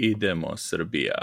idemo 0.00 0.56
Srbija. 0.56 1.14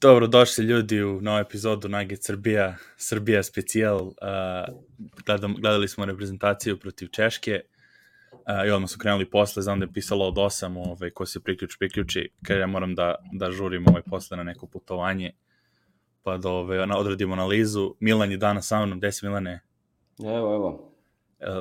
Dobro, 0.00 0.26
došli 0.26 0.64
ljudi 0.64 1.02
u 1.02 1.20
novu 1.20 1.38
epizodu 1.38 1.88
Nugget 1.88 2.24
Srbija, 2.24 2.76
Srbija 2.96 3.42
specijal. 3.42 4.06
Uh, 4.06 4.14
gledam, 5.26 5.54
gledali 5.54 5.88
smo 5.88 6.04
reprezentaciju 6.04 6.78
protiv 6.78 7.08
Češke 7.08 7.60
uh, 8.32 8.38
i 8.66 8.70
odmah 8.70 8.90
su 8.90 8.98
krenuli 8.98 9.30
posle, 9.30 9.62
znam 9.62 9.80
da 9.80 9.84
je 9.84 9.92
pisalo 9.92 10.28
od 10.28 10.34
8, 10.34 10.90
ovaj, 10.90 11.10
ko 11.10 11.26
se 11.26 11.40
priključi, 11.40 11.76
priključi, 11.78 12.30
kada 12.42 12.60
ja 12.60 12.66
moram 12.66 12.94
da, 12.94 13.14
da 13.32 13.50
žurim 13.50 13.84
ovaj 13.88 14.02
posle 14.02 14.36
na 14.36 14.42
neko 14.42 14.66
putovanje, 14.66 15.32
pa 16.22 16.36
da 16.36 16.50
ovaj, 16.50 16.78
odradimo 16.78 17.32
analizu. 17.32 17.94
Milan 18.00 18.30
je 18.30 18.36
danas 18.36 18.66
sa 18.66 18.86
mnom, 18.86 18.98
gde 18.98 19.12
si 19.12 19.26
Milane? 19.26 19.60
Evo, 20.24 20.54
evo, 20.54 20.94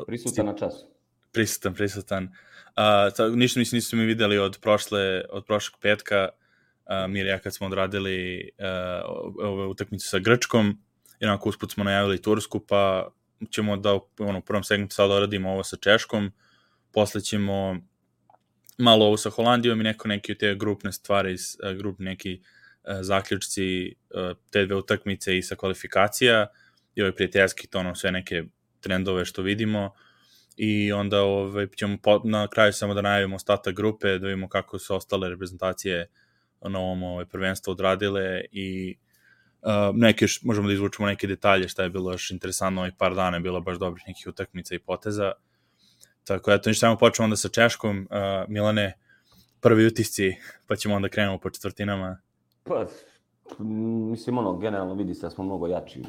prisutan 0.08 0.46
na 0.46 0.56
čas. 0.56 0.86
Prisutan, 1.32 1.74
prisutan. 1.74 2.24
Uh, 2.24 3.14
ta, 3.16 3.30
ništa 3.30 3.60
mislim 3.60 3.78
nisu 3.78 3.96
mi 3.96 4.06
videli 4.06 4.38
od 4.38 4.60
prošle, 4.62 5.24
od 5.30 5.46
prošlog 5.46 5.80
petka, 5.82 6.30
uh, 6.32 6.47
Mir 7.08 7.26
ja 7.26 7.40
kad 7.40 7.56
smo 7.56 7.68
odradili 7.68 8.50
uh, 8.60 9.46
ove 9.46 9.66
utakmice 9.66 10.08
sa 10.08 10.20
Grčkom, 10.20 10.82
i 11.20 11.26
onako 11.26 11.50
usput 11.50 11.72
smo 11.72 11.84
najavili 11.84 12.22
Tursku, 12.22 12.60
pa 12.60 13.12
ćemo 13.52 13.78
da 13.78 14.00
ono, 14.20 14.40
u 14.40 14.42
prvom 14.42 14.64
segmentu 14.64 14.96
sad 14.96 15.12
odradimo 15.12 15.52
ovo 15.52 15.64
sa 15.64 15.78
Češkom, 15.78 16.32
posle 16.92 17.22
ćemo 17.22 17.78
malo 18.78 19.06
ovo 19.06 19.18
sa 19.18 19.30
Holandijom 19.30 19.82
i 19.82 19.84
neko 19.84 20.08
neki 20.08 20.32
od 20.32 20.38
te 20.38 20.56
grupne 20.56 20.92
stvari, 20.92 21.34
uh, 21.34 21.78
grupni 21.78 22.06
neki 22.06 22.42
uh, 22.42 22.94
zaključci 23.02 23.96
te 24.52 24.66
dve 24.66 24.76
utakmice 24.76 25.38
i 25.38 25.42
sa 25.42 25.56
kvalifikacija 25.56 26.48
i 26.96 27.02
ove 27.02 27.16
prijateljski 27.16 27.68
to 27.68 27.80
ono 27.80 27.96
sve 27.96 28.12
neke 28.12 28.44
trendove 28.80 29.26
što 29.26 29.42
vidimo. 29.42 29.94
I 30.58 30.92
onda 30.92 31.22
ovaj, 31.22 31.68
ćemo 31.68 31.98
po, 32.04 32.22
na 32.24 32.48
kraju 32.48 32.74
samo 32.74 32.94
da 32.94 33.02
najavimo 33.02 33.36
ostatak 33.36 33.76
grupe, 33.76 34.08
da 34.08 34.28
vidimo 34.28 34.50
kako 34.50 34.80
su 34.80 34.96
ostale 34.96 35.30
reprezentacije 35.30 36.02
uh, 36.02 36.27
na 36.62 36.80
ovom 36.80 37.04
ovaj, 37.04 37.26
prvenstvo 37.26 37.72
odradile 37.72 38.42
i 38.52 38.98
uh, 39.62 39.96
neke, 39.96 40.26
možemo 40.44 40.68
da 40.68 40.74
izvučemo 40.74 41.08
neke 41.08 41.28
detalje 41.28 41.68
šta 41.68 41.84
je 41.84 41.90
bilo 41.90 42.12
još 42.12 42.32
interesantno 42.32 42.82
ovih 42.82 42.94
par 42.98 43.16
dana, 43.16 43.38
je 43.38 43.42
bilo 43.42 43.62
baš 43.62 43.78
dobrih 43.78 44.04
nekih 44.08 44.28
utakmica 44.28 44.76
i 44.76 44.80
poteza. 44.80 45.32
Tako 46.24 46.52
eto, 46.52 46.70
ništa 46.70 46.88
samo 46.88 46.98
počnemo 46.98 47.26
onda 47.26 47.36
sa 47.36 47.50
Češkom. 47.50 48.08
Uh, 48.10 48.50
Milane, 48.50 48.94
prvi 49.62 49.86
utisci, 49.86 50.36
pa 50.68 50.76
ćemo 50.76 50.96
onda 50.96 51.10
krenemo 51.10 51.38
po 51.38 51.50
četvrtinama. 51.50 52.18
Pa, 52.64 52.86
mislim, 54.12 54.38
ono, 54.38 54.58
generalno 54.58 54.94
vidi 54.94 55.14
se 55.14 55.26
da 55.26 55.30
smo 55.30 55.44
mnogo 55.44 55.68
jači. 55.68 56.04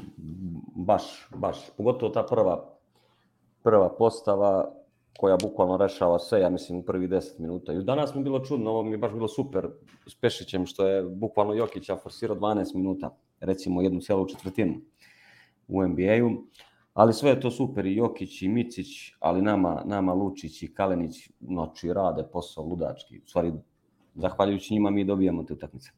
Baš, 0.77 1.29
baš. 1.35 1.57
Pogotovo 1.77 2.13
ta 2.13 2.23
prva, 2.23 2.79
prva 3.63 3.97
postava, 3.97 4.75
koja 5.19 5.37
bukvalno 5.37 5.77
rešava 5.77 6.19
sve, 6.19 6.41
ja 6.41 6.51
mislim, 6.51 6.79
u 6.79 6.83
prvi 6.83 7.09
10 7.09 7.41
minuta. 7.41 7.73
I 7.73 7.83
danas 7.83 8.15
mi 8.15 8.21
je 8.21 8.25
bilo 8.25 8.39
čudno, 8.41 8.71
ovo 8.71 8.83
mi 8.83 8.91
je 8.91 8.99
baš 8.99 9.13
bilo 9.13 9.29
super 9.29 9.67
s 10.07 10.15
Pešićem, 10.15 10.67
što 10.67 10.87
je 10.87 11.03
bukvalno 11.03 11.55
Jokića 11.55 11.97
forsirao 11.97 12.37
12 12.37 12.75
minuta, 12.75 13.17
recimo 13.41 13.83
jednu 13.83 14.01
celu 14.01 14.29
četvrtinu 14.29 14.75
u 15.69 15.83
NBA-u. 15.83 16.31
Ali 16.95 17.15
sve 17.15 17.31
je 17.31 17.41
to 17.41 17.51
super, 17.51 17.87
i 17.87 17.97
Jokić 17.97 18.43
i 18.43 18.49
Micić, 18.49 18.87
ali 19.21 19.43
nama, 19.43 19.83
nama 19.87 20.15
Lučić 20.15 20.63
i 20.63 20.75
Kalenić 20.75 21.31
noći 21.41 21.93
rade 21.93 22.23
posao 22.33 22.65
ludački. 22.65 23.19
U 23.19 23.27
stvari, 23.27 23.53
zahvaljujući 24.15 24.75
njima 24.75 24.91
mi 24.91 25.05
dobijamo 25.05 25.43
te 25.43 25.53
utakmice. 25.53 25.91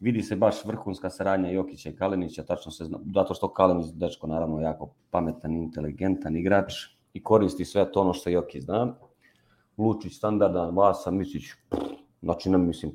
Vidi 0.00 0.22
se 0.22 0.36
baš 0.36 0.64
vrhunska 0.64 1.10
saradnja 1.10 1.50
Jokića 1.50 1.90
i 1.90 1.96
Kalenića, 1.96 2.44
tačno 2.44 2.72
se 2.72 2.84
zna, 2.84 2.98
zato 3.14 3.34
što 3.34 3.52
Kalenić, 3.52 3.86
dečko, 3.92 4.26
naravno, 4.26 4.60
jako 4.60 4.94
pametan, 5.10 5.52
inteligentan 5.52 6.36
igrač, 6.36 6.93
i 7.14 7.22
koristi 7.22 7.64
sve 7.64 7.92
to 7.92 8.00
ono 8.00 8.12
što 8.12 8.30
Jokić 8.30 8.62
zna. 8.62 8.94
Lučić 9.78 10.16
standardan, 10.16 10.76
Vasa, 10.76 11.10
Misić, 11.10 11.44
znači 12.22 12.50
nam, 12.50 12.66
mislim, 12.66 12.92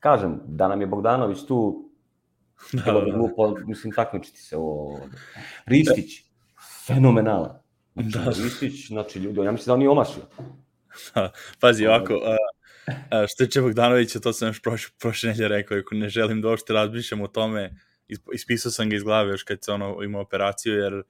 kažem, 0.00 0.40
da 0.46 0.68
nam 0.68 0.80
je 0.80 0.86
Bogdanović 0.86 1.38
tu, 1.48 1.90
da, 2.72 2.92
da, 2.92 3.00
da. 3.00 3.16
glupo, 3.16 3.54
mislim, 3.66 3.92
takmičiti 3.92 4.42
se 4.42 4.56
o... 4.58 4.98
Ristić, 5.66 6.22
fenomenala. 6.86 7.62
Znači, 7.94 8.18
da. 8.18 8.44
Ristić, 8.44 8.88
znači, 8.88 9.18
ljudi, 9.18 9.40
ja 9.40 9.52
mislim 9.52 9.66
da 9.66 9.72
on 9.72 9.78
nije 9.78 9.90
omašio. 9.90 10.22
Da, 11.14 11.32
pazi, 11.60 11.86
ovako, 11.86 12.14
a, 12.14 12.36
a, 13.10 13.26
što 13.26 13.44
je 13.58 13.62
Bogdanovića, 13.62 14.20
to 14.20 14.32
sam 14.32 14.48
još 14.48 14.62
prošle, 14.62 14.94
prošle 14.98 15.30
nelje 15.30 15.48
rekao, 15.48 15.78
ako 15.78 15.94
ne 15.94 16.08
želim 16.08 16.40
da 16.40 16.48
uopšte 16.48 16.72
razmišljam 16.72 17.20
o 17.20 17.26
tome, 17.26 17.74
ispisao 18.32 18.72
sam 18.72 18.90
ga 18.90 18.96
iz 18.96 19.02
glave 19.02 19.30
još 19.30 19.42
kad 19.42 19.64
se 19.64 19.72
ono 19.72 20.02
imao 20.02 20.22
operaciju, 20.22 20.74
jer 20.74 21.02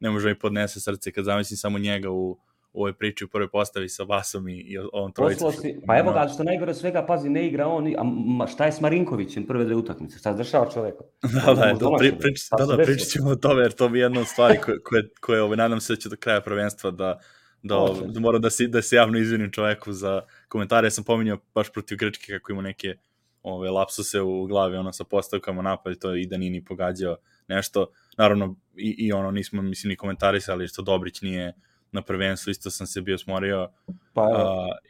ne 0.00 0.10
može 0.10 0.28
mi 0.28 0.38
podnese 0.38 0.80
srce 0.80 1.12
kad 1.12 1.24
zamislim 1.24 1.56
samo 1.56 1.78
njega 1.78 2.10
u, 2.10 2.38
u 2.72 2.80
ovoj 2.80 2.92
priči 2.92 3.24
u 3.24 3.28
prvoj 3.28 3.48
postavi 3.50 3.88
sa 3.88 4.02
Vasom 4.02 4.48
i, 4.48 4.52
i 4.52 4.78
ovom 4.92 5.12
trojicom. 5.12 5.52
Si, 5.52 5.80
pa 5.86 5.98
evo 5.98 6.12
ga, 6.12 6.28
što 6.34 6.44
najgore 6.44 6.74
svega, 6.74 7.06
pazi, 7.06 7.28
ne 7.28 7.46
igra 7.46 7.66
on, 7.66 7.94
a 7.98 8.02
ma, 8.04 8.46
šta 8.46 8.66
je 8.66 8.72
s 8.72 8.80
Marinkovićem 8.80 9.46
prve 9.46 9.64
dve 9.64 9.74
utakmice? 9.74 10.18
Šta 10.18 10.32
se 10.32 10.38
dešava 10.38 10.70
čoveku? 10.70 11.04
Da, 11.46 11.54
da, 11.54 11.72
da, 11.72 11.96
pri, 11.98 12.12
prič, 12.18 12.40
da, 12.58 12.66
da, 12.66 12.76
pričat 12.76 13.08
ćemo 13.08 13.30
o 13.30 13.36
tome, 13.36 13.62
jer 13.62 13.72
to 13.72 13.88
mi 13.88 13.98
je 13.98 14.02
jedna 14.02 14.20
od 14.20 14.28
stvari 14.28 14.58
koje, 14.64 14.80
koje, 14.82 15.08
koje 15.20 15.42
ovaj, 15.42 15.56
nadam 15.56 15.80
se 15.80 15.92
da 15.92 15.96
će 15.96 16.08
do 16.08 16.16
kraja 16.16 16.40
prvenstva 16.40 16.90
da, 16.90 17.18
da, 17.62 17.86
da 18.06 18.20
moram 18.20 18.42
da 18.42 18.50
se, 18.50 18.66
da 18.66 18.82
se 18.82 18.96
javno 18.96 19.18
izvinim 19.18 19.50
čoveku 19.50 19.92
za 19.92 20.22
komentare. 20.48 20.86
Ja 20.86 20.90
sam 20.90 21.04
pominjao 21.04 21.38
baš 21.54 21.72
protiv 21.72 21.98
Grčke 21.98 22.32
kako 22.32 22.52
ima 22.52 22.62
neke 22.62 22.94
ove, 23.42 23.70
lapsuse 23.70 24.20
u 24.20 24.46
glavi, 24.46 24.76
ono, 24.76 24.92
sa 24.92 25.04
postavkama 25.04 25.62
napad, 25.62 25.98
to 25.98 26.14
i 26.14 26.26
da 26.26 26.36
nije 26.36 26.50
ni 26.50 26.64
pogađao 26.64 27.16
nešto 27.48 27.86
naravno 28.18 28.56
i, 28.80 28.94
i 28.98 29.12
ono 29.12 29.30
nismo 29.30 29.62
mislim 29.62 29.88
ni 29.88 29.96
komentarisali 29.96 30.68
što 30.68 30.82
Dobrić 30.82 31.20
nije 31.20 31.52
na 31.92 32.02
prvenstvu, 32.02 32.50
isto 32.50 32.70
sam 32.70 32.86
se 32.86 33.00
bio 33.00 33.18
smorio, 33.18 33.68
pa, 34.14 34.22
uh, 34.22 34.28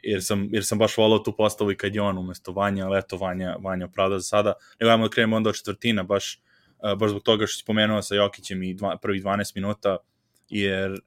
jer, 0.03 0.23
sam, 0.23 0.49
jer 0.51 0.65
sam 0.65 0.77
baš 0.77 0.97
volao 0.97 1.19
tu 1.19 1.35
postavu 1.37 1.71
i 1.71 1.77
kad 1.77 1.95
je 1.95 2.01
on 2.01 2.17
umesto 2.17 2.51
Vanja, 2.51 2.85
ali 2.85 2.99
eto 2.99 3.17
Vanja, 3.17 3.55
Vanja 3.59 3.85
opravda 3.85 4.19
za 4.19 4.23
sada. 4.23 4.53
Nego 4.79 4.91
ajmo 4.91 5.07
da 5.07 5.09
krenemo 5.09 5.35
onda 5.35 5.49
od 5.49 5.55
četvrtina, 5.55 6.03
baš, 6.03 6.41
uh, 6.79 6.99
baš 6.99 7.09
zbog 7.09 7.23
toga 7.23 7.47
što 7.47 7.57
si 7.57 7.63
spomenuo 7.63 8.01
sa 8.01 8.15
Jokićem 8.15 8.63
i 8.63 8.73
dva, 8.73 8.97
prvih 8.97 9.23
12 9.23 9.55
minuta, 9.55 9.97
jer 10.49 10.99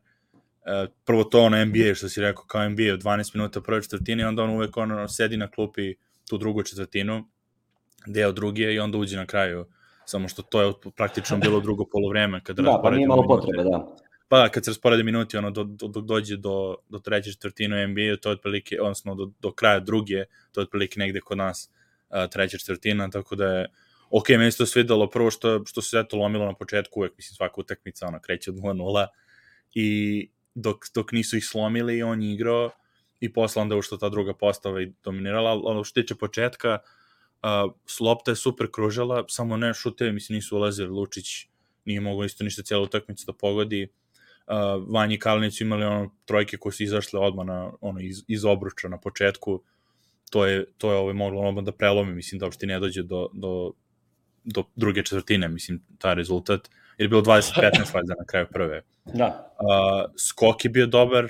prvo 1.05 1.25
to 1.25 1.43
ono 1.43 1.65
NBA, 1.65 1.95
što 1.95 2.09
si 2.09 2.21
rekao, 2.21 2.45
kao 2.45 2.69
NBA 2.69 2.93
od 2.93 3.03
12 3.03 3.35
minuta 3.35 3.61
prve 3.61 3.83
četvrtine, 3.83 4.29
onda 4.29 4.43
on 4.43 4.51
uvek 4.51 4.77
ono 4.77 5.09
sedi 5.09 5.37
na 5.37 5.51
klupi 5.51 5.95
tu 6.29 6.39
drugu 6.39 6.63
četvrtinu, 6.63 7.25
deo 8.07 8.33
druge 8.33 8.73
i 8.75 8.79
onda 8.79 8.99
uđe 8.99 9.17
na 9.17 9.27
kraju 9.27 9.67
samo 10.07 10.29
što 10.29 10.43
to 10.43 10.63
je 10.63 10.73
praktično 10.97 11.37
bilo 11.37 11.61
drugo 11.61 11.85
polovreme 11.85 12.41
kada 12.45 12.63
da, 12.63 12.81
pa 12.83 12.91
nije 12.91 13.09
malo 13.09 13.23
potrebe, 13.29 13.65
da. 13.71 13.97
Pa 14.29 14.39
da, 14.39 14.49
kad 14.49 14.65
se 14.65 14.71
rasporede 14.71 15.03
minuti, 15.03 15.37
ono, 15.37 15.51
do, 15.51 15.65
do, 15.65 16.01
dođe 16.01 16.37
do, 16.37 16.77
do 16.89 16.99
treće 16.99 17.33
četvrtine 17.33 17.85
u 17.85 17.89
NBA, 17.89 18.17
to 18.21 18.29
je 18.29 18.33
otprilike, 18.33 18.81
odnosno 18.81 19.15
do, 19.15 19.31
do 19.41 19.53
kraja 19.53 19.81
druge, 19.81 20.25
to 20.53 20.61
je 20.61 20.63
otprilike 20.63 21.01
negde 21.01 21.21
kod 21.21 21.39
nas 21.39 21.71
a, 22.09 22.27
treća 22.27 22.59
četvrtina, 22.59 23.11
tako 23.11 23.37
da 23.37 23.47
je, 23.47 23.67
ok, 24.11 24.29
meni 24.29 24.53
se 24.53 24.59
to 24.59 24.67
svidelo, 24.67 25.11
prvo 25.11 25.31
što, 25.31 25.63
što 25.67 25.83
se 25.83 25.99
eto 25.99 26.17
lomilo 26.17 26.47
na 26.47 26.55
početku, 26.55 27.01
uvek, 27.01 27.13
mislim, 27.17 27.37
svaka 27.37 27.61
utakmica, 27.61 28.07
ona, 28.07 28.21
kreće 28.21 28.51
od 28.51 28.57
0-0, 28.57 29.07
i 29.75 30.31
dok, 30.55 30.85
dok 30.95 31.13
nisu 31.13 31.37
ih 31.37 31.45
slomili, 31.45 32.03
on 32.03 32.23
je 32.23 32.33
igrao, 32.33 32.71
i 33.21 33.33
posle 33.33 33.63
onda 33.63 33.77
ušto 33.77 33.97
ta 33.97 34.09
druga 34.09 34.35
postava 34.35 34.83
i 34.83 34.93
dominirala, 35.05 35.51
ali 35.51 35.63
ono 35.65 35.85
što 35.85 36.01
tiče 36.01 36.15
početka, 36.15 36.79
uh, 36.83 37.04
Uh, 37.45 37.73
lopta 38.01 38.31
je 38.31 38.37
super 38.37 38.67
kružala, 38.73 39.25
samo 39.29 39.57
ne 39.57 39.75
šutevi 39.75 40.13
mislim 40.13 40.37
nisu 40.37 40.57
ulazili, 40.57 40.89
Lučić 40.89 41.47
nije 41.85 42.01
mogao 42.01 42.25
isto 42.25 42.45
ništa 42.45 42.63
cijelu 42.63 42.85
utakmicu 42.85 43.25
da 43.27 43.33
pogodi. 43.33 43.89
Uh, 44.47 44.55
Vanji 44.95 45.19
Kalinić 45.19 45.61
imali 45.61 45.85
ono 45.85 46.11
trojke 46.25 46.57
koje 46.57 46.73
su 46.73 46.83
izašle 46.83 47.21
odmah 47.21 47.47
na, 47.47 47.73
ono, 47.81 48.01
iz, 48.01 48.25
iz 48.29 48.45
obruča 48.45 48.89
na 48.89 48.99
početku. 49.01 49.63
To 50.31 50.47
je, 50.47 50.65
to 50.79 50.93
je 50.93 50.99
ovaj, 50.99 51.15
moglo 51.15 51.43
odmah 51.43 51.65
da 51.65 51.73
prelomi, 51.73 52.15
mislim 52.15 52.39
da 52.39 52.47
uopšte 52.47 52.67
ne 52.67 52.81
dođe 52.81 53.03
do, 53.03 53.29
do, 53.33 53.73
do 54.45 54.65
druge 54.77 55.03
četvrtine, 55.03 55.49
mislim, 55.49 55.83
taj 55.99 56.15
rezultat. 56.15 56.71
Jer 56.99 57.05
je 57.05 57.09
bilo 57.09 57.23
20-15 57.23 57.95
valjda 57.95 58.15
na 58.19 58.25
kraju 58.27 58.47
prve. 58.53 58.83
Da. 59.05 59.55
Uh, 59.61 60.13
skok 60.19 60.65
je 60.65 60.71
bio 60.71 60.87
dobar, 60.87 61.29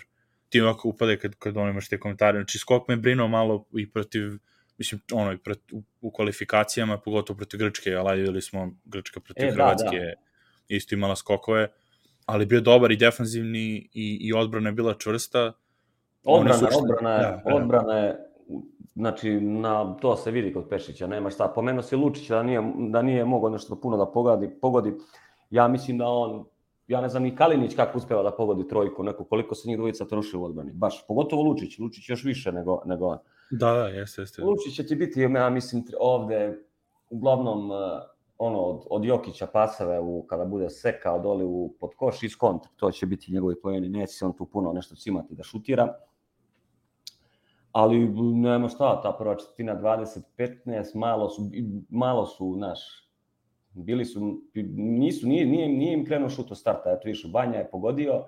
ti 0.49 0.60
ovako 0.60 0.88
upade 0.88 1.19
kad, 1.19 1.34
kad 1.34 1.56
on 1.56 1.70
imaš 1.70 1.88
te 1.88 1.99
komentare. 1.99 2.38
Znači, 2.38 2.58
skok 2.58 2.88
me 2.88 2.96
brinuo 2.96 3.28
malo 3.28 3.64
i 3.76 3.90
protiv 3.90 4.38
mislim, 4.79 5.00
ono, 5.12 5.38
pret, 5.44 5.73
u, 5.73 5.82
u 6.00 6.11
kvalifikacijama, 6.11 6.99
pogotovo 6.99 7.37
protiv 7.37 7.59
Grčke, 7.59 7.94
ali 7.94 8.21
videli 8.21 8.43
smo 8.43 8.71
Grčka 8.85 9.21
protiv 9.21 9.44
e, 9.44 9.49
da, 9.49 9.55
Hrvatske, 9.55 9.99
da, 9.99 10.05
da. 10.05 10.12
isto 10.69 10.94
imala 10.94 11.17
skokove, 11.17 11.69
ali 12.26 12.47
bio 12.47 12.61
dobar 12.61 12.93
i 12.93 12.97
defanzivni 12.97 13.88
i, 13.94 14.19
i 14.21 14.32
odbrana 14.32 14.69
je 14.69 14.73
bila 14.73 14.94
čvrsta. 14.99 15.53
Odbrana, 16.25 16.71
su, 16.71 16.79
odbrana, 16.79 17.11
je, 17.11 17.23
da, 17.23 17.43
da, 17.44 17.55
odbrana 17.55 17.99
je 17.99 18.17
znači, 18.94 19.41
na, 19.41 19.97
to 20.00 20.17
se 20.17 20.31
vidi 20.31 20.53
kod 20.53 20.69
Pešića, 20.69 21.06
nema 21.06 21.31
šta. 21.31 21.53
Pomenuo 21.55 21.82
se 21.82 21.97
Lučić 21.97 22.29
da 22.29 22.43
nije, 22.43 22.62
da 22.77 23.03
nije 23.03 23.25
mogao 23.25 23.50
nešto 23.50 23.81
puno 23.81 23.97
da 23.97 24.06
pogodi, 24.06 24.50
pogodi. 24.61 24.93
Ja 25.50 25.69
mislim 25.69 25.99
da 25.99 26.06
on, 26.06 26.44
ja 26.88 27.00
ne 27.00 27.08
znam 27.08 27.22
ni 27.22 27.36
Kalinić 27.36 27.75
kako 27.75 27.98
uspeva 27.98 28.22
da 28.22 28.36
pogodi 28.36 28.69
trojku, 28.69 29.02
neko 29.02 29.25
koliko 29.25 29.54
se 29.54 29.69
njih 29.69 29.76
dvojica 29.76 30.04
troši 30.04 30.36
u 30.36 30.44
odbrani. 30.44 30.72
Baš, 30.72 31.06
pogotovo 31.08 31.42
Lučić, 31.42 31.78
Lučić 31.78 32.08
još 32.08 32.25
više 32.25 32.52
nego, 32.52 32.82
nego 32.86 33.06
on. 33.06 33.19
Da, 33.50 33.72
da, 33.72 33.88
jeste, 33.88 34.22
jeste. 34.22 34.42
Lučić 34.42 34.76
će 34.76 34.86
ti 34.86 34.94
biti, 34.94 35.20
ja 35.20 35.50
mislim, 35.50 35.84
ovde, 36.00 36.58
uglavnom, 37.10 37.70
ono, 38.38 38.58
od, 38.58 38.84
od 38.90 39.04
Jokića 39.04 39.46
pasave 39.46 40.00
u, 40.00 40.22
kada 40.22 40.44
bude 40.44 40.70
sekao 40.70 41.19
doli 41.19 41.44
u 41.44 41.75
pod 41.81 41.90
koš 41.96 42.22
iz 42.22 42.36
kontra, 42.36 42.70
to 42.76 42.90
će 42.90 43.06
biti 43.06 43.32
njegovi 43.32 43.60
pojeni, 43.62 43.88
neće 43.88 44.12
se 44.12 44.26
on 44.26 44.32
tu 44.32 44.46
puno 44.46 44.72
nešto 44.72 44.94
cimati 44.94 45.34
da 45.34 45.42
šutira. 45.42 45.94
Ali 47.72 48.08
nema 48.34 48.69
šta, 48.69 49.02
ta 49.02 49.12
prva 49.19 49.36
četvrtina 49.36 49.81
20-15, 49.81 50.94
malo 50.94 51.31
su, 51.31 51.42
malo 51.88 52.26
su, 52.26 52.56
naš, 52.56 53.04
bili 53.75 54.05
su, 54.05 54.41
nisu, 54.76 55.26
nije, 55.26 55.47
nije, 55.47 55.69
nije 55.69 55.94
im 55.94 56.06
krenuo 56.06 56.29
šut 56.29 56.50
od 56.50 56.59
starta, 56.59 56.91
eto 56.91 57.09
višu, 57.09 57.29
Banja 57.29 57.59
je 57.59 57.71
pogodio, 57.71 58.25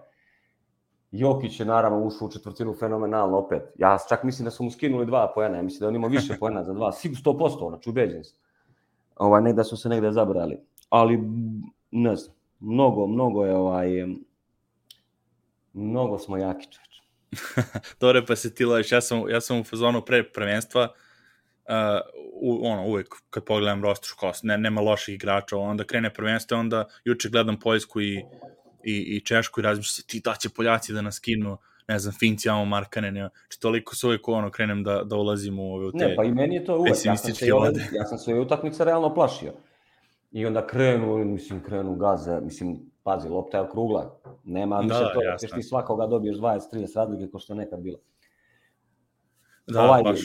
Jokić 1.10 1.60
je 1.60 1.66
naravno 1.66 2.04
ušao 2.04 2.28
u 2.28 2.30
četvrtinu 2.30 2.74
fenomenalno 2.74 3.38
opet. 3.38 3.62
Ja 3.78 3.98
čak 4.08 4.22
mislim 4.22 4.44
da 4.44 4.50
su 4.50 4.64
mu 4.64 4.70
skinuli 4.70 5.06
dva 5.06 5.32
poena, 5.34 5.56
ja 5.56 5.62
mislim 5.62 5.80
da 5.80 5.88
on 5.88 5.96
ima 5.96 6.06
više 6.08 6.36
poena 6.40 6.64
za 6.64 6.72
dva, 6.72 6.92
sigurno 6.92 7.32
100%, 7.32 7.68
znači 7.68 7.90
ubeđen 7.90 8.24
sam 8.24 8.38
ovaj, 9.16 9.42
negde 9.42 9.64
su 9.64 9.76
se 9.76 9.88
negde 9.88 10.12
zabrali. 10.12 10.58
Ali, 10.88 11.20
ne 11.90 12.16
znam, 12.16 12.36
mnogo, 12.60 13.06
mnogo 13.06 13.44
je 13.44 13.56
ovaj, 13.56 14.06
mnogo 15.72 16.18
smo 16.18 16.36
jaki 16.36 16.66
čoveč. 16.72 17.02
Dobre, 18.00 18.26
pa 18.26 18.36
se 18.36 18.54
ti 18.54 18.64
loviš, 18.64 18.92
ja 18.92 19.00
sam, 19.00 19.28
ja 19.28 19.40
sam 19.40 19.60
u 19.60 19.64
fazonu 19.64 20.02
pre 20.02 20.32
prvenstva, 20.32 20.88
uh, 21.68 22.62
ono, 22.62 22.86
uvek 22.86 23.08
kad 23.30 23.44
pogledam 23.44 23.82
roster 23.82 24.06
škos, 24.08 24.42
ne, 24.42 24.58
nema 24.58 24.80
loših 24.80 25.14
igrača, 25.14 25.56
onda 25.56 25.84
krene 25.84 26.14
prvenstvo, 26.14 26.58
onda 26.58 26.84
juče 27.04 27.28
gledam 27.28 27.60
Poljsku 27.60 28.00
i, 28.00 28.24
i, 28.84 29.16
i 29.16 29.20
Češku 29.20 29.60
i 29.60 29.62
razmišljam 29.62 29.94
se, 29.94 30.06
ti 30.06 30.20
da 30.24 30.34
će 30.34 30.48
Poljaci 30.48 30.92
da 30.92 31.02
nas 31.02 31.18
kinu, 31.18 31.58
ne 31.88 31.98
znam, 31.98 32.14
Finci, 32.18 32.48
Amo 32.48 32.64
Markane, 32.64 33.12
ne, 33.12 33.20
znači 33.20 33.60
toliko 33.60 33.96
se 33.96 34.06
uvijek 34.06 34.28
ono 34.28 34.50
krenem 34.50 34.82
da, 34.84 35.02
da 35.04 35.16
ulazim 35.16 35.58
u 35.58 35.74
ove 35.74 35.86
u 35.86 35.92
te 35.92 36.06
Ne, 36.06 36.16
pa 36.16 36.24
i 36.24 36.32
meni 36.32 36.54
je 36.54 36.64
to 36.64 36.78
uvek, 36.78 37.04
ja 37.04 37.16
sam 37.16 37.34
se, 37.34 37.54
ove, 37.54 37.72
ja 37.92 38.04
sam 38.04 38.18
se 38.18 38.34
utakmice 38.34 38.84
realno 38.84 39.14
plašio. 39.14 39.52
I 40.32 40.46
onda 40.46 40.66
krenu, 40.66 41.24
mislim, 41.24 41.62
krenu 41.62 41.94
gaze, 41.94 42.40
mislim, 42.40 42.90
pazi, 43.02 43.28
lopta 43.28 43.56
je 43.56 43.62
okrugla, 43.62 44.20
nema 44.44 44.80
više 44.80 44.94
da, 44.94 45.12
to, 45.12 45.20
ćeš 45.40 45.50
ti 45.50 45.62
svakoga 45.62 46.06
dobiješ 46.06 46.36
20-30 46.36 46.96
razlike 46.96 47.30
ko 47.30 47.38
što 47.38 47.52
je 47.52 47.56
nekad 47.56 47.80
bilo. 47.80 47.98
Da, 49.66 49.82
ovaj, 49.82 50.02
baš. 50.02 50.20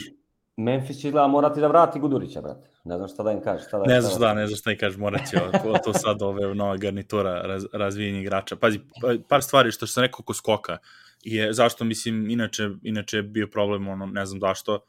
Memphis 0.58 0.98
će 0.98 1.12
gleda 1.12 1.28
morati 1.28 1.60
da 1.60 1.68
vrati 1.68 2.00
Gudurića, 2.00 2.42
brate. 2.42 2.70
Ne 2.84 2.98
znam 2.98 3.10
šta 3.10 3.24
da 3.24 3.32
im 3.32 3.42
kaže. 3.42 3.64
Šta 3.64 3.80
da 3.80 3.86
ne 3.86 4.02
znam 4.02 4.14
šta, 4.16 4.34
ne 4.34 4.48
znam 4.48 4.58
šta 4.58 4.72
im 4.72 4.78
kaže, 4.78 4.98
morat 4.98 5.22
će 5.30 5.38
to, 5.64 5.76
to 5.84 5.94
sad 5.94 6.22
ove 6.22 6.56
nova 6.56 6.78
garnitura 6.78 7.42
raz, 7.42 7.66
razvijenja 7.74 8.20
igrača. 8.20 8.56
Pazi, 8.56 8.80
par 9.30 9.44
stvari 9.44 9.72
što 9.72 9.88
sam 9.88 10.02
rekao 10.04 10.20
oko 10.20 10.34
skoka 10.34 10.78
je 11.24 11.54
zašto 11.54 11.84
mislim 11.84 12.30
inače 12.30 12.70
inače 12.84 13.18
je 13.18 13.24
bio 13.24 13.48
problem 13.48 13.88
ono 13.88 14.06
ne 14.06 14.26
znam 14.26 14.40
zašto 14.40 14.80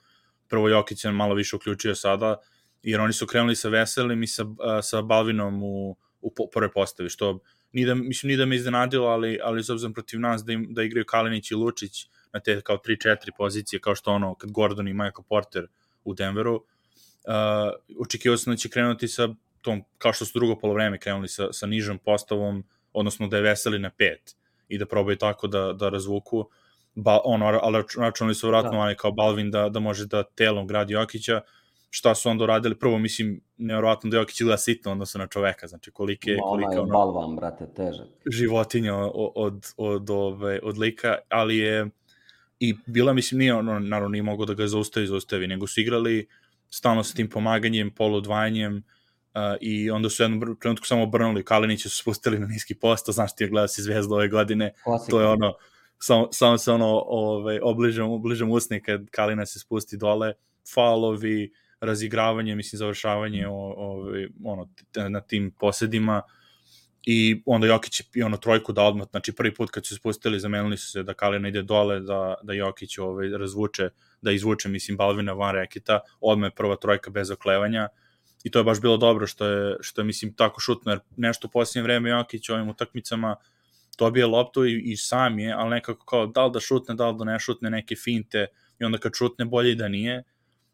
prvo 0.49 0.69
Jokić 0.69 1.05
je 1.05 1.13
malo 1.13 1.35
više 1.35 1.57
uključio 1.57 1.95
sada 1.95 2.37
jer 2.83 3.01
oni 3.01 3.13
su 3.13 3.27
krenuli 3.27 3.57
sa 3.57 3.69
Veselim 3.69 4.23
i 4.23 4.27
sa, 4.27 4.45
sa 4.83 5.03
Balvinom 5.03 5.63
u, 5.63 5.97
u 6.21 6.51
prve 6.53 6.73
postavi 6.73 7.09
što 7.09 7.39
ni 7.73 7.87
da, 7.87 7.95
mislim, 7.95 8.31
ni 8.31 8.37
da 8.37 8.47
me 8.47 8.57
iznenadilo, 8.57 9.07
ali, 9.07 9.39
ali 9.43 9.65
s 9.65 9.71
obzirom 9.71 9.95
protiv 9.95 10.21
nas 10.21 10.45
da, 10.45 10.53
im, 10.53 10.67
da 10.71 10.83
igraju 10.83 11.05
Kalinić 11.05 11.51
i 11.51 11.55
Lučić 11.55 12.07
na 12.33 12.41
te 12.41 12.61
kao 12.61 12.77
3-4 12.77 13.17
pozicije, 13.37 13.81
kao 13.81 13.95
što 13.95 14.13
ono, 14.13 14.35
kad 14.35 14.51
Gordon 14.51 14.89
i 14.89 14.95
Michael 14.95 15.25
Porter 15.29 15.67
u 16.05 16.15
Denveru, 16.15 16.55
uh, 16.55 16.63
očekivao 18.01 18.37
sam 18.37 18.53
da 18.53 18.57
će 18.57 18.69
krenuti 18.69 19.09
sa 19.09 19.29
tom, 19.63 19.83
kao 19.99 20.13
što 20.13 20.25
su 20.25 20.39
drugo 20.39 20.57
polovreme 20.59 20.99
krenuli 20.99 21.29
sa, 21.29 21.53
sa 21.53 21.67
nižom 21.67 21.99
postavom, 21.99 22.65
odnosno 22.93 23.29
da 23.29 23.37
je 23.37 23.43
Veseli 23.43 23.79
na 23.79 23.91
5 23.99 24.17
i 24.69 24.79
da 24.79 24.87
probaju 24.87 25.17
tako 25.17 25.47
da, 25.47 25.73
da 25.73 25.89
razvuku. 25.89 26.49
Ba, 26.95 27.19
ono, 27.25 27.47
ali 27.47 27.85
računali 27.99 28.35
su 28.35 28.49
vratno 28.49 28.87
da. 28.87 28.95
kao 28.95 29.13
Balvin 29.13 29.51
da, 29.51 29.69
da 29.69 29.81
može 29.81 30.07
da 30.07 30.23
telom 30.23 30.67
gradi 30.67 30.93
Jokića, 30.93 31.41
šta 31.91 32.15
su 32.15 32.29
onda 32.29 32.45
uradili, 32.45 32.79
prvo 32.79 32.99
mislim, 32.99 33.41
nevjerovatno 33.57 34.11
da 34.11 34.17
Jokić 34.17 34.41
izgleda 34.41 34.57
sitno 34.57 34.93
odnosno 34.93 35.19
na 35.19 35.27
čoveka, 35.27 35.67
znači 35.67 35.91
kolike, 35.91 36.37
Ma, 36.37 36.43
kolike 36.43 36.81
ono, 36.81 36.93
balvan, 36.93 37.37
brate, 37.37 37.67
težak. 37.77 38.07
Životinja 38.27 38.97
od, 38.97 39.33
od, 39.35 39.67
od, 39.77 40.11
ove, 40.11 40.61
od 40.63 40.79
lika, 40.79 41.17
ali 41.29 41.59
je 41.59 41.91
i 42.63 42.75
bila, 42.87 43.13
mislim, 43.13 43.39
nije 43.39 43.55
ono, 43.55 43.79
naravno 43.79 44.09
nije 44.09 44.23
mogo 44.23 44.45
da 44.45 44.55
ga 44.55 44.67
zaustavi, 44.67 45.07
zaustavi, 45.07 45.47
nego 45.47 45.67
su 45.67 45.81
igrali 45.81 46.27
stalno 46.71 47.05
sa 47.05 47.15
tim 47.15 47.29
pomaganjem, 47.29 47.91
poludvajanjem, 47.91 48.83
Uh, 49.35 49.57
i 49.61 49.91
onda 49.91 50.11
su 50.11 50.23
jednom 50.23 50.57
trenutku 50.61 50.87
samo 50.87 51.03
obrnuli, 51.03 51.45
Kalinića 51.45 51.89
su 51.89 51.97
spustili 51.97 52.39
na 52.39 52.47
niski 52.47 52.75
post, 52.75 53.11
znaš 53.11 53.37
ti 53.37 53.45
je 53.45 53.49
gledao 53.49 53.69
si 53.69 53.83
zvezda 53.83 54.15
ove 54.15 54.29
godine, 54.29 54.73
Klasika. 54.85 55.11
to 55.11 55.21
je 55.21 55.27
ono, 55.27 55.55
samo, 55.99 56.29
samo 56.33 56.59
se 56.59 56.73
ono 56.73 57.03
ove, 57.07 57.61
obližam, 57.63 58.11
obližam 58.11 58.51
usne 58.51 58.83
kad 58.83 59.11
Kalina 59.11 59.47
se 59.47 59.59
spusti 59.59 59.97
dole, 59.97 60.33
falovi, 60.75 61.53
razigravanje, 61.81 62.55
mislim, 62.55 62.79
završavanje 62.79 63.47
o, 63.49 63.75
ove, 63.77 64.29
ono, 64.45 64.69
na 65.09 65.21
tim 65.21 65.51
posedima 65.59 66.23
i 67.05 67.43
onda 67.47 67.67
Jokić 67.67 68.03
je 68.15 68.25
ono 68.25 68.37
trojku 68.37 68.73
da 68.73 68.83
odmah, 68.83 69.07
znači 69.11 69.33
prvi 69.33 69.55
put 69.55 69.71
kad 69.71 69.87
su 69.87 69.97
spustili, 69.97 70.41
zamenili 70.41 70.77
su 70.77 70.91
se 70.91 71.03
da 71.03 71.15
Kalina 71.15 71.49
ide 71.49 71.63
dole, 71.63 72.01
da, 72.01 72.35
da 72.43 72.53
Jokić 72.53 72.99
ovaj, 72.99 73.29
razvuče, 73.29 73.89
da 74.23 74.33
izvuče, 74.33 74.69
mislim, 74.69 74.97
Balvina 74.97 75.33
van 75.33 75.55
reketa, 75.55 76.01
odmah 76.21 76.47
je 76.47 76.55
prva 76.55 76.77
trojka 76.77 77.11
bez 77.11 77.31
oklevanja, 77.31 77.89
i 78.45 78.51
to 78.51 78.59
je 78.59 78.65
baš 78.65 78.81
bilo 78.81 78.97
dobro 78.97 79.27
što 79.27 79.47
je, 79.47 79.77
što 79.81 80.01
je 80.01 80.05
mislim, 80.05 80.35
tako 80.35 80.61
šutno, 80.61 80.93
jer 80.93 81.01
nešto 81.17 81.47
u 81.47 81.51
posljednje 81.51 81.83
vreme 81.83 82.11
Jokić 82.11 82.49
ovim 82.49 82.69
utakmicama 82.69 83.37
dobije 83.99 84.27
loptu 84.27 84.65
i, 84.67 84.83
i 84.85 84.97
sam 84.97 85.39
je, 85.39 85.53
ali 85.53 85.71
nekako 85.71 86.07
kao 86.07 86.27
da 86.27 86.47
li 86.47 86.53
da 86.53 86.61
šutne, 86.61 86.95
da 86.95 87.09
li 87.09 87.19
da 87.19 87.25
ne 87.25 87.39
šutne 87.39 87.71
neke 87.71 87.97
finte 87.97 88.47
i 88.81 88.85
onda 88.85 88.99
kad 88.99 89.13
šutne 89.15 89.45
bolje 89.45 89.73
i 89.73 89.75
da 89.75 89.89
nije. 89.89 90.23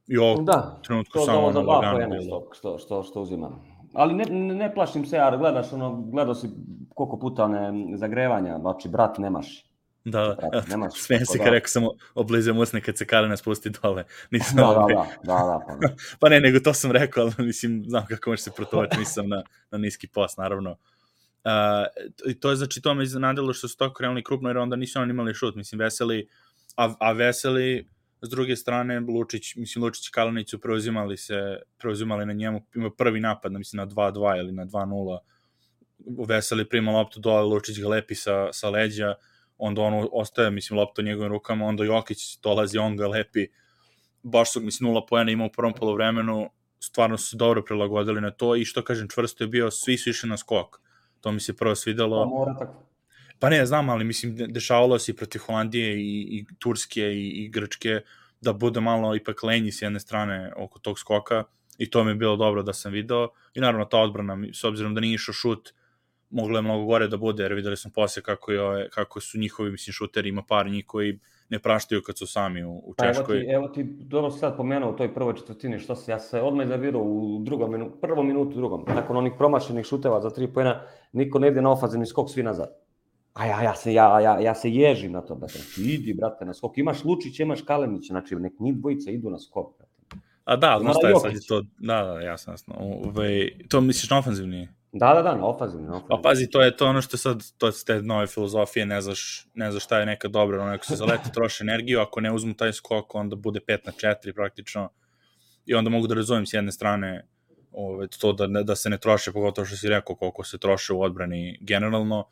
I 0.06 0.18
ovo 0.18 0.42
da, 0.42 0.80
trenutku 0.84 1.18
samo 1.26 1.38
ono 1.38 1.60
lagano 1.62 2.08
bilo. 2.08 2.48
Što, 2.52 2.78
što, 2.78 3.02
što 3.02 3.20
uzimam. 3.20 3.77
Ali 3.92 4.14
ne, 4.14 4.24
ne 4.54 4.74
plašim 4.74 5.04
se, 5.04 5.16
jer 5.16 5.38
gledaš 5.38 5.72
ono, 5.72 6.02
gledao 6.02 6.34
si 6.34 6.48
koliko 6.94 7.18
puta 7.18 7.48
ne 7.48 7.96
zagrevanja, 7.96 8.58
znači 8.58 8.88
brat 8.88 9.18
nemaš 9.18 9.68
Da, 10.10 10.36
da, 10.52 10.62
nemaš, 10.68 10.92
smijem 11.04 11.26
se 11.26 11.38
kad 11.38 11.46
da. 11.46 11.50
rekao 11.50 11.68
sam 11.68 11.84
oblizam 12.14 12.58
usne 12.58 12.80
kad 12.80 12.96
se 12.96 13.06
Kalina 13.06 13.36
spusti 13.36 13.70
dole. 13.70 14.04
Nisam 14.30 14.56
da, 14.56 14.62
da, 14.62 14.86
da, 14.86 15.06
da, 15.22 15.34
da, 15.34 15.60
pa, 15.66 15.76
ne. 15.76 15.94
pa 16.20 16.28
ne, 16.28 16.40
nego 16.40 16.60
to 16.60 16.74
sam 16.74 16.90
rekao, 16.92 17.24
ali 17.24 17.46
mislim, 17.46 17.84
znam 17.88 18.06
kako 18.06 18.30
može 18.30 18.42
se 18.42 18.50
protovaći, 18.56 18.98
nisam 18.98 19.28
na, 19.28 19.42
na 19.70 19.78
niski 19.78 20.08
post, 20.08 20.38
naravno. 20.38 20.70
Uh, 20.70 22.34
to 22.40 22.50
je 22.50 22.56
znači 22.56 22.82
to 22.82 22.94
me 22.94 23.04
iznenadilo 23.04 23.52
što 23.52 23.68
su 23.68 23.76
to 23.76 23.92
krenuli 23.92 24.24
krupno, 24.24 24.48
jer 24.48 24.58
onda 24.58 24.76
nisu 24.76 25.00
oni 25.00 25.10
imali 25.10 25.34
šut, 25.34 25.54
mislim, 25.54 25.78
Veseli, 25.78 26.28
a, 26.76 26.94
a 27.00 27.12
Veseli, 27.12 27.88
s 28.22 28.28
druge 28.28 28.56
strane, 28.56 29.00
Lučić, 29.00 29.56
mislim, 29.56 29.84
Lučić 29.84 30.08
i 30.08 30.12
Kalinić 30.12 30.50
su 30.50 30.60
preuzimali 30.60 31.16
se, 31.16 31.58
preuzimali 31.78 32.26
na 32.26 32.32
njemu, 32.32 32.62
ima 32.74 32.90
prvi 32.90 33.20
napad, 33.20 33.52
mislim, 33.52 33.78
na 33.78 33.86
2-2 33.86 34.38
ili 34.38 34.52
na 34.52 34.66
2-0, 34.66 35.18
Veseli 36.28 36.68
prima 36.68 36.92
loptu 36.92 37.20
dole, 37.20 37.42
Lučić 37.42 37.80
ga 37.80 37.88
lepi 37.88 38.14
sa, 38.14 38.52
sa 38.52 38.70
leđa, 38.70 39.14
onda 39.58 39.82
ono 39.82 40.08
ostaje, 40.12 40.50
mislim, 40.50 40.78
lopta 40.78 41.02
u 41.02 41.04
njegovim 41.04 41.32
rukama, 41.32 41.66
onda 41.66 41.84
Jokić 41.84 42.38
dolazi, 42.42 42.78
on 42.78 42.96
ga 42.96 43.08
lepi, 43.08 43.46
baš 44.22 44.52
su, 44.52 44.60
mislim, 44.60 44.88
nula 44.88 45.06
pojena 45.06 45.30
imao 45.30 45.46
u 45.46 45.52
prvom 45.56 45.72
polovremenu, 45.72 46.50
stvarno 46.80 47.18
su 47.18 47.26
se 47.26 47.36
dobro 47.36 47.62
prilagodili 47.62 48.20
na 48.20 48.30
to 48.30 48.56
i 48.56 48.64
što 48.64 48.84
kažem, 48.84 49.08
čvrsto 49.08 49.44
je 49.44 49.48
bio, 49.48 49.70
svi 49.70 49.98
su 49.98 50.10
išli 50.10 50.28
na 50.28 50.36
skok. 50.36 50.80
To 51.20 51.32
mi 51.32 51.40
se 51.40 51.56
prvo 51.56 51.74
svidelo. 51.74 52.22
Pa 52.24 52.28
mora 52.28 52.54
tako. 52.58 52.88
Pa 53.38 53.48
ne, 53.48 53.66
znam, 53.66 53.88
ali 53.88 54.04
mislim, 54.04 54.36
dešavalo 54.36 54.98
se 54.98 55.12
i 55.12 55.16
protiv 55.16 55.38
Holandije 55.38 55.96
i, 55.96 56.20
i 56.30 56.44
Turske 56.58 57.02
i, 57.02 57.28
i 57.28 57.48
Grčke 57.48 58.00
da 58.40 58.52
bude 58.52 58.80
malo 58.80 59.16
ipak 59.16 59.42
lenji 59.42 59.72
s 59.72 59.82
jedne 59.82 60.00
strane 60.00 60.52
oko 60.56 60.78
tog 60.78 60.98
skoka 60.98 61.44
i 61.78 61.90
to 61.90 62.04
mi 62.04 62.10
je 62.10 62.14
bilo 62.14 62.36
dobro 62.36 62.62
da 62.62 62.72
sam 62.72 62.92
video 62.92 63.28
i 63.54 63.60
naravno 63.60 63.84
ta 63.84 63.98
odbrana, 63.98 64.38
s 64.52 64.64
obzirom 64.64 64.94
da 64.94 65.00
nije 65.00 65.14
išao 65.14 65.32
šut, 65.32 65.72
moglo 66.30 66.58
je 66.58 66.62
mnogo 66.62 66.84
gore 66.84 67.08
da 67.08 67.16
bude, 67.16 67.42
jer 67.42 67.52
videli 67.52 67.76
smo 67.76 67.90
posle 67.94 68.22
kako, 68.22 68.52
je, 68.52 68.88
kako 68.90 69.20
su 69.20 69.38
njihovi, 69.38 69.70
mislim, 69.70 69.92
šuteri, 69.92 70.28
ima 70.28 70.42
par 70.42 70.70
njih 70.70 70.84
koji 70.86 71.18
ne 71.48 71.58
praštaju 71.58 72.02
kad 72.02 72.18
su 72.18 72.26
sami 72.26 72.64
u, 72.64 72.72
u 72.72 72.94
Češkoj. 72.94 73.24
Pa 73.26 73.32
evo 73.32 73.42
ti, 73.42 73.50
evo 73.50 73.68
ti 73.68 73.84
dobro 73.84 74.30
sad 74.30 74.56
pomenuo 74.56 74.90
u 74.90 74.96
toj 74.96 75.14
prvoj 75.14 75.34
četvrtini, 75.34 75.78
što 75.78 75.96
se, 75.96 76.12
ja 76.12 76.18
se 76.18 76.40
odmah 76.40 76.66
izabirao 76.66 77.02
u 77.02 77.38
drugom 77.44 77.72
minutu, 77.72 78.00
prvom 78.00 78.26
minutu, 78.26 78.56
drugom. 78.56 78.84
Nakon 78.88 79.16
onih 79.16 79.32
promašenih 79.38 79.86
šuteva 79.86 80.20
za 80.20 80.30
tri 80.30 80.52
pojena, 80.52 80.82
niko 81.12 81.38
ne 81.38 81.48
ide 81.48 81.62
na 81.62 81.70
ofazivni 81.70 82.06
skok, 82.06 82.30
svi 82.30 82.42
nazad. 82.42 82.87
A 83.38 83.46
ja, 83.46 83.62
ja, 83.62 83.74
se, 83.74 83.92
ja, 83.92 84.20
ja, 84.20 84.40
ja 84.40 84.54
se 84.54 84.70
ježim 84.70 85.12
na 85.12 85.20
to, 85.20 85.34
brate. 85.34 85.58
Idi, 85.76 86.14
brate, 86.14 86.44
na 86.44 86.54
skok. 86.54 86.78
Imaš 86.78 87.04
Lučić, 87.04 87.40
imaš 87.40 87.62
Kalenić, 87.62 88.06
znači 88.06 88.34
nek 88.34 88.52
njih 88.60 88.76
dvojica 88.76 89.10
idu 89.10 89.30
na 89.30 89.38
skok, 89.38 89.76
brate. 89.78 89.88
A 90.44 90.56
da, 90.56 90.78
znaš 90.80 90.96
šta 90.98 91.08
je 91.08 91.14
sad 91.14 91.46
to, 91.48 91.62
da, 91.78 92.02
da, 92.02 92.20
jasno, 92.20 92.52
jasno. 92.52 92.74
Ove, 92.78 93.48
to 93.68 93.80
misliš 93.80 94.10
na 94.10 94.18
ofenzivni? 94.18 94.68
Da, 94.92 95.14
da, 95.14 95.22
da, 95.22 95.34
na 95.36 95.46
ofazivni, 95.46 95.86
na 95.86 96.00
Pa 96.08 96.20
pazi, 96.22 96.50
to 96.50 96.62
je 96.62 96.76
to 96.76 96.86
ono 96.86 97.02
što 97.02 97.16
sad, 97.16 97.42
to 97.58 97.66
je 97.66 97.72
te 97.86 98.02
nove 98.02 98.26
filozofije, 98.26 98.86
ne 98.86 99.00
znaš, 99.00 99.46
ne 99.54 99.70
znaš 99.70 99.84
šta 99.84 99.98
je 99.98 100.06
neka 100.06 100.28
dobra, 100.28 100.62
ono, 100.62 100.72
ako 100.72 100.84
se 100.84 100.96
zaleti 100.96 101.32
troši 101.32 101.64
energiju, 101.64 102.00
ako 102.00 102.20
ne 102.20 102.32
uzmu 102.32 102.54
taj 102.54 102.72
skok, 102.72 103.14
onda 103.14 103.36
bude 103.36 103.60
5 103.68 103.78
na 103.86 103.92
4 103.92 104.34
praktično, 104.34 104.88
i 105.66 105.74
onda 105.74 105.90
mogu 105.90 106.06
da 106.06 106.14
razumem 106.14 106.46
s 106.46 106.52
jedne 106.52 106.72
strane 106.72 107.26
ove, 107.72 108.08
to 108.08 108.32
da, 108.32 108.46
da 108.62 108.76
se 108.76 108.90
ne 108.90 108.98
troše, 108.98 109.32
pogotovo 109.32 109.64
što 109.64 109.76
si 109.76 109.88
rekao 109.88 110.16
koliko 110.16 110.44
se 110.44 110.58
troše 110.58 110.92
u 110.92 111.02
odbrani 111.02 111.58
generalno. 111.60 112.24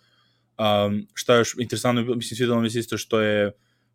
Um, 0.59 1.07
šta 1.15 1.37
još 1.37 1.55
interesantno, 1.59 2.03
mislim, 2.03 2.37
svidelo 2.37 2.61
mi 2.61 2.71
se 2.71 2.79
isto 2.79 2.99
što 2.99 3.21
je 3.21 3.53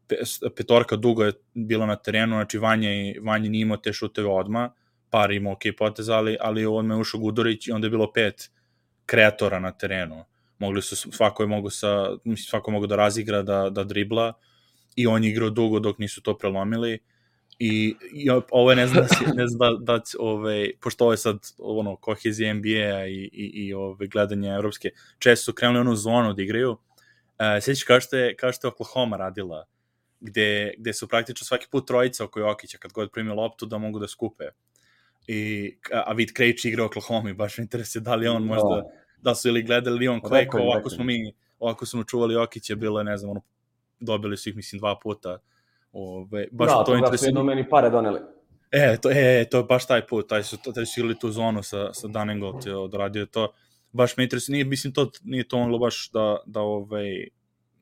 pe- 0.07 0.49
petorka 0.55 0.95
dugo 0.95 1.23
je 1.23 1.33
bila 1.53 1.85
na 1.85 1.95
terenu, 1.95 2.35
znači 2.35 2.57
Vanja, 2.57 2.91
i- 2.93 3.19
Vanja 3.19 3.49
nije 3.49 3.61
imao 3.61 3.77
te 3.77 3.93
šuteve 3.93 4.27
odma, 4.29 4.73
par 5.09 5.31
imao 5.31 5.53
ok 5.53 5.61
potez, 5.77 6.09
ali, 6.09 6.37
ali 6.39 6.65
odmah 6.65 6.97
je 6.97 7.01
ušao 7.01 7.19
Gudurić 7.21 7.67
i 7.67 7.71
onda 7.71 7.85
je 7.87 7.91
bilo 7.91 8.11
pet 8.13 8.51
kreatora 9.05 9.59
na 9.59 9.71
terenu. 9.71 10.25
Mogli 10.59 10.81
su, 10.81 10.95
svako 10.95 11.43
je 11.43 11.47
mogu 11.47 11.69
sa, 11.69 12.09
mislim, 12.23 12.45
svako 12.49 12.71
je 12.71 12.73
mogu 12.73 12.87
da 12.87 12.95
razigra, 12.95 13.41
da, 13.41 13.69
da 13.69 13.83
dribla 13.83 14.33
i 14.95 15.07
on 15.07 15.23
je 15.23 15.29
igrao 15.29 15.49
dugo 15.49 15.79
dok 15.79 15.97
nisu 15.97 16.21
to 16.21 16.37
prelomili 16.37 16.99
i, 17.63 17.95
i 18.13 18.29
ovo 18.51 18.69
je 18.69 18.75
ne 18.75 18.87
znam, 18.87 19.03
da 19.03 19.07
si- 19.07 19.35
ne 19.35 19.47
znam 19.47 19.85
da, 19.85 19.93
da 19.97 20.01
ovaj, 20.19 20.71
pošto 20.81 21.03
ovo 21.03 21.13
je 21.13 21.17
sad 21.17 21.37
ono, 21.57 21.95
kohezija 21.95 22.53
NBA-a 22.53 23.07
i, 23.07 23.29
i, 23.33 23.51
i 23.55 23.73
ovaj, 23.73 24.07
gledanje 24.07 24.49
evropske, 24.49 24.89
često 25.19 25.43
su 25.43 25.53
krenuli 25.53 25.79
onu 25.79 25.95
zonu 25.95 26.33
da 26.33 26.41
igraju. 26.41 26.71
Uh, 26.71 26.77
Sjećaš 27.61 27.83
kao 27.83 27.99
što 28.01 28.17
je, 28.17 28.35
kao 28.35 28.51
što 28.53 28.67
je 28.67 28.71
Oklahoma 28.71 29.17
radila, 29.17 29.65
gde, 30.19 30.73
gde 30.77 30.93
su 30.93 31.07
praktično 31.07 31.45
svaki 31.45 31.67
put 31.71 31.87
trojica 31.87 32.23
oko 32.25 32.39
Jokića, 32.39 32.77
kad 32.77 32.91
god 32.93 33.11
primi 33.11 33.29
loptu, 33.29 33.65
da 33.65 33.77
mogu 33.77 33.99
da 33.99 34.07
skupe. 34.07 34.43
I, 35.27 35.71
a 36.05 36.13
Vid 36.13 36.33
Krejči 36.33 36.69
igra 36.69 36.83
u 36.83 36.85
Oklahoma 36.85 37.29
i 37.29 37.33
baš 37.33 37.57
me 37.57 37.61
interesuje 37.61 38.01
da 38.01 38.15
li 38.15 38.27
on 38.27 38.43
možda, 38.43 38.75
Da. 38.75 38.83
da 39.21 39.35
su 39.35 39.47
ili 39.47 39.63
gledali 39.63 39.99
Leon 39.99 40.15
Rekao 40.23 40.29
Clay, 40.31 40.39
je, 40.41 40.47
kao 40.47 40.61
ovako 40.61 40.89
smo 40.89 41.03
mi, 41.03 41.33
ovako 41.59 41.85
smo 41.85 42.03
čuvali 42.03 42.33
Jokića, 42.33 42.75
bilo 42.75 42.99
je, 42.99 43.03
ne 43.03 43.17
znam, 43.17 43.31
ono, 43.31 43.41
dobili 43.99 44.37
su 44.37 44.49
ih, 44.49 44.55
mislim, 44.55 44.79
dva 44.79 44.99
puta. 45.03 45.37
Ove, 45.91 46.47
baš 46.51 46.69
da, 46.69 46.83
to 46.83 46.83
toga 46.83 47.17
su 47.17 47.25
jedno 47.25 47.43
meni 47.43 47.69
pare 47.69 47.89
doneli. 47.89 48.19
E, 48.71 48.97
to, 49.01 49.09
e, 49.11 49.45
to 49.51 49.57
je 49.57 49.63
baš 49.63 49.87
taj 49.87 50.07
put, 50.07 50.29
taj 50.29 50.43
su, 50.43 50.57
taj 50.75 50.85
su 50.85 50.99
igrali 50.99 51.19
tu 51.19 51.31
zonu 51.31 51.63
sa, 51.63 51.93
sa 51.93 52.07
Dunningold 52.07 52.65
je 52.65 52.75
odradio 52.75 53.25
to. 53.25 53.53
Baš 53.91 54.17
me 54.17 54.23
interesuje, 54.23 54.53
nije, 54.53 54.65
mislim, 54.65 54.93
to, 54.93 55.11
nije 55.23 55.47
to 55.47 55.57
moglo 55.57 55.77
baš 55.77 56.09
da, 56.11 56.37
da, 56.45 56.61
ovaj, 56.61 57.27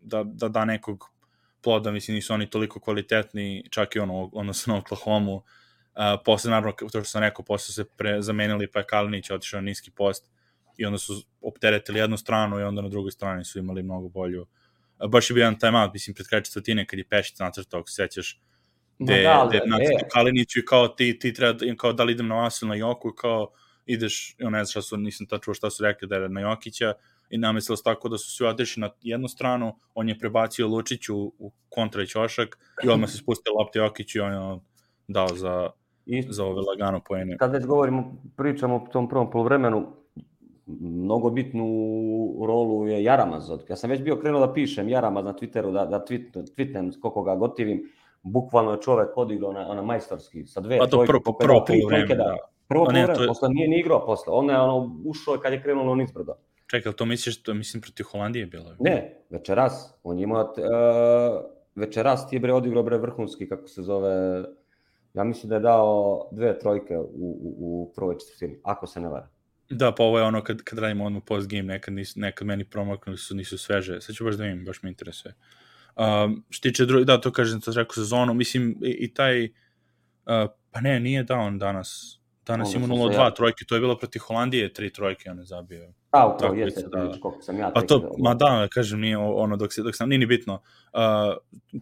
da, 0.01 0.23
da 0.23 0.47
da 0.47 0.65
nekog 0.65 1.05
ploda, 1.61 1.91
mislim, 1.91 2.15
nisu 2.15 2.33
oni 2.33 2.49
toliko 2.49 2.79
kvalitetni, 2.79 3.63
čak 3.69 3.95
i 3.95 3.99
ono, 3.99 4.29
odnosno 4.33 4.73
na 4.73 4.79
Oklahoma. 4.79 5.33
Uh, 5.33 5.41
posle, 6.25 6.51
naravno, 6.51 6.71
to 6.71 6.87
što 6.87 7.03
sam 7.03 7.21
rekao, 7.21 7.45
posle 7.45 7.73
se 7.73 7.85
pre, 7.97 8.21
zamenili, 8.21 8.71
pa 8.71 8.79
je 8.79 8.85
Kalinić 8.85 9.31
otišao 9.31 9.61
na 9.61 9.65
niski 9.65 9.91
post 9.91 10.29
i 10.77 10.85
onda 10.85 10.97
su 10.97 11.23
opteretili 11.41 11.99
jednu 11.99 12.17
stranu 12.17 12.59
i 12.59 12.63
onda 12.63 12.81
na 12.81 12.89
drugoj 12.89 13.11
strani 13.11 13.45
su 13.45 13.59
imali 13.59 13.83
mnogo 13.83 14.09
bolju. 14.09 14.47
Baš 15.07 15.29
je 15.29 15.33
bio 15.33 15.41
jedan 15.41 15.59
timeout, 15.59 15.93
mislim, 15.93 16.13
pred 16.13 16.27
kraj 16.27 16.43
četvrtine, 16.43 16.85
kad 16.85 16.99
je 16.99 17.05
Pešić 17.09 17.39
nacrtao, 17.39 17.79
ako 17.79 17.89
se 17.89 17.95
sećaš, 17.95 18.41
gde, 18.99 19.13
da, 19.13 19.19
gde 19.19 19.59
ali, 19.59 19.69
nacrta 19.69 20.05
e, 20.05 20.09
Kaliniću 20.13 20.59
i 20.59 20.65
kao 20.65 20.87
ti, 20.87 21.19
ti 21.19 21.33
treba, 21.33 21.53
da- 21.53 21.75
kao 21.77 21.93
da 21.93 22.03
li 22.03 22.13
idem 22.13 22.27
na 22.27 22.35
Vasil 22.35 22.67
na 22.67 22.75
Joku, 22.75 23.11
kao 23.11 23.47
ideš, 23.85 24.35
ja 24.37 24.49
ne 24.49 24.57
znam 24.65 24.71
šta 24.71 24.81
su, 24.81 24.97
nisam 24.97 25.27
tačuo 25.27 25.53
šta 25.53 25.69
su 25.69 25.83
rekli 25.83 26.07
da 26.07 26.15
je 26.15 26.29
na 26.29 26.41
Jokića, 26.41 26.93
i 27.29 27.37
namislilo 27.37 27.77
se 27.77 27.83
tako 27.83 28.09
da 28.09 28.17
su 28.17 28.31
svi 28.31 28.45
otišli 28.45 28.81
na 28.81 28.89
jednu 29.01 29.27
stranu, 29.27 29.75
on 29.93 30.09
je 30.09 30.19
prebacio 30.19 30.67
Lučiću 30.67 31.17
u 31.17 31.51
kontra 31.69 32.03
i 32.03 32.07
ćošak 32.07 32.57
i 32.83 32.89
odmah 32.89 33.09
se 33.09 33.17
spustio 33.17 33.53
lopta 33.53 33.79
Jokiću 33.79 34.17
i 34.17 34.21
on 34.21 34.33
je 34.33 34.59
dao 35.07 35.27
za, 35.27 35.69
i 36.05 36.23
za 36.29 36.45
ove 36.45 36.61
lagano 36.61 37.01
poene. 37.07 37.37
kad 37.37 37.51
već 37.51 37.65
govorimo, 37.65 38.23
pričamo 38.37 38.75
o 38.75 38.87
tom 38.91 39.09
prvom 39.09 39.31
polovremenu, 39.31 39.87
mnogo 40.79 41.29
bitnu 41.29 41.65
rolu 42.47 42.87
je 42.87 43.03
Jaramaz. 43.03 43.51
Ja 43.69 43.75
sam 43.75 43.89
već 43.89 44.01
bio 44.01 44.19
krenuo 44.19 44.47
da 44.47 44.53
pišem 44.53 44.89
Jaramaz 44.89 45.25
na 45.25 45.33
Twitteru, 45.33 45.71
da, 45.71 45.85
da 45.85 46.05
tweet, 46.05 46.31
tweetnem 46.57 46.99
koliko 46.99 47.23
ga 47.23 47.35
gotivim. 47.35 47.89
Bukvalno 48.23 48.71
je 48.71 48.81
čovek 48.81 49.17
odigrao 49.17 49.53
na, 49.53 49.69
ona 49.69 49.81
majstorski, 49.81 50.45
sa 50.45 50.59
dve 50.59 50.77
Pa 50.77 50.85
to 50.85 50.89
trojke, 50.89 51.07
prvo, 51.07 51.21
po 51.23 51.33
prvo 51.33 51.63
polovreme, 51.67 52.07
trojke, 52.07 52.15
da. 52.15 52.37
Prvo 52.67 52.85
Pa 52.85 52.91
ne, 52.91 53.05
to 53.05 53.21
je- 53.21 53.27
posle 53.27 53.49
nije 53.49 53.67
ni 53.67 53.79
igrao 53.79 54.05
posle. 54.05 54.33
On 54.33 54.49
je 54.49 54.59
ono, 54.59 54.95
ušao 55.05 55.37
kad 55.37 55.53
je 55.53 55.61
krenulo 55.61 55.95
nizbrdo. 55.95 56.33
Čekaj, 56.67 56.89
jel 56.89 56.93
to 56.93 57.05
misliš, 57.05 57.43
to 57.43 57.53
mislim 57.53 57.81
protiv 57.81 58.03
Holandije 58.11 58.43
je 58.43 58.47
bilo? 58.47 58.75
Ne, 58.79 59.23
večeras. 59.29 59.99
On 60.03 60.19
je 60.19 60.23
imao, 60.23 60.43
uh, 60.43 61.45
večeras 61.75 62.29
ti 62.29 62.35
je 62.35 62.39
bre 62.39 62.53
odigrao 62.53 62.83
bre 62.83 62.97
vrhunski, 62.97 63.49
kako 63.49 63.67
se 63.67 63.81
zove, 63.81 64.43
ja 65.13 65.23
mislim 65.23 65.49
da 65.49 65.55
je 65.55 65.61
dao 65.61 66.27
dve 66.31 66.59
trojke 66.59 66.97
u, 66.97 67.03
u, 67.13 67.55
u 67.59 67.91
prvoj 67.95 68.17
četvrtini, 68.17 68.59
ako 68.63 68.87
se 68.87 68.99
ne 69.01 69.09
vara. 69.09 69.27
Da, 69.69 69.91
pa 69.91 70.03
ovo 70.03 70.19
je 70.19 70.25
ono 70.25 70.43
kad, 70.43 70.61
kad 70.63 70.79
radimo 70.79 71.05
odmah 71.05 71.21
post 71.25 71.47
game, 71.47 71.63
nekad, 71.63 71.93
nis, 71.93 72.15
nekad 72.15 72.47
meni 72.47 72.65
promaknuli 72.65 73.17
su, 73.17 73.35
nisu 73.35 73.57
sveže. 73.57 74.01
Sad 74.01 74.15
ću 74.15 74.23
baš 74.25 74.35
da 74.35 74.43
vidim, 74.43 74.65
baš 74.65 74.83
me 74.83 74.89
interesuje. 74.89 75.33
Um, 75.95 76.43
što 76.49 76.69
tiče 76.69 76.85
drugi, 76.85 77.05
da, 77.05 77.21
to 77.21 77.31
kažem, 77.31 77.61
to 77.61 77.71
rekao 77.71 77.93
sezonu, 77.93 78.33
mislim, 78.33 78.77
i, 78.81 78.89
i 78.99 79.13
taj, 79.13 79.43
uh, 79.45 79.49
pa 80.71 80.81
ne, 80.81 80.99
nije 80.99 81.23
dao 81.23 81.41
on 81.41 81.59
danas. 81.59 82.19
Danas 82.45 82.73
ima 82.75 82.87
sam 82.87 82.95
se 82.97 83.03
0-2 83.03 83.13
ja- 83.13 83.31
trojke, 83.31 83.65
to 83.65 83.75
je 83.75 83.81
bilo 83.81 83.97
protiv 83.97 84.19
Holandije, 84.19 84.73
tri 84.73 84.93
trojke 84.93 85.31
on 85.31 85.37
je 85.39 85.45
zabio. 85.45 85.93
A, 86.11 86.27
upravo, 86.27 86.37
Tako 86.39 86.55
jeste, 86.55 86.81
da. 86.81 87.03
da. 87.03 87.19
koliko 87.19 87.41
sam 87.41 87.57
ja 87.57 87.71
Pa 87.73 87.81
to, 87.81 88.15
ma 88.17 88.33
da, 88.33 88.67
kažem, 88.71 88.99
nije 88.99 89.17
ono 89.17 89.57
dok, 89.57 89.73
se, 89.73 89.83
dok 89.83 89.95
sam, 89.95 90.09
nije 90.09 90.19
ni 90.19 90.25
bitno. 90.25 90.53
Uh, 90.53 90.99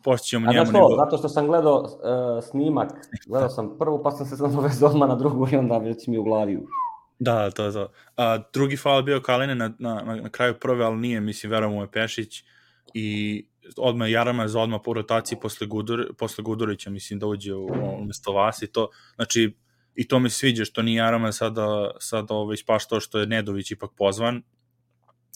postićemo 0.04 0.50
A 0.50 0.54
njemu. 0.54 0.66
znaš 0.66 0.74
nego- 0.74 0.90
to, 0.90 0.96
zato 0.96 1.18
što 1.18 1.30
sam 1.30 1.48
gledao 1.48 1.80
uh, 1.80 2.44
snimak, 2.44 2.90
gledao 3.28 3.50
sam 3.50 3.78
prvu, 3.80 4.04
pa 4.04 4.12
sam 4.12 4.26
se 4.26 4.44
nadovezao 4.48 4.90
odmah 4.90 5.10
na 5.10 5.16
drugu 5.16 5.48
i 5.52 5.56
onda 5.56 5.78
već 5.78 6.08
mi 6.08 6.18
u 6.18 6.24
glavi. 6.24 6.60
Da, 7.20 7.52
to 7.52 7.66
je 7.66 7.74
to. 7.74 7.92
A, 8.16 8.40
drugi 8.54 8.78
faul 8.78 9.02
bio 9.02 9.22
Kaline 9.22 9.56
na, 9.56 9.74
na, 9.80 10.02
na, 10.06 10.16
na 10.16 10.30
kraju 10.30 10.60
prve, 10.60 10.86
ali 10.86 10.98
nije, 10.98 11.22
mislim, 11.22 11.52
verujem 11.52 11.74
mu 11.74 11.82
je 11.82 11.92
Pešić 11.92 12.44
i 12.94 13.46
odmah 13.78 14.12
Jarama 14.12 14.48
za 14.48 14.60
odmah 14.60 14.82
po 14.86 14.94
rotaciji 14.94 15.38
posle, 15.42 15.68
Gudur, 15.68 16.16
posle 16.18 16.44
Gudurića, 16.44 16.90
mislim, 16.90 17.20
da 17.20 17.28
uđe 17.28 17.54
u, 17.54 17.68
umesto 18.00 18.32
vas 18.32 18.62
i 18.62 18.68
to, 18.68 18.90
znači, 19.16 19.56
i 19.96 20.08
to 20.08 20.20
mi 20.20 20.30
sviđa 20.30 20.66
što 20.66 20.82
nije 20.82 20.98
Jarama 20.98 21.32
sada, 21.32 21.92
sada 22.00 22.34
ovaj, 22.34 22.54
ispaštao 22.54 23.00
što 23.00 23.20
je 23.20 23.28
Nedović 23.28 23.72
ipak 23.72 23.92
pozvan 23.98 24.44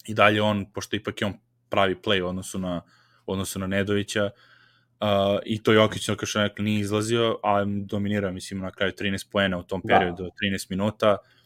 i 0.08 0.14
dalje 0.14 0.42
on, 0.42 0.66
pošto 0.74 0.96
ipak 0.96 1.22
je 1.22 1.28
on 1.28 1.34
pravi 1.70 1.96
play 1.96 2.22
u 2.22 2.28
odnosu 2.28 2.60
na, 2.60 2.82
u 3.26 3.32
odnosu 3.32 3.60
na 3.60 3.68
Nedovića, 3.68 4.30
Uh, 5.02 5.40
i 5.46 5.64
to 5.64 5.74
Jokić, 5.74 6.06
kao 6.06 6.26
što 6.26 6.42
rekli, 6.42 6.66
nije 6.66 6.80
izlazio, 6.80 7.40
a 7.44 7.66
dominirao, 7.66 8.32
mislim, 8.32 8.60
na 8.60 8.72
kraju 8.72 8.92
13 9.00 9.32
poena 9.32 9.58
u 9.58 9.64
tom 9.64 9.82
Da. 9.84 9.98
periodu, 9.98 10.24
13 10.24 10.70
minuta. 10.70 11.12
Uh, 11.12 11.41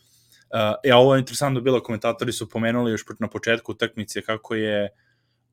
e, 0.83 0.91
a 0.91 0.97
ovo 0.97 1.15
je 1.15 1.19
interesantno 1.19 1.61
bilo, 1.61 1.83
komentatori 1.83 2.31
su 2.31 2.49
pomenuli 2.49 2.91
još 2.91 3.05
na 3.19 3.27
početku 3.27 3.71
utakmice 3.71 4.21
kako 4.21 4.55
je 4.55 4.89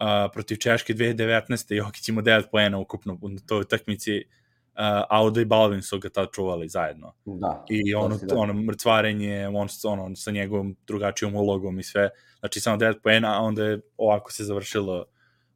uh, 0.03 0.33
protiv 0.33 0.57
Češke 0.57 0.95
2019. 0.95 1.75
Jokić 1.75 2.09
imao 2.09 2.23
9 2.25 2.43
poena 2.51 2.79
ukupno 2.79 3.19
u 3.23 3.31
toj 3.47 3.61
utakmici, 3.61 4.17
uh, 4.19 4.81
Audo 5.11 5.41
i 5.41 5.45
Balvin 5.45 5.83
su 5.83 5.99
ga 5.99 6.09
tad 6.09 6.29
čuvali 6.33 6.69
zajedno. 6.69 7.15
Da. 7.25 7.65
I 7.69 7.95
ono, 7.95 8.19
da. 8.23 8.37
ono 8.37 8.53
mrcvarenje, 8.55 9.49
on, 9.49 9.69
ono, 9.85 10.17
sa 10.17 10.31
njegovom 10.31 10.77
drugačijom 10.87 11.35
ulogom 11.35 11.79
i 11.79 11.83
sve. 11.83 12.11
Znači 12.39 12.61
samo 12.61 12.77
9 12.77 12.95
poena, 13.03 13.39
a 13.39 13.43
onda 13.43 13.65
je 13.65 13.81
ovako 13.97 14.33
se 14.33 14.45
završilo 14.45 15.05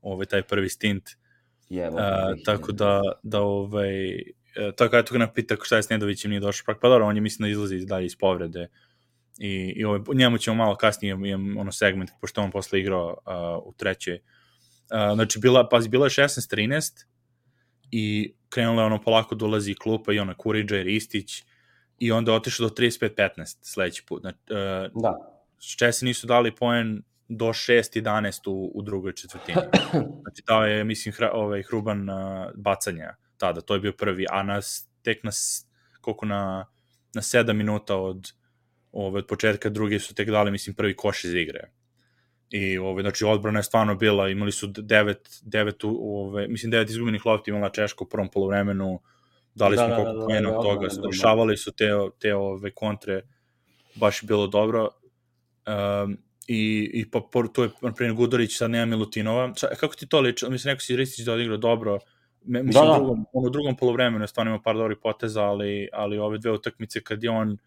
ovaj, 0.03 0.27
taj 0.27 0.43
prvi 0.43 0.69
stint. 0.69 1.11
Jevo, 1.69 1.97
Uh, 1.97 2.03
tako 2.45 2.73
da, 2.73 3.03
da 3.23 3.41
ovaj, 3.41 4.07
e, 4.57 4.73
tako 4.77 4.97
eto 4.97 5.13
ga 5.13 5.19
napita 5.19 5.57
šta 5.63 5.77
je 5.77 5.83
s 5.83 5.89
Nedovićem 5.89 6.31
nije 6.31 6.41
došao, 6.41 6.75
pa 6.81 6.89
dobro, 6.89 7.07
on 7.07 7.17
je 7.17 7.21
mislim 7.23 7.47
da 7.47 7.51
izlazi 7.51 7.77
iz- 7.77 7.87
dalje 7.87 8.07
iz 8.07 8.17
povrede 8.17 8.69
i, 9.39 9.73
i 9.77 9.85
ovaj, 9.85 10.01
njemu 10.15 10.39
ćemo 10.39 10.57
malo 10.57 10.77
kasnije 10.77 11.13
imam 11.13 11.57
ono 11.57 11.73
segment, 11.73 12.11
pošto 12.21 12.43
on 12.43 12.51
posle 12.51 12.81
igrao 12.81 13.09
uh, 13.09 13.69
u 13.69 13.73
trećoj. 13.77 14.15
Uh, 14.15 15.15
znači, 15.15 15.39
bila, 15.39 15.69
pazi, 15.69 15.89
bila 15.89 16.07
je 16.07 16.11
16-13 16.11 17.05
i 17.91 18.35
krenula 18.49 18.83
je 18.83 18.87
ono 18.87 19.03
polako 19.03 19.35
dolazi 19.35 19.75
klupa 19.75 20.13
i 20.13 20.19
ona 20.19 20.35
Kuriđa 20.35 20.77
i 20.77 20.83
Ristić 20.83 21.45
i 21.99 22.13
onda 22.13 22.33
otišao 22.33 22.69
do 22.69 22.75
35-15 22.75 23.57
sledeći 23.63 24.05
put. 24.07 24.21
Znači, 24.21 24.39
uh, 24.51 25.03
Da. 25.03 25.33
Česi 25.79 26.05
nisu 26.05 26.27
dali 26.27 26.55
poen 26.55 27.03
do 27.29 27.47
6-11 27.47 28.49
u, 28.51 28.73
u 28.75 28.83
drugoj 28.83 29.13
četvrtini. 29.13 29.59
Znači, 30.23 30.43
dao 30.47 30.65
je, 30.67 30.85
mislim, 30.85 31.15
hra, 31.15 31.31
ovaj, 31.33 31.63
Hruban 31.63 32.09
uh, 32.09 32.17
bacanja 32.55 33.15
tada, 33.37 33.61
to 33.61 33.75
je 33.75 33.81
bio 33.81 33.93
prvi, 33.93 34.27
a 34.31 34.43
nas, 34.43 34.89
tek 35.03 35.25
nas, 35.25 35.67
koliko 36.01 36.27
na, 36.27 36.67
na 37.15 37.23
7 37.23 37.53
minuta 37.53 37.97
od, 37.97 38.33
ovaj, 38.97 39.19
od 39.19 39.27
početka 39.27 39.69
druge 39.69 39.99
su 39.99 40.15
tek 40.15 40.31
dali, 40.31 40.51
mislim, 40.51 40.75
prvi 40.75 40.97
koš 40.97 41.25
iz 41.25 41.35
igre. 41.35 41.71
I, 42.51 42.79
ovaj, 42.79 43.03
znači, 43.03 43.25
odbrana 43.25 43.59
je 43.59 43.63
stvarno 43.63 43.95
bila, 43.95 44.29
imali 44.29 44.53
su 44.53 44.67
devet, 44.67 45.41
devet 45.43 45.85
ovaj, 45.85 46.49
mislim, 46.49 46.71
devet 46.71 46.91
izgubenih 46.91 47.27
lopti 47.27 47.51
imala 47.51 47.69
Češka 47.71 48.05
u 48.05 48.09
prvom 48.09 48.29
polovremenu, 48.29 49.01
dali 49.55 49.77
Da, 49.77 49.87
smo 49.87 49.89
da, 49.89 49.97
koliko 49.97 50.13
da, 50.13 50.19
da, 50.19 50.27
poena 50.27 50.51
da, 50.51 50.59
od 50.59 50.65
toga, 50.65 50.89
dobra. 50.89 51.11
rešavali 51.11 51.57
su 51.57 51.73
te, 51.73 51.91
te 52.19 52.35
ove, 52.35 52.71
kontre, 52.71 53.23
baš 53.95 54.23
bilo 54.23 54.47
dobro. 54.47 54.89
Um, 55.67 56.19
i, 56.49 56.91
i 56.95 57.11
pa 57.11 57.21
por, 57.33 57.49
tu 57.53 57.63
je 57.63 57.71
na 57.83 57.93
primjer 57.93 58.17
Gudorić, 58.17 58.57
sad 58.57 58.71
nema 58.71 58.87
Milutinova. 58.87 59.53
Ča, 59.55 59.67
kako 59.81 59.95
ti 59.95 60.09
to 60.09 60.21
liči? 60.21 60.47
Mislim, 60.51 60.73
neko 60.73 60.83
si 60.83 60.97
Ristić 60.97 61.25
da 61.25 61.33
odigrao 61.33 61.57
dobro. 61.57 61.99
Me, 62.45 62.63
mislim, 62.63 62.85
Da, 62.85 62.87
da, 62.87 62.93
da. 62.93 62.93
da. 62.93 62.99
Drugom, 62.99 63.27
ono, 63.33 63.47
u 63.47 63.51
drugom 63.51 63.77
polovremenu 63.77 64.25
je 64.25 64.29
stvarno 64.29 64.51
imao 64.51 64.63
par 64.63 64.77
dobrih 64.77 64.99
poteza, 65.03 65.43
ali, 65.43 65.89
ali 65.93 66.19
ove 66.19 66.39
dve 66.39 66.51
utakmice 66.51 67.03
kad 67.03 67.23
je 67.23 67.31
on 67.31 67.59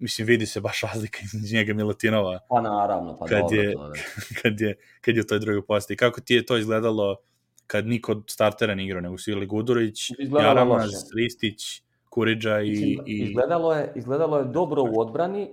mislim, 0.00 0.26
vidi 0.26 0.46
se 0.46 0.60
baš 0.60 0.80
razlika 0.80 1.18
između 1.24 1.56
njega 1.56 1.74
Milutinova. 1.74 2.38
Pa 2.48 2.60
naravno, 2.60 3.16
pa 3.18 3.26
kad 3.26 3.40
dobro. 3.40 3.56
je, 3.56 3.72
to, 3.72 3.88
da. 3.88 3.94
kad 4.42 4.60
je, 4.60 4.76
kad 5.00 5.16
je 5.16 5.20
u 5.20 5.26
toj 5.26 5.38
drugoj 5.38 5.66
postavi. 5.66 5.96
Kako 5.96 6.20
ti 6.20 6.34
je 6.34 6.46
to 6.46 6.56
izgledalo 6.56 7.16
kad 7.66 7.86
niko 7.86 8.12
od 8.12 8.24
startera 8.26 8.74
ne 8.74 8.84
igrao, 8.84 9.00
nego 9.00 9.18
su 9.18 9.30
ili 9.30 9.46
Gudurić, 9.46 10.10
Jaramaz. 10.18 10.90
Ristić, 11.16 11.82
Kuriđa 12.08 12.60
i... 12.60 12.70
Mislim, 12.70 12.98
i... 13.06 13.18
Izgledalo, 13.18 13.72
je, 13.74 13.92
izgledalo 13.96 14.38
je 14.38 14.44
dobro 14.44 14.82
u 14.82 15.00
odbrani, 15.00 15.50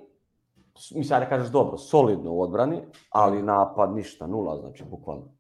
mislim, 0.96 1.14
ajde 1.14 1.30
kažeš 1.30 1.52
dobro, 1.52 1.78
solidno 1.78 2.34
u 2.34 2.42
odbrani, 2.42 2.82
ali 3.10 3.44
napad 3.44 3.96
ništa, 3.96 4.28
nula, 4.28 4.58
znači, 4.60 4.84
bukvalno. 4.90 5.34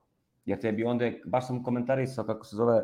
Jer 0.46 0.60
tebi 0.60 0.84
onda, 0.84 1.06
je, 1.06 1.22
baš 1.26 1.48
sam 1.48 1.64
komentarisao 1.64 2.26
kako 2.26 2.46
se 2.46 2.56
zove, 2.56 2.84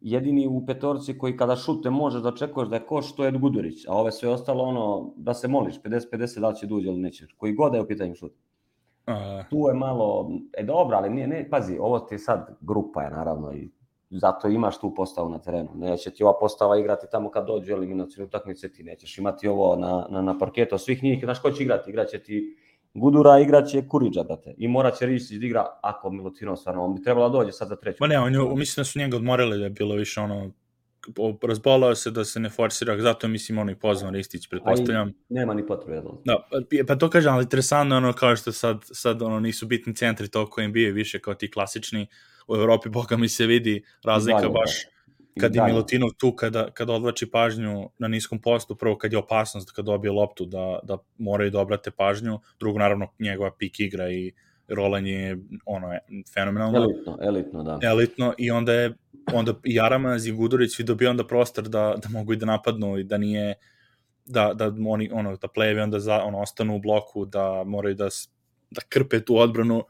jedini 0.00 0.46
u 0.46 0.66
petorci 0.66 1.18
koji 1.18 1.36
kada 1.36 1.56
šute 1.56 1.90
možeš 1.90 2.22
da 2.22 2.28
očekuješ 2.28 2.68
da 2.68 2.76
je 2.76 2.86
koš, 2.86 3.14
to 3.14 3.24
je 3.24 3.32
Gudurić, 3.32 3.86
a 3.88 3.94
ove 3.94 4.12
sve 4.12 4.28
ostalo 4.28 4.64
ono, 4.64 5.12
da 5.16 5.34
se 5.34 5.48
moliš, 5.48 5.80
50-50 5.82 6.40
da 6.40 6.52
će 6.52 6.66
duđe 6.66 6.88
ili 6.88 7.00
neće, 7.00 7.26
koji 7.36 7.54
god 7.54 7.72
da 7.72 7.78
je 7.78 7.82
u 7.82 7.86
pitanju 7.86 8.14
šut. 8.14 8.32
A, 9.06 9.42
Tu 9.50 9.68
je 9.68 9.74
malo, 9.74 10.30
e 10.52 10.62
dobro, 10.62 10.96
ali 10.96 11.10
nije, 11.10 11.26
ne, 11.26 11.48
pazi, 11.50 11.78
ovo 11.80 11.98
ti 11.98 12.18
sad 12.18 12.56
grupa 12.60 13.02
je 13.02 13.10
naravno 13.10 13.52
i 13.52 13.70
zato 14.10 14.48
imaš 14.48 14.80
tu 14.80 14.94
postavu 14.94 15.28
na 15.28 15.38
terenu. 15.38 15.68
Neće 15.74 16.10
ti 16.10 16.24
ova 16.24 16.38
postava 16.40 16.78
igrati 16.78 17.06
tamo 17.10 17.30
kad 17.30 17.46
dođu 17.46 17.72
eliminacijne 17.72 18.26
utakmice, 18.26 18.72
ti 18.72 18.82
nećeš 18.82 19.18
imati 19.18 19.48
ovo 19.48 19.76
na, 19.76 20.06
na, 20.10 20.22
na 20.22 20.38
parketu. 20.38 20.78
Svih 20.78 21.02
njih, 21.02 21.24
znaš 21.24 21.38
ko 21.38 21.50
će 21.50 21.62
igrati? 21.62 21.90
Igraće 21.90 22.18
ti 22.18 22.56
Gudura, 22.94 23.40
igraće 23.40 23.88
Kuriđa, 23.88 24.22
brate. 24.22 24.54
I 24.58 24.68
morat 24.68 24.98
će 24.98 25.06
Rišić 25.06 25.38
da 25.38 25.46
igra, 25.46 25.66
ako 25.82 26.10
Milutinov 26.10 26.56
stvarno, 26.56 26.84
on 26.84 26.94
bi 26.94 27.02
trebalo 27.02 27.28
da 27.28 27.32
dođe 27.38 27.52
sad 27.52 27.68
za 27.68 27.76
treću. 27.76 27.96
Ma 28.00 28.06
ne, 28.06 28.18
on, 28.20 28.34
je- 28.34 28.54
mislim 28.56 28.80
da 28.80 28.84
su 28.84 28.98
njega 28.98 29.16
odmorili 29.16 29.58
da 29.58 29.64
je 29.64 29.70
bilo 29.70 29.94
više 29.94 30.20
ono 30.20 30.50
razbolao 31.42 31.94
se 31.94 32.10
da 32.10 32.24
se 32.24 32.40
ne 32.40 32.50
forsira, 32.50 33.00
zato 33.00 33.28
mislim 33.28 33.58
ono 33.58 33.70
i 33.72 33.74
pozvan 33.74 34.14
Ristić, 34.14 34.48
pretpostavljam. 34.48 35.12
Nema 35.28 35.54
ni 35.54 35.66
potrebe 35.66 36.00
da 36.00 36.08
Da, 36.24 36.48
pa, 36.50 36.56
pa 36.86 36.96
to 36.96 37.10
kažem, 37.10 37.34
ali 37.34 37.42
interesantno 37.42 37.96
ono 37.96 38.12
kao 38.12 38.36
što 38.36 38.52
sad, 38.52 38.78
sad 38.82 39.22
ono 39.22 39.40
nisu 39.40 39.66
bitni 39.66 39.94
centri 39.94 40.28
toliko 40.28 40.62
NBA 40.62 40.90
više 40.92 41.18
kao 41.18 41.34
ti 41.34 41.50
klasični 41.50 42.06
u 42.48 42.54
Evropi, 42.56 42.88
boga 42.88 43.16
mi 43.16 43.28
se 43.28 43.46
vidi 43.46 43.84
razlika 44.04 44.38
dalje, 44.40 44.52
baš 44.52 44.70
I 44.82 44.86
kad 45.40 45.54
je. 45.54 45.64
Milutinov 45.64 46.10
tu, 46.18 46.32
kada, 46.32 46.70
kada 46.70 46.92
odvlači 46.92 47.30
pažnju 47.30 47.90
na 47.98 48.08
niskom 48.08 48.38
postu, 48.38 48.76
prvo 48.76 48.98
kad 48.98 49.12
je 49.12 49.18
opasnost 49.18 49.70
kad 49.70 49.84
dobije 49.84 50.12
loptu 50.12 50.44
da, 50.44 50.78
da 50.82 50.98
moraju 51.18 51.50
da 51.50 51.60
obrate 51.60 51.90
pažnju, 51.90 52.40
drugo 52.60 52.78
naravno 52.78 53.08
njegova 53.18 53.50
pik 53.58 53.80
igra 53.80 54.10
i 54.10 54.32
rolanje 54.68 55.12
je 55.12 55.38
ono 55.66 55.92
je 55.92 56.00
fenomenalno 56.34 56.78
Elitno, 56.78 57.18
elitno, 57.22 57.62
da. 57.62 57.78
elitno 57.82 58.34
i 58.38 58.50
onda 58.50 58.72
je 58.72 58.94
onda 59.34 59.54
i 59.64 59.74
Jaramaz 59.74 60.26
i 60.26 60.32
Gudurić 60.32 60.74
svi 60.74 60.84
dobio 60.84 61.10
onda 61.10 61.26
prostor 61.26 61.68
da, 61.68 61.94
da 62.02 62.08
mogu 62.08 62.32
i 62.32 62.36
da 62.36 62.46
napadnu 62.46 62.98
i 62.98 63.04
da 63.04 63.18
nije 63.18 63.54
da, 64.24 64.52
da 64.54 64.72
oni 64.88 65.10
ono 65.12 65.36
da 65.36 65.48
plejevi 65.48 65.80
onda 65.80 66.00
za, 66.00 66.22
ono, 66.22 66.40
ostanu 66.40 66.76
u 66.76 66.78
bloku 66.78 67.24
da 67.24 67.62
moraju 67.66 67.94
da, 67.94 68.08
da 68.70 68.80
krpe 68.88 69.20
tu 69.20 69.36
odbranu 69.36 69.84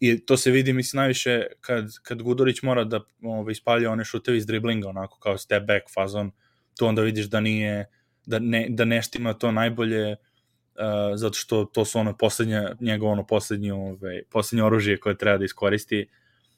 i 0.00 0.26
to 0.26 0.36
se 0.36 0.50
vidi 0.50 0.72
mislim 0.72 0.98
najviše 0.98 1.46
kad, 1.60 1.98
kad 2.02 2.22
Gudurić 2.22 2.62
mora 2.62 2.84
da 2.84 3.00
ovaj, 3.22 3.52
ispalja 3.52 3.90
one 3.90 4.04
šutevi 4.04 4.38
iz 4.38 4.46
driblinga 4.46 4.88
onako 4.88 5.18
kao 5.18 5.38
step 5.38 5.62
back 5.66 5.84
fazon. 5.94 6.30
Tu 6.78 6.86
onda 6.86 7.02
vidiš 7.02 7.26
da 7.26 7.40
nije 7.40 7.86
da 8.26 8.38
ne, 8.38 8.66
da 8.70 8.84
nešto 8.84 9.18
ima 9.18 9.32
to 9.32 9.52
najbolje 9.52 10.10
uh, 10.12 10.16
zato 11.14 11.34
što 11.34 11.64
to 11.64 11.84
su 11.84 11.98
ono 11.98 12.16
poslednje 12.16 12.62
njegovo 12.80 13.12
ono 13.12 13.26
poslednje 13.26 13.72
ovaj 13.72 14.22
poslednje 14.30 14.64
oružje 14.64 15.00
koje 15.00 15.18
treba 15.18 15.38
da 15.38 15.44
iskoristi. 15.44 16.08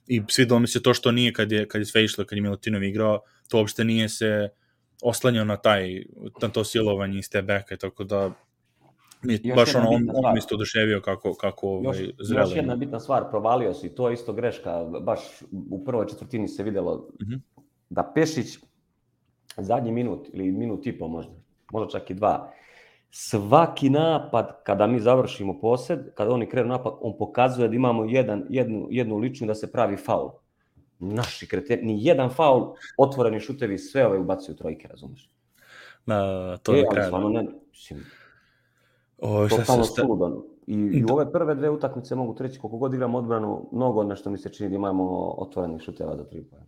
I 0.06 0.22
svi 0.28 0.46
domi 0.46 0.66
se 0.66 0.82
to 0.82 0.94
što 0.94 1.12
nije 1.12 1.32
kad 1.32 1.52
je 1.52 1.68
kad 1.68 1.80
je 1.80 1.86
sve 1.86 2.04
išlo 2.04 2.24
kad 2.24 2.36
je 2.36 2.42
Milutinov 2.42 2.82
igrao 2.82 3.20
to 3.48 3.58
uopšte 3.58 3.84
nije 3.84 4.08
se 4.08 4.48
oslanjao 5.02 5.44
na 5.44 5.56
taj 5.56 6.02
na 6.42 6.48
to 6.48 6.64
silovanje 6.64 7.18
iz 7.18 7.24
step 7.24 7.44
backa 7.44 7.76
tako 7.76 8.04
da 8.04 8.32
mi 9.22 9.32
je 9.32 9.40
Još 9.42 9.56
baš 9.56 9.74
ono 9.74 9.88
on, 9.88 10.10
on 10.14 10.32
mi 10.32 10.38
isto 10.38 10.54
oduševio 10.54 11.00
kako 11.00 11.34
kako 11.34 11.66
Još, 11.66 11.96
ovaj 11.96 12.06
još 12.06 12.14
zrelo 12.18 12.50
jedna 12.54 12.76
bitna 12.76 13.00
stvar, 13.00 13.30
provalio 13.30 13.74
si, 13.74 13.94
to 13.94 14.08
je 14.08 14.14
isto 14.14 14.32
greška, 14.32 14.84
baš 14.84 15.20
u 15.70 15.84
prvoj 15.84 16.06
četvrtini 16.06 16.48
se 16.48 16.62
videlo 16.62 17.08
Mhm. 17.22 17.34
da 17.90 18.12
Pešić 18.14 18.58
zadnji 19.56 19.92
minut 19.92 20.28
ili 20.32 20.52
minut 20.52 20.86
i 20.86 20.98
po 20.98 21.08
možda, 21.08 21.32
možda 21.72 21.98
čak 21.98 22.10
i 22.10 22.14
dva, 22.14 22.52
svaki 23.10 23.90
napad 23.90 24.62
kada 24.64 24.86
mi 24.86 25.00
završimo 25.00 25.60
posed, 25.60 26.14
kada 26.14 26.30
oni 26.30 26.46
krenu 26.46 26.68
napad, 26.68 26.92
on 27.00 27.18
pokazuje 27.18 27.68
da 27.68 27.74
imamo 27.74 28.04
jedan, 28.04 28.46
jednu, 28.48 28.86
jednu 28.90 29.16
ličnu 29.16 29.46
da 29.46 29.54
se 29.54 29.72
pravi 29.72 29.96
faul. 29.96 30.30
Naši 30.98 31.48
kreten, 31.48 31.78
ni 31.82 32.04
jedan 32.04 32.30
faul, 32.30 32.74
otvoreni 32.98 33.40
šutevi, 33.40 33.78
sve 33.78 34.06
ove 34.06 34.18
ubacuju 34.18 34.56
trojke, 34.56 34.88
razumeš? 34.88 35.30
na 36.08 36.56
to 36.56 36.74
e, 36.74 36.82
da 36.82 36.88
kraja. 36.90 37.06
stvarno 37.06 37.28
ne, 37.28 37.46
mislim, 37.70 38.04
O, 39.18 39.48
šta 39.48 39.56
totalno 39.56 39.84
se 39.84 39.92
sta... 39.92 40.02
suludo. 40.02 40.44
I, 40.66 40.74
I 40.74 41.04
ove 41.10 41.32
prve 41.32 41.54
dve 41.54 41.70
utakmice 41.70 42.14
mogu 42.14 42.34
treći, 42.34 42.58
koliko 42.58 42.76
god 42.76 42.94
igramo 42.94 43.18
odbranu, 43.18 43.68
mnogo 43.72 44.04
nešto 44.04 44.30
mi 44.30 44.38
se 44.38 44.52
čini 44.52 44.68
da 44.68 44.74
imamo 44.74 45.34
otvorenih 45.38 45.82
šuteva 45.82 46.16
za 46.16 46.24
tri 46.24 46.44
pojena. 46.44 46.66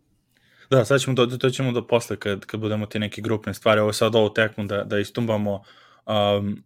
Da, 0.70 0.84
sad 0.84 1.00
ćemo 1.00 1.16
to, 1.16 1.26
to 1.26 1.50
ćemo 1.50 1.72
do 1.72 1.86
posle 1.86 2.16
kad, 2.16 2.44
kad 2.44 2.60
budemo 2.60 2.86
te 2.86 2.98
neke 2.98 3.22
grupne 3.22 3.54
stvari, 3.54 3.80
ovo 3.80 3.92
sad 3.92 4.14
ovu 4.14 4.34
tekmu 4.34 4.64
da, 4.64 4.84
da 4.84 4.98
istumbamo. 4.98 5.62
Um, 6.06 6.64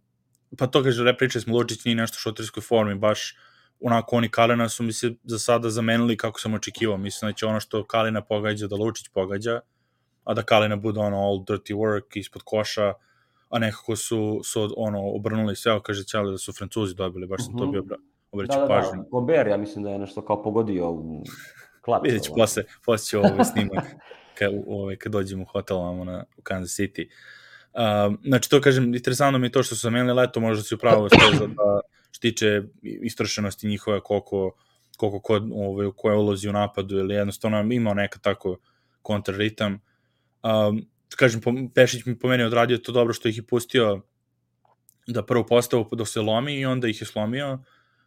pa 0.57 0.67
to 0.67 0.83
kaže, 0.83 1.03
repričali 1.03 1.41
smo, 1.41 1.55
Lučić 1.55 1.85
nije 1.85 1.95
nešto 1.95 2.15
u 2.15 2.19
šuterskoj 2.19 2.61
formi, 2.61 2.95
baš 2.95 3.35
onako 3.79 4.15
oni 4.15 4.29
Kalina 4.29 4.69
su 4.69 4.83
mi 4.83 4.93
se 4.93 5.13
za 5.23 5.39
sada 5.39 5.69
zamenili 5.69 6.17
kako 6.17 6.39
sam 6.39 6.53
očekivao. 6.53 6.97
Mislim 6.97 7.31
da 7.31 7.33
će 7.33 7.45
ono 7.45 7.59
što 7.59 7.83
Kalina 7.83 8.21
pogađa 8.21 8.67
da 8.67 8.75
Lučić 8.75 9.07
pogađa, 9.13 9.59
a 10.23 10.33
da 10.33 10.41
Kalina 10.41 10.75
bude 10.75 10.99
ono 10.99 11.17
all 11.17 11.37
dirty 11.37 11.75
work 11.75 12.19
ispod 12.19 12.41
koša, 12.45 12.93
a 13.55 13.59
nekako 13.59 13.95
su, 13.95 14.41
su 14.43 14.73
ono 14.77 14.99
obrnuli 15.01 15.55
sve, 15.55 15.71
evo 15.71 15.81
kaže 15.81 16.03
Ćale 16.03 16.31
da 16.31 16.37
su 16.37 16.53
Francuzi 16.53 16.95
dobili, 16.95 17.27
baš 17.27 17.45
sam 17.45 17.57
to 17.57 17.63
Mhm. 17.63 17.71
bio 17.71 17.81
obra- 17.81 17.97
Da, 17.97 18.03
obraćao 18.31 18.61
da, 18.61 18.67
pažnju. 18.67 19.03
da, 19.03 19.09
Gober, 19.11 19.47
ja 19.47 19.57
mislim 19.57 19.83
da 19.83 19.89
je 19.89 19.99
nešto 19.99 20.21
kao 20.21 20.43
pogodio 20.43 20.91
u 20.91 21.23
klač. 21.81 22.01
Vidjet 22.03 22.23
ću 22.23 22.31
posle, 22.35 22.63
posle 22.85 23.05
ću 23.05 23.19
ovaj 23.19 23.45
snimak 23.45 23.83
kad, 24.37 24.51
ovaj, 24.67 24.95
kad 24.95 25.11
dođemo 25.11 25.43
u 25.43 25.47
hotel 25.47 25.77
vamo 25.77 26.03
na, 26.03 26.23
u 26.37 26.41
Kansas 26.41 26.79
City. 26.79 27.07
Um, 28.07 28.19
znači, 28.23 28.49
to 28.49 28.61
kažem, 28.61 28.83
interesantno 28.85 29.39
mi 29.39 29.47
je 29.47 29.51
to 29.51 29.63
što 29.63 29.75
su 29.75 29.81
zamenili 29.81 30.13
leto, 30.13 30.39
možda 30.39 30.63
si 30.63 30.75
upravo 30.75 31.09
sve 31.09 31.37
za 31.39 31.47
da 31.47 31.79
što 32.11 32.21
tiče 32.21 32.61
istrošenosti 32.83 33.67
njihove, 33.67 33.99
koliko, 34.01 34.51
koliko 34.97 35.19
ko, 35.19 35.33
ovaj, 35.53 35.89
koje 35.95 36.17
ulozi 36.17 36.49
u 36.49 36.53
napadu 36.53 36.97
ili 36.97 37.13
jednostavno 37.13 37.73
imao 37.73 37.93
neka 37.93 38.19
tako 38.19 38.57
kontraritam. 39.01 39.79
Um, 40.43 40.85
kažem, 41.15 41.41
Pešić 41.75 42.05
mi 42.05 42.19
po 42.19 42.27
meni 42.27 42.43
odradio 42.43 42.77
to 42.77 42.91
dobro 42.91 43.13
što 43.13 43.27
ih 43.27 43.37
je 43.37 43.43
pustio 43.43 44.01
da 45.07 45.25
prvo 45.25 45.45
postavu 45.45 45.89
dok 45.91 46.07
se 46.07 46.21
lomi 46.21 46.59
i 46.59 46.65
onda 46.65 46.87
ih 46.87 47.01
je 47.01 47.07
slomio. 47.07 47.59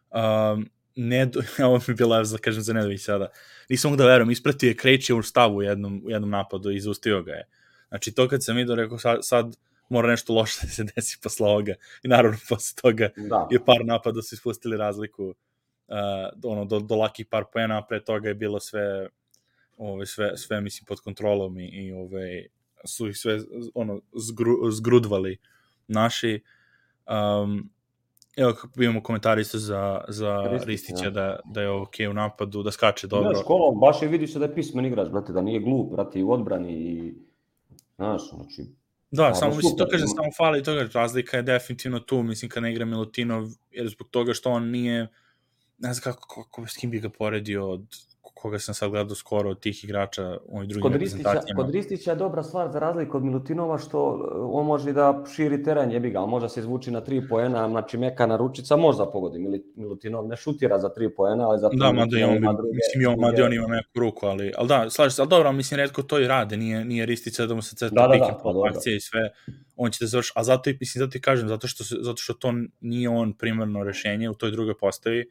Um, 0.09 0.69
ne, 0.95 1.31
ovo 1.67 1.77
mi 1.77 1.91
je 1.91 1.95
bila, 1.95 2.23
za, 2.23 2.37
kažem, 2.37 2.61
za 2.61 2.73
Nedović 2.73 3.01
sada. 3.01 3.27
Nisam 3.69 3.91
mogu 3.91 3.97
da 3.97 4.07
verujem, 4.07 4.31
ispratio 4.31 4.67
je 4.67 4.75
Krejče 4.75 5.13
u 5.13 5.23
stavu 5.23 5.55
u 5.55 5.61
jednom, 5.61 6.01
u 6.05 6.09
jednom 6.09 6.29
napadu 6.29 6.71
i 6.71 6.75
izustio 6.75 7.23
ga 7.23 7.31
je. 7.31 7.47
Znači, 7.89 8.11
to 8.11 8.27
kad 8.27 8.43
sam 8.43 8.55
vidio, 8.55 8.75
rekao, 8.75 8.97
sad, 8.97 9.19
sad 9.21 9.55
mora 9.89 10.09
nešto 10.09 10.33
loše 10.33 10.59
da 10.61 10.67
se 10.67 10.83
desi 10.95 11.19
posle 11.23 11.47
ovoga. 11.47 11.73
I 12.03 12.07
naravno, 12.07 12.37
posle 12.49 12.81
toga 12.81 13.09
Da, 13.17 13.47
je 13.51 13.65
par 13.65 13.85
napada 13.85 14.21
su 14.21 14.35
ispustili 14.35 14.77
razliku 14.77 15.25
uh, 15.27 15.35
ono, 16.43 16.65
do, 16.65 16.79
do 16.79 16.95
lakih 16.95 17.25
par 17.25 17.43
poena, 17.53 17.77
a 17.77 17.85
pre 17.89 18.03
toga 18.03 18.27
je 18.27 18.35
bilo 18.35 18.59
sve 18.59 19.09
ove, 19.77 20.05
sve, 20.05 20.37
sve 20.37 20.61
mislim 20.61 20.85
pod 20.85 20.99
kontrolom 20.99 21.59
i, 21.59 21.67
i 21.67 21.91
ove, 21.91 22.45
su 22.85 23.07
ih 23.07 23.17
sve 23.17 23.39
ono, 23.73 24.01
zgru, 24.15 24.71
zgrudvali 24.71 25.37
naši. 25.87 26.43
Um, 27.43 27.69
evo, 28.37 28.53
imamo 28.77 29.03
komentari 29.03 29.41
isto 29.41 29.57
za, 29.57 30.01
za 30.07 30.41
Ristića, 30.41 30.65
Ristića 30.65 31.09
da. 31.09 31.21
da, 31.21 31.39
da 31.45 31.61
je 31.61 31.69
ok 31.69 31.93
u 32.09 32.13
napadu, 32.13 32.63
da 32.63 32.71
skače 32.71 33.07
dobro. 33.07 33.29
Znaš, 33.29 33.43
školom, 33.43 33.79
baš 33.79 34.01
je 34.01 34.07
vidi 34.07 34.27
se 34.27 34.39
da 34.39 34.45
je 34.45 34.55
pismen 34.55 34.85
igrač, 34.85 35.09
brate, 35.09 35.33
da 35.33 35.41
nije 35.41 35.59
glup, 35.59 35.91
brate, 35.91 36.19
i 36.19 36.23
u 36.23 36.31
odbrani 36.31 36.73
i... 36.73 37.13
Znaš, 37.95 38.29
znači, 38.29 38.65
Da, 39.11 39.33
samo 39.33 39.55
mislim, 39.55 39.77
to 39.77 39.83
super, 39.83 39.91
kaže, 39.91 40.03
ima- 40.03 40.15
samo 40.15 40.29
fali 40.37 40.63
toga, 40.63 40.89
razlika 40.93 41.37
je 41.37 41.43
definitivno 41.43 41.99
tu, 41.99 42.23
mislim, 42.23 42.49
kad 42.51 42.63
ne 42.63 42.71
igra 42.71 42.85
Milutinov, 42.85 43.47
jer 43.71 43.87
zbog 43.89 44.07
toga 44.09 44.33
što 44.33 44.51
on 44.51 44.69
nije, 44.69 45.07
ne 45.77 45.93
znam 45.93 46.03
kako, 46.03 46.43
kako 46.43 46.67
s 46.67 46.77
kim 46.77 46.91
bi 46.91 46.99
ga 46.99 47.09
poredio 47.09 47.69
od 47.69 47.85
koga 48.41 48.59
sam 48.59 48.73
sad 48.75 48.89
gledao 48.89 49.15
skoro 49.15 49.49
od 49.49 49.59
tih 49.59 49.83
igrača 49.83 50.37
u 50.45 50.57
ovim 50.57 50.69
drugim 50.69 50.81
Kod 50.81 50.91
reprezentacijama. 50.91 51.63
kod 51.63 51.69
Ristića 51.71 52.11
je 52.11 52.15
dobra 52.15 52.43
stvar 52.43 52.71
za 52.71 52.79
razliku 52.79 53.17
od 53.17 53.23
Milutinova 53.23 53.77
što 53.77 54.07
uh, 54.07 54.19
on 54.51 54.65
može 54.65 54.93
da 54.93 55.23
širi 55.35 55.63
teren, 55.63 55.91
jebi 55.91 56.09
ga, 56.09 56.21
on 56.21 56.29
može 56.29 56.45
da 56.45 56.49
se 56.49 56.59
izvuči 56.59 56.91
na 56.91 57.01
tri 57.01 57.27
poena, 57.29 57.69
znači 57.69 57.97
mekana 57.97 58.37
ručica 58.37 58.75
možda 58.77 59.05
pogodi. 59.05 59.39
Milutinov 59.75 60.27
ne 60.27 60.35
šutira 60.35 60.79
za 60.79 60.89
tri 60.89 61.15
poena, 61.15 61.49
ali 61.49 61.59
zato 61.59 61.75
Da, 61.75 61.91
mada 61.91 62.17
on, 62.27 62.35
ima 62.35 62.53
druge- 62.53 62.73
mislim, 62.73 63.09
on, 63.09 63.19
mada 63.19 63.45
on 63.45 63.53
ima 63.53 63.67
neku 63.67 63.89
ruku, 63.95 64.25
ali, 64.25 64.53
ali 64.57 64.67
da, 64.67 64.89
slažem 64.89 65.11
se, 65.11 65.21
ali 65.21 65.29
dobro, 65.29 65.51
mislim, 65.51 65.77
redko 65.77 66.01
to 66.03 66.19
i 66.19 66.27
rade, 66.27 66.57
nije, 66.57 66.85
nije 66.85 67.05
Ristića 67.05 67.45
da 67.45 67.53
mu 67.55 67.61
se 67.61 67.75
ceta 67.75 67.95
Da, 67.95 68.01
da, 68.01 68.13
pick 68.13 68.25
da, 68.27 68.39
pa 68.43 68.53
dobro. 68.53 68.71
akcije 68.71 68.95
i 68.95 69.01
sve, 69.01 69.19
on 69.75 69.91
će 69.91 69.97
da 70.01 70.07
završi, 70.07 70.31
a 70.35 70.43
zato 70.43 70.69
i, 70.69 70.77
mislim, 70.79 70.99
zato 70.99 71.17
i 71.17 71.21
kažem, 71.21 71.47
zato 71.47 71.67
što, 71.67 71.83
zato 72.01 72.17
što 72.17 72.33
to 72.33 72.53
nije 72.81 73.09
on 73.09 73.33
primarno 73.33 73.83
rešenje 73.83 74.29
u 74.29 74.33
toj 74.33 74.51
drugoj 74.51 74.77
postavi, 74.77 75.25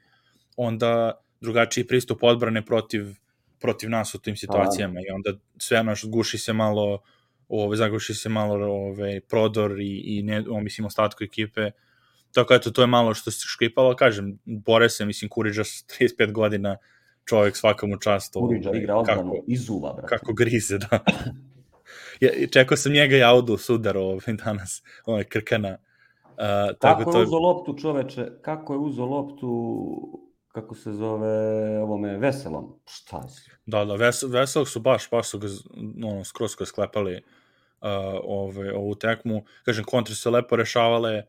onda 0.56 1.12
drugačiji 1.40 1.86
pristup 1.86 2.22
odbrane 2.22 2.64
protiv 2.64 3.04
protiv 3.60 3.90
nas 3.90 4.14
u 4.14 4.18
tim 4.18 4.36
situacijama 4.36 5.00
i 5.00 5.10
onda 5.14 5.38
sve 5.58 5.82
naš 5.82 6.04
guši 6.04 6.38
se 6.38 6.52
malo 6.52 7.02
ove, 7.48 7.76
zaguši 7.76 8.14
se 8.14 8.28
malo 8.28 8.54
ove, 8.72 9.20
prodor 9.20 9.80
i, 9.80 10.02
i 10.04 10.22
ne, 10.22 10.44
o, 10.50 10.60
mislim, 10.60 10.86
ostatku 10.86 11.24
ekipe. 11.24 11.70
Tako 12.34 12.54
eto, 12.54 12.70
to 12.70 12.80
je 12.80 12.86
malo 12.86 13.14
što 13.14 13.30
se 13.30 13.46
škripalo, 13.46 13.96
kažem, 13.96 14.38
bore 14.44 14.88
se, 14.88 15.06
mislim, 15.06 15.28
Kuriđa 15.28 15.64
s 15.64 15.84
35 16.00 16.32
godina, 16.32 16.76
čovjek 17.24 17.56
svaka 17.56 17.86
mu 17.86 17.96
čast. 17.96 18.34
Kuriđa 18.34 18.70
igra 18.74 18.96
odbranu 18.96 19.34
izuva, 19.46 19.92
brate. 19.92 20.16
Kako 20.16 20.32
grize, 20.32 20.78
da. 20.78 20.98
ja, 22.20 22.30
čekao 22.52 22.76
sam 22.76 22.92
njega 22.92 23.16
i 23.16 23.22
Audu 23.22 23.56
sudar 23.56 23.96
ovaj, 23.96 24.34
danas, 24.44 24.82
ovaj 25.06 25.24
Krkana. 25.24 25.78
Uh, 26.24 26.76
tako 26.80 26.98
kako 26.98 27.10
je 27.10 27.14
to... 27.14 27.22
uzo 27.22 27.38
loptu 27.38 27.76
čoveče, 27.78 28.28
kako 28.42 28.72
je 28.72 28.78
uzo 28.78 29.04
loptu 29.04 30.27
kako 30.52 30.74
se 30.74 30.92
zove 30.92 31.78
ovome 31.82 32.16
Veselom. 32.18 32.74
Šta 32.86 33.28
si? 33.28 33.50
Da, 33.66 33.84
da, 33.84 33.94
ves, 33.94 34.22
Vesel 34.22 34.64
su 34.64 34.80
baš, 34.80 35.10
baš 35.10 35.28
su 35.28 35.38
ga 35.38 35.46
ono, 36.04 36.24
skroz 36.24 36.50
skroz 36.50 36.68
sklepali 36.68 37.14
uh, 37.14 37.20
ove, 38.22 38.74
ovu 38.74 38.94
tekmu. 38.94 39.44
Kažem, 39.64 39.84
kontre 39.84 40.14
se 40.14 40.30
lepo 40.30 40.56
rešavale, 40.56 41.22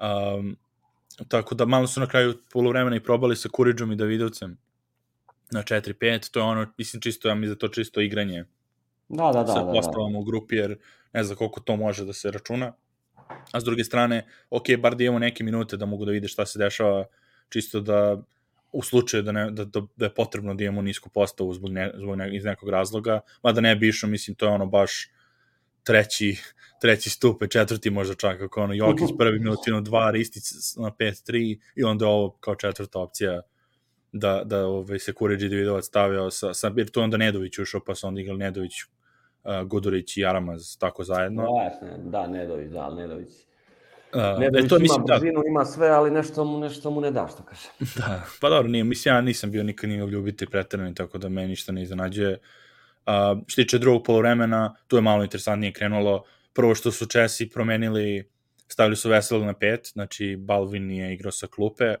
um, 0.00 0.56
tako 1.28 1.54
da 1.54 1.66
malo 1.66 1.86
su 1.86 2.00
na 2.00 2.06
kraju 2.06 2.34
polovremena 2.52 2.96
i 2.96 3.02
probali 3.02 3.36
sa 3.36 3.48
Kuriđom 3.48 3.92
i 3.92 3.96
Davidovcem 3.96 4.58
na 5.50 5.62
4-5, 5.62 6.30
to 6.30 6.40
je 6.40 6.44
ono, 6.44 6.66
mislim, 6.78 7.00
čisto, 7.00 7.28
ja 7.28 7.34
mislim 7.34 7.54
da 7.54 7.58
to 7.58 7.68
čisto 7.68 8.00
igranje 8.00 8.44
da, 9.08 9.30
da, 9.32 9.42
da, 9.42 9.52
sa 9.52 9.64
da, 9.64 9.72
postavom 9.72 10.12
da. 10.12 10.18
u 10.18 10.24
grupi, 10.24 10.56
jer 10.56 10.78
ne 11.12 11.24
znam 11.24 11.36
koliko 11.36 11.60
to 11.60 11.76
može 11.76 12.04
da 12.04 12.12
se 12.12 12.30
računa. 12.30 12.72
A 13.52 13.60
s 13.60 13.64
druge 13.64 13.84
strane, 13.84 14.26
ok, 14.50 14.76
bar 14.78 14.94
da 14.94 15.04
imamo 15.04 15.18
neke 15.18 15.44
minute 15.44 15.76
da 15.76 15.86
mogu 15.86 16.04
da 16.04 16.12
vide 16.12 16.28
šta 16.28 16.46
se 16.46 16.58
dešava, 16.58 17.04
čisto 17.48 17.80
da 17.80 18.22
u 18.72 18.82
slučaju 18.82 19.22
da, 19.22 19.32
ne, 19.32 19.50
da, 19.50 19.64
da, 19.64 19.82
da 19.96 20.04
je 20.04 20.14
potrebno 20.14 20.54
da 20.54 20.64
imamo 20.64 20.82
nisku 20.82 21.10
postavu 21.10 21.54
zbog, 21.54 21.70
ne, 21.70 21.92
zbog 21.94 22.16
ne, 22.16 22.36
iz 22.36 22.44
nekog 22.44 22.68
razloga, 22.68 23.20
mada 23.42 23.60
ne 23.60 23.76
bi 23.76 23.88
išao, 23.88 24.10
mislim, 24.10 24.34
to 24.34 24.46
je 24.46 24.52
ono 24.52 24.66
baš 24.66 25.10
treći, 25.82 26.36
treći 26.80 27.10
stup, 27.10 27.42
četvrti 27.50 27.90
možda 27.90 28.14
čak, 28.14 28.38
kako 28.38 28.62
ono 28.62 28.74
Jokić 28.74 29.10
prvi 29.18 29.38
minutino 29.38 29.80
dva, 29.80 30.10
Ristic 30.10 30.44
na 30.76 30.90
5-3 30.90 31.58
i 31.76 31.84
onda 31.84 32.06
ovo 32.06 32.30
kao 32.40 32.54
četvrta 32.54 32.98
opcija 32.98 33.42
da, 34.12 34.42
da 34.44 34.66
ovaj, 34.66 34.98
se 34.98 35.12
Kuriđi 35.12 35.48
Davidovac 35.48 35.84
stavio 35.84 36.30
sa, 36.30 36.54
sa, 36.54 36.72
jer 36.76 36.90
to 36.90 37.02
onda 37.02 37.16
Nedović 37.16 37.58
ušao, 37.58 37.80
pa 37.86 37.94
su 37.94 38.06
onda 38.06 38.20
igrali 38.20 38.38
Nedović, 38.38 38.72
uh, 38.82 39.68
Gudurić 39.68 40.16
i 40.16 40.26
Aramaz 40.26 40.78
tako 40.78 41.04
zajedno. 41.04 41.42
Da, 41.42 41.96
da, 41.98 42.26
Nedović, 42.26 42.70
da, 42.70 42.94
Nedović. 42.94 43.28
Uh, 44.14 44.40
Nedović 44.40 44.68
to, 44.68 44.78
mislim, 44.78 45.02
ima 45.06 45.16
brzinu, 45.16 45.42
da. 45.42 45.48
ima 45.48 45.64
sve, 45.64 45.88
ali 45.88 46.10
nešto 46.10 46.44
mu, 46.44 46.60
nešto 46.60 46.90
mu 46.90 47.00
ne 47.00 47.10
da, 47.10 47.28
što 47.32 47.42
kaže. 47.42 47.68
Da, 47.96 48.22
pa 48.40 48.48
dobro, 48.48 48.68
nije, 48.68 48.84
mislim, 48.84 49.14
ja 49.14 49.20
nisam 49.20 49.50
bio 49.50 49.62
nikad 49.62 49.90
njegov 49.90 50.10
ljubitelj 50.10 50.48
pretrani, 50.48 50.94
tako 50.94 51.18
da 51.18 51.28
me 51.28 51.48
ništa 51.48 51.72
ne 51.72 51.82
iznenađuje. 51.82 52.32
Uh, 53.06 53.42
što 53.46 53.62
tiče 53.62 53.78
drugog 53.78 54.02
polovremena, 54.04 54.74
tu 54.86 54.96
je 54.96 55.02
malo 55.02 55.22
interesantnije 55.22 55.72
krenulo. 55.72 56.24
Prvo 56.52 56.74
što 56.74 56.92
su 56.92 57.06
Česi 57.06 57.48
promenili, 57.50 58.28
stavili 58.68 58.96
su 58.96 59.08
Veselog 59.08 59.44
na 59.44 59.54
pet, 59.54 59.90
znači 59.92 60.36
Balvin 60.36 60.90
je 60.90 61.14
igrao 61.14 61.32
sa 61.32 61.46
klupe, 61.46 61.94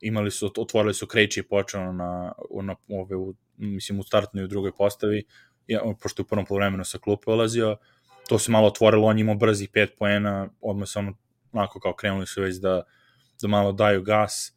imali 0.00 0.30
su, 0.30 0.52
otvorili 0.58 0.94
su 0.94 1.06
Krejči 1.06 1.40
i 1.40 1.42
počeo 1.42 1.92
na, 1.92 2.32
na 2.62 2.74
ove, 2.88 3.16
u, 3.16 3.34
mislim, 3.56 3.98
u 3.98 4.02
startnoj 4.02 4.42
i 4.42 4.44
u 4.44 4.48
drugoj 4.48 4.72
postavi, 4.72 5.24
ja, 5.66 5.80
pošto 6.02 6.22
je 6.22 6.24
u 6.24 6.26
prvom 6.26 6.46
polovremenu 6.46 6.84
sa 6.84 6.98
klupe 6.98 7.30
olazio, 7.30 7.76
to 8.28 8.38
se 8.38 8.50
malo 8.52 8.66
otvorilo, 8.66 9.06
on 9.06 9.18
imao 9.18 9.34
brzi 9.34 9.66
5 9.66 9.88
poena, 9.98 10.48
odmah 10.60 10.88
se 10.88 10.98
ono 10.98 11.14
onako 11.52 11.80
kao 11.80 11.92
krenuli 11.92 12.26
su 12.26 12.42
već 12.42 12.56
da, 12.56 12.82
da 13.42 13.48
malo 13.48 13.72
daju 13.72 14.02
gas. 14.02 14.54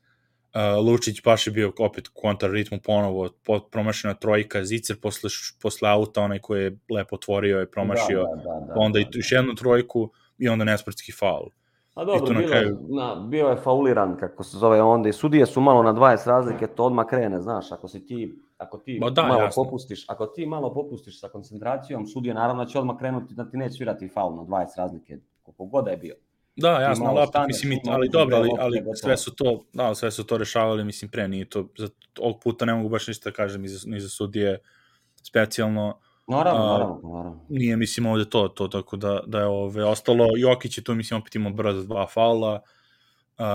Uh, 0.54 0.86
Lučić 0.86 1.24
baš 1.24 1.48
je 1.48 1.54
bio 1.54 1.72
opet 1.80 2.08
kontra 2.08 2.50
ritmu 2.50 2.80
ponovo, 2.84 3.30
promašena 3.72 4.14
trojka, 4.14 4.66
Zicer 4.66 5.00
posle, 5.02 5.30
posle 5.62 5.90
auta, 5.90 6.22
onaj 6.22 6.40
koji 6.40 6.64
je 6.64 6.78
lepo 6.94 7.16
otvorio 7.16 7.60
je 7.60 7.72
promašio, 7.72 8.24
da, 8.24 8.36
da, 8.36 8.60
da, 8.60 8.66
da, 8.66 8.74
onda 8.76 9.00
da, 9.00 9.04
da. 9.04 9.10
i 9.14 9.20
još 9.20 9.32
jednu 9.32 9.56
trojku 9.56 10.10
i 10.38 10.50
onda 10.50 10.66
nesportski 10.66 11.12
faul. 11.12 11.50
A 11.96 12.06
dobro, 12.06 12.34
bilo, 12.34 12.48
kraju... 12.48 12.78
na, 12.90 13.16
bio 13.16 13.48
je 13.48 13.56
fauliran, 13.56 14.18
kako 14.20 14.44
se 14.44 14.58
zove 14.58 14.82
onda, 14.82 15.10
i 15.10 15.14
sudije 15.14 15.46
su 15.46 15.62
malo 15.62 15.84
na 15.84 15.94
20 15.94 16.28
razlike, 16.28 16.68
to 16.68 16.86
odmah 16.86 17.06
krene, 17.10 17.42
znaš, 17.42 17.72
ako 17.72 17.88
si 17.88 18.06
ti, 18.06 18.40
ako 18.58 18.78
ti 18.78 19.00
da, 19.12 19.24
malo 19.24 19.42
jasno. 19.42 19.64
popustiš, 19.64 20.10
ako 20.10 20.26
ti 20.26 20.46
malo 20.46 20.74
popustiš 20.74 21.20
sa 21.20 21.28
koncentracijom, 21.30 22.06
sudije 22.06 22.34
naravno 22.34 22.66
će 22.66 22.80
odmah 22.80 22.98
krenuti 23.00 23.34
da 23.34 23.50
ti 23.50 23.58
neće 23.58 23.74
svirati 23.74 24.08
faul 24.08 24.36
na 24.36 24.42
20 24.42 24.78
razlike, 24.78 25.18
koliko 25.44 25.66
god 25.66 25.88
je 25.88 25.98
bio. 25.98 26.16
Da, 26.62 26.82
jasno, 26.82 27.06
ali 27.06 27.20
opet, 27.20 27.42
mislim, 27.48 27.80
ali 27.88 28.10
dobro, 28.10 28.38
ali, 28.38 28.50
ali 28.60 28.84
sve 28.96 29.18
su 29.18 29.36
to, 29.36 29.66
da, 29.74 29.96
sve 29.96 30.12
su 30.12 30.24
to 30.24 30.38
rešavali, 30.38 30.84
mislim, 30.84 31.12
pre, 31.12 31.28
nije 31.28 31.50
to, 31.50 31.68
za 31.78 31.90
ovog 32.20 32.42
puta 32.44 32.66
ne 32.66 32.74
mogu 32.74 32.90
baš 32.90 33.08
ništa 33.08 33.30
da 33.30 33.34
kažem 33.34 33.62
ni 33.62 33.68
za, 33.68 33.90
ni 33.90 34.00
za 34.00 34.10
sudije 34.10 34.60
specijalno. 35.24 36.00
Naravno, 36.28 36.66
naravno, 36.66 37.00
naravno. 37.04 37.46
Nije, 37.50 37.76
mislim, 37.76 38.06
ovde 38.06 38.30
to, 38.30 38.48
to, 38.48 38.68
tako 38.68 38.98
da, 38.98 39.20
da 39.28 39.40
je 39.40 39.46
ove, 39.46 39.84
ostalo, 39.84 40.28
Jokić 40.38 40.78
je 40.78 40.84
tu, 40.84 40.96
mislim, 40.96 41.20
opet 41.20 41.36
imao 41.36 41.54
brzo 41.54 41.84
dva 41.84 42.08
faula, 42.08 42.62
uh, 43.38 43.46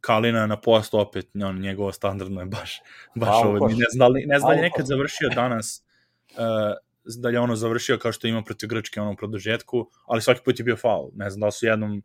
Kalina 0.00 0.46
na 0.46 0.60
postu 0.60 0.98
opet, 0.98 1.30
on, 1.44 1.60
njegovo 1.60 1.92
standardno 1.92 2.40
je 2.40 2.46
baš, 2.46 2.80
baš 3.14 3.44
ovo, 3.44 3.68
ne 3.68 3.74
znam 3.74 3.98
da 3.98 4.08
li, 4.08 4.24
ne 4.26 4.38
znam 4.38 4.50
da 4.50 4.56
li 4.56 4.62
nekad 4.62 4.86
završio 4.86 5.28
danas, 5.34 5.84
uh, 6.30 7.16
da 7.16 7.28
li 7.28 7.34
je 7.34 7.40
ono 7.40 7.56
završio 7.56 7.98
kao 7.98 8.12
što 8.12 8.26
ima 8.26 8.42
protiv 8.42 8.68
Grčke 8.68 9.00
ono 9.00 9.12
u 9.12 9.16
produžetku, 9.16 9.90
ali 10.06 10.22
svaki 10.22 10.40
put 10.44 10.58
je 10.58 10.64
bio 10.64 10.76
faul. 10.76 11.10
Ne 11.14 11.30
znam 11.30 11.40
da 11.40 11.50
su 11.50 11.66
jednom 11.66 12.02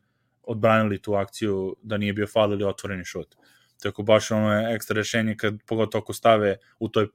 odbranili 0.49 1.01
tu 1.01 1.13
akciju 1.13 1.75
da 1.81 1.97
nije 1.97 2.13
bio 2.13 2.27
faul 2.27 2.53
ili 2.53 2.63
otvoreni 2.63 3.05
šut. 3.05 3.35
Tako 3.81 4.03
baš 4.03 4.31
ono 4.31 4.69
ekstra 4.75 4.95
rešenje 4.95 5.35
kad 5.38 5.57
pogotovo 5.67 6.01
ako 6.01 6.13
stave 6.13 6.57
u 6.79 6.89
toj 6.89 7.07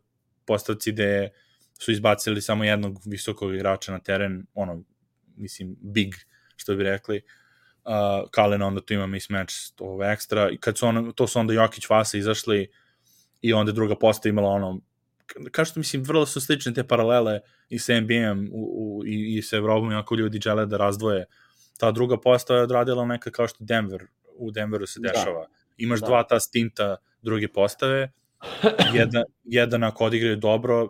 postavci 0.45 0.93
gde 0.93 1.31
su 1.79 1.93
izbacili 1.93 2.43
samo 2.43 2.65
jednog 2.65 3.01
visokog 3.05 3.55
igrača 3.55 3.93
na 3.93 3.99
teren, 3.99 4.47
ono, 4.55 4.83
mislim, 5.37 5.77
big, 5.81 6.15
što 6.57 6.77
bi 6.77 6.83
rekli, 6.83 7.23
uh, 7.85 8.31
Kalen 8.31 8.63
onda 8.63 8.81
tu 8.81 8.95
ima 8.95 9.07
mismatch 9.07 9.55
ovo 9.79 10.05
ekstra, 10.05 10.51
i 10.51 10.59
kad 10.59 10.79
su 10.79 10.87
ono, 10.87 11.13
to 11.13 11.27
su 11.27 11.39
onda 11.39 11.53
Jokić 11.53 11.89
Vasa 11.89 12.19
izašli 12.19 12.71
i 13.43 13.53
onda 13.53 13.73
druga 13.73 13.97
postava 13.97 14.31
imala 14.31 14.49
ono, 14.49 14.81
kao 15.51 15.65
što 15.65 15.81
mislim, 15.81 16.03
vrlo 16.03 16.27
su 16.27 16.41
slične 16.41 16.75
te 16.75 16.85
paralele 16.85 17.41
i 17.69 17.79
sa 17.79 18.01
NBA-em 18.01 18.51
i, 19.07 19.39
i 19.39 19.43
sa 19.43 19.57
Evropom, 19.57 19.97
ako 19.97 20.15
ljudi 20.15 20.41
žele 20.41 20.67
da 20.67 20.77
razdvoje 20.77 21.27
uh, 21.29 21.44
ta 21.79 21.91
druga 21.91 22.21
postava 22.21 22.59
je 22.59 22.65
odradila 22.65 23.05
neka 23.05 23.31
kao 23.31 23.49
što 23.49 23.65
Denver, 23.65 24.07
u 24.37 24.51
Denveru 24.51 24.87
se 24.87 25.01
da. 25.01 25.09
dešava. 25.09 25.41
Da. 25.41 25.53
Imaš 25.77 26.01
da. 26.01 26.07
dva 26.07 26.23
ta 26.23 26.41
stinta 26.41 26.97
druge 27.23 27.49
postave, 27.49 28.13
jedan, 28.95 29.25
jedan 29.45 29.85
ako 29.85 30.05
odigraju 30.05 30.37
dobro, 30.37 30.89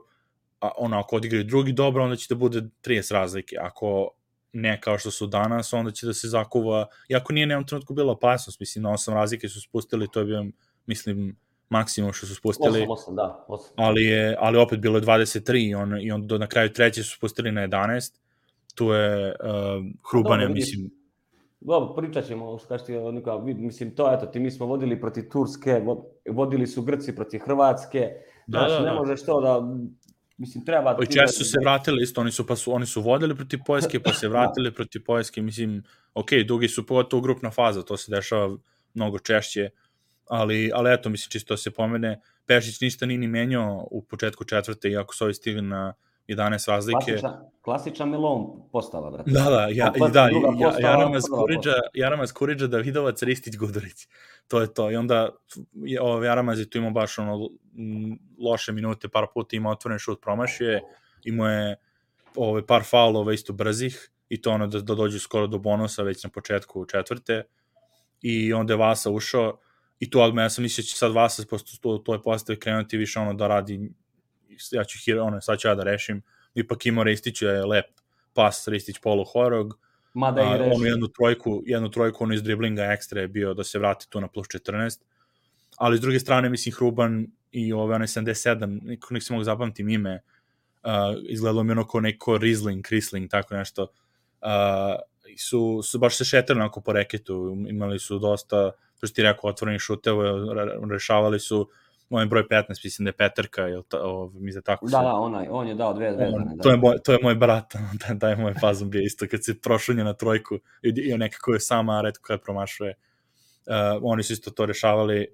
a 0.61 0.71
ono 0.79 0.99
ako 0.99 1.17
odigraju 1.17 1.45
drugi 1.45 1.73
dobro, 1.73 2.05
onda 2.05 2.17
će 2.17 2.27
da 2.29 2.35
bude 2.35 2.63
30 2.83 3.13
razlike. 3.13 3.57
Ako 3.61 4.11
ne 4.53 4.81
kao 4.81 4.99
što 4.99 5.11
su 5.11 5.27
danas, 5.27 5.73
onda 5.73 5.91
će 5.91 6.07
da 6.07 6.15
se 6.15 6.29
zakuva, 6.29 6.87
iako 7.09 7.33
nije 7.33 7.47
neom 7.47 7.67
trenutku 7.67 7.95
bila 7.95 8.13
opasnost, 8.13 8.61
mislim, 8.61 8.83
na 8.83 8.91
8 8.91 9.15
razlike 9.15 9.49
su 9.49 9.61
spustili, 9.61 10.09
to 10.13 10.21
je 10.21 10.25
bio, 10.25 10.45
mislim, 10.87 11.37
maksimum 11.69 12.13
što 12.13 12.27
su 12.27 12.35
spustili. 12.35 12.81
8, 12.81 12.87
8, 12.87 13.15
da, 13.15 13.45
8. 13.49 13.61
Ali, 13.77 14.05
je, 14.05 14.37
ali 14.39 14.59
opet 14.59 14.79
bilo 14.79 14.99
je 14.99 15.03
23 15.03 15.69
i, 15.69 15.75
on, 15.75 16.01
i 16.01 16.13
on 16.13 16.27
do 16.27 16.39
na 16.39 16.47
kraju 16.47 16.73
treće 16.73 17.03
su 17.03 17.17
spustili 17.17 17.53
na 17.53 17.69
11 17.69 18.13
tu 18.75 18.93
je 18.93 19.29
uh, 19.29 19.85
Hruban, 20.11 20.41
ja 20.41 20.49
mislim... 20.49 20.91
Dobro, 21.61 21.95
pričat 21.95 22.27
ćemo, 22.27 22.59
kažete, 22.69 22.93
Nikola, 23.13 23.45
mislim, 23.45 23.95
to, 23.95 24.15
eto, 24.15 24.27
ti 24.27 24.41
mi 24.41 24.51
smo 24.51 24.67
vodili 24.67 25.01
protiv 25.01 25.29
Turske, 25.33 25.83
vodili 26.31 26.67
su 26.67 26.83
Grci 26.83 27.15
protiv 27.15 27.41
Hrvatske, 27.41 28.11
da, 28.47 28.59
znaš, 28.59 28.71
da, 28.73 28.79
da. 28.79 28.85
ne 28.85 28.93
možeš 28.93 29.25
to 29.25 29.41
da, 29.41 29.61
mislim, 30.37 30.65
treba... 30.65 30.97
I 31.03 31.07
često 31.07 31.45
su 31.45 31.51
se 31.51 31.59
vratili 31.63 32.03
isto, 32.03 32.21
oni 32.21 32.31
su, 32.31 32.47
pa 32.47 32.57
su, 32.57 32.73
oni 32.73 32.87
su 32.87 33.03
vodili 33.03 33.37
protiv 33.37 33.59
Poljske, 33.67 34.01
pa 34.01 34.13
se 34.13 34.29
da. 34.29 34.33
vratili 34.37 34.71
da. 34.71 34.75
protiv 34.75 35.05
Poljske, 35.05 35.43
mislim, 35.43 35.83
ok, 36.15 36.29
dugi 36.47 36.69
su 36.69 36.87
pogotovo 36.87 37.23
grupna 37.23 37.51
faza, 37.51 37.83
to 37.83 37.97
se 37.97 38.11
dešava 38.11 38.57
mnogo 38.95 39.19
češće, 39.19 39.71
ali, 40.27 40.71
ali 40.75 40.95
eto, 40.95 41.09
mislim, 41.09 41.31
čisto 41.31 41.55
da 41.55 41.59
se 41.59 41.71
pomene, 41.71 42.21
Pešić 42.47 42.81
ništa 42.81 43.07
nije 43.07 43.19
ni 43.19 43.29
menjao 43.29 43.89
u 43.91 44.03
početku 44.03 44.45
četvrte, 44.45 44.91
iako 44.91 45.15
su 45.15 45.25
ovi 45.25 45.35
stigli 45.35 45.63
na 45.63 45.95
11 46.29 46.69
razlike. 46.69 47.05
Klasičan, 47.05 47.51
klasičan 47.63 48.09
Melon 48.09 48.69
postava, 48.73 49.11
brate. 49.11 49.31
Da, 49.31 49.51
da, 49.51 49.69
ja, 49.71 49.93
i 49.97 50.13
da, 50.13 50.29
ja, 50.61 50.91
Jaramaz 50.91 51.23
Kuriđa, 51.35 51.75
Jaramaz 51.95 52.33
Kuriđa, 52.33 52.67
Davidovac, 52.67 53.23
Ristić, 53.23 53.57
Gudurić. 53.57 54.09
To 54.49 54.61
je 54.61 54.75
to. 54.75 54.91
I 54.91 54.97
onda 54.97 55.29
je, 55.73 56.01
ovo, 56.01 56.25
Jaramaz 56.25 56.61
je 56.61 56.71
tu 56.71 56.79
imao 56.79 56.91
baš 56.91 57.19
ono, 57.19 57.49
loše 58.39 58.73
minute, 58.73 59.09
par 59.09 59.27
puta 59.35 59.57
ima 59.57 59.71
otvoren 59.71 59.99
šut, 59.99 60.21
promašio 60.23 60.81
imao 61.25 61.49
je 61.49 61.77
ove, 62.37 62.67
par 62.67 62.83
faulova 62.83 63.33
isto 63.33 63.53
brzih 63.53 64.11
i 64.29 64.43
to 64.43 64.51
ono 64.51 64.67
da, 64.67 64.81
da 64.81 64.95
dođu 64.95 65.19
skoro 65.19 65.47
do 65.47 65.59
bonusa 65.59 66.03
već 66.03 66.25
na 66.25 66.31
početku 66.31 66.87
četvrte 66.87 67.43
i 68.23 68.53
onda 68.53 68.73
je 68.73 68.77
Vasa 68.77 69.11
ušao 69.11 69.59
i 69.99 70.11
tu 70.11 70.21
odmah 70.21 70.45
ja 70.45 70.51
sam 70.51 70.63
mislio 70.63 70.83
da 70.83 70.87
će 70.87 70.97
sad 70.97 71.13
Vasa 71.13 71.43
posto 71.51 71.73
to, 71.81 71.99
to 71.99 72.13
je 72.13 72.23
postavi 72.23 72.61
krenuti 72.61 72.97
više 72.97 73.21
ono 73.21 73.35
da 73.35 73.49
radi 73.49 73.91
ja 74.71 74.85
ću 74.85 74.99
hero, 75.07 75.25
ono, 75.25 75.41
sad 75.41 75.59
ću 75.59 75.69
ja 75.69 75.75
da 75.75 75.85
rešim, 75.85 76.23
ipak 76.55 76.87
imao 76.87 77.05
Ristić 77.05 77.43
je 77.43 77.65
lep 77.65 77.87
pas, 78.35 78.69
Ristić 78.69 78.99
polu 78.99 79.25
horog, 79.25 79.79
Mada 80.15 80.43
i 80.43 80.59
reši. 80.59 80.83
Jednu 80.83 81.09
trojku, 81.09 81.63
jednu 81.67 81.91
trojku 81.91 82.25
ono 82.25 82.35
iz 82.35 82.43
driblinga 82.43 82.83
ekstra 82.83 83.21
je 83.21 83.29
bio 83.29 83.55
da 83.55 83.65
se 83.65 83.79
vrati 83.79 84.11
tu 84.11 84.21
na 84.21 84.29
plus 84.29 84.47
14, 84.47 85.01
ali 85.77 85.97
s 85.97 86.01
druge 86.01 86.21
strane, 86.21 86.49
mislim, 86.49 86.75
Hruban 86.75 87.27
i 87.53 87.73
ove, 87.73 87.95
one 87.95 88.07
77, 88.07 88.81
nikog 88.83 89.13
nek 89.13 89.23
se 89.23 89.33
mogu 89.33 89.45
zapamtim 89.45 89.89
ime, 89.89 90.21
uh, 90.83 90.91
izgledalo 91.29 91.63
mi 91.63 91.73
ono 91.73 91.87
kao 91.87 92.01
neko 92.01 92.39
Riesling, 92.39 92.87
Riesling, 92.91 93.31
tako 93.31 93.55
nešto, 93.55 93.83
uh, 93.83 95.01
su, 95.39 95.83
su 95.83 95.99
baš 95.99 96.17
se 96.17 96.25
šetali 96.25 96.61
onako 96.61 96.81
po 96.81 96.93
reketu, 96.93 97.57
imali 97.69 97.99
su 97.99 98.19
dosta, 98.19 98.71
to 99.01 99.07
što 99.07 99.15
ti 99.15 99.23
rekao, 99.23 99.51
otvorenih 99.51 99.81
šuteva, 99.81 100.25
rešavali 100.91 101.41
su 101.41 101.69
moj 102.11 102.27
broj 102.27 102.49
15, 102.49 102.85
mislim 102.85 103.05
da 103.05 103.09
je 103.09 103.17
Petrka, 103.17 103.69
ili 103.69 103.83
ta, 103.89 103.99
o, 104.03 104.31
mi 104.35 104.53
za 104.53 104.61
tako 104.61 104.87
Da, 104.87 104.99
da, 104.99 105.13
onaj, 105.13 105.47
on 105.51 105.69
je 105.69 105.75
dao 105.75 105.95
dve 105.95 106.11
vezane. 106.11 106.53
Da. 106.55 106.63
To, 106.63 106.71
je 106.71 106.77
moj, 106.77 106.97
to 107.05 107.13
je 107.13 107.19
moj 107.23 107.35
brat, 107.35 107.75
da, 108.09 108.15
da 108.15 108.29
je 108.29 108.37
moj 108.37 108.55
fazom 108.61 108.91
bio 108.91 109.03
isto, 109.03 109.27
kad 109.31 109.45
se 109.45 109.61
prošunje 109.61 110.05
na 110.05 110.13
trojku 110.13 110.55
i, 110.83 110.93
i 110.97 111.19
nekako 111.19 111.53
je 111.53 111.61
sama 111.61 112.01
redko 112.01 112.23
kad 112.23 112.43
promašuje. 112.43 112.95
Uh, 113.67 113.75
oni 114.03 114.23
su 114.23 114.33
isto 114.33 114.51
to 114.51 114.67
rešavali. 114.67 115.27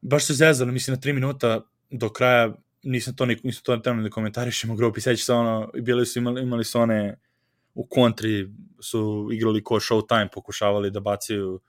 Baš 0.00 0.24
se 0.26 0.34
zezali, 0.34 0.72
mislim, 0.72 0.94
na 0.94 1.00
3 1.00 1.12
minuta 1.12 1.60
do 1.90 2.08
kraja 2.08 2.54
nisam 2.82 3.16
to, 3.16 3.26
nisam 3.26 3.62
to 3.64 3.76
tamo 3.76 4.02
da 4.02 4.10
komentarišem 4.10 4.70
u 4.70 4.74
grupi, 4.74 5.00
seća 5.00 5.24
se 5.24 5.32
ono, 5.32 5.70
bili 5.82 6.06
su 6.06 6.18
imali, 6.18 6.42
imali 6.42 6.64
su 6.64 6.80
one 6.80 7.18
u 7.74 7.86
kontri 7.86 8.48
su 8.80 9.28
igrali 9.32 9.64
ko 9.64 9.74
Showtime, 9.74 10.28
pokušavali 10.32 10.90
da 10.90 11.00
bacaju 11.00 11.60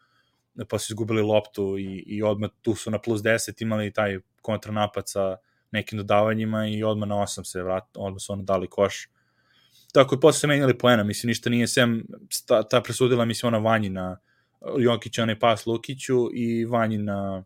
pa 0.69 0.79
su 0.79 0.93
izgubili 0.93 1.21
loptu 1.21 1.77
i, 1.77 2.03
i 2.07 2.23
odmah 2.23 2.49
tu 2.61 2.75
su 2.75 2.91
na 2.91 2.99
plus 2.99 3.21
10 3.21 3.61
imali 3.61 3.93
taj 3.93 4.19
kontranapad 4.41 5.03
sa 5.09 5.37
nekim 5.71 5.97
dodavanjima 5.97 6.67
i 6.67 6.83
odmah 6.83 7.09
na 7.09 7.15
8 7.15 7.43
se 7.43 7.63
vrat, 7.63 7.83
odmah 7.95 8.21
su 8.21 8.33
ono 8.33 8.43
dali 8.43 8.67
koš. 8.67 9.09
Tako 9.93 10.15
je 10.15 10.19
posle 10.19 10.39
se 10.39 10.47
menjali 10.47 10.77
poena, 10.77 11.03
mislim, 11.03 11.27
ništa 11.27 11.49
nije 11.49 11.67
sem, 11.67 12.05
ta, 12.47 12.63
ta 12.63 12.81
presudila, 12.81 13.25
mislim, 13.25 13.47
ona 13.47 13.57
Vanji 13.57 13.89
na 13.89 14.17
Jokić, 14.77 15.19
onaj 15.19 15.39
pas 15.39 15.65
Lukiću 15.65 16.29
i 16.33 16.65
Vanji 16.65 16.97
na 16.97 17.43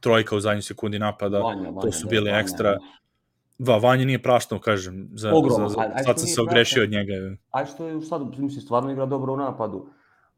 trojka 0.00 0.36
u 0.36 0.40
zadnjoj 0.40 0.62
sekundi 0.62 0.98
napada, 0.98 1.38
Vanja, 1.38 1.62
Vanja, 1.62 1.80
to 1.80 1.92
su 1.92 2.04
da, 2.04 2.10
bili 2.10 2.30
Vanja, 2.30 2.40
ekstra. 2.42 2.78
Va, 3.58 3.76
Vanja 3.76 4.04
nije 4.04 4.22
praštao, 4.22 4.58
kažem, 4.58 5.08
za, 5.14 5.32
Ogrom, 5.34 5.68
za, 5.68 5.68
za, 5.68 6.04
sad 6.04 6.18
sam 6.20 6.28
se 6.28 6.40
ogrešio 6.40 6.82
od 6.82 6.90
njega. 6.90 7.12
Aj 7.50 7.66
što 7.66 7.86
je 7.88 8.00
sad, 8.02 8.22
mislim, 8.38 8.62
stvarno 8.62 8.92
igra 8.92 9.06
dobro 9.06 9.32
u 9.32 9.36
napadu 9.36 9.88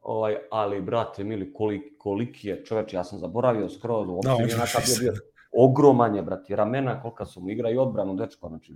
Ovaj, 0.03 0.35
ali, 0.51 0.81
brate, 0.81 1.23
mili, 1.23 1.53
kolik, 1.53 1.81
koliki 1.97 2.47
je 2.47 2.65
čoveč, 2.65 2.93
ja 2.93 3.03
sam 3.03 3.19
zaboravio 3.19 3.69
skroz, 3.69 4.07
uopšte 4.07 4.29
da, 4.31 4.45
nije 4.45 4.57
nakav 4.57 4.81
bio, 4.85 5.11
bio 5.11 5.21
ogroman 5.53 6.15
je, 6.15 6.21
brate, 6.21 6.55
ramena, 6.55 7.01
kolika 7.01 7.25
su 7.25 7.41
mu 7.41 7.49
igra 7.49 7.69
i 7.69 7.77
odbranu, 7.77 8.15
dečko, 8.15 8.49
znači... 8.49 8.73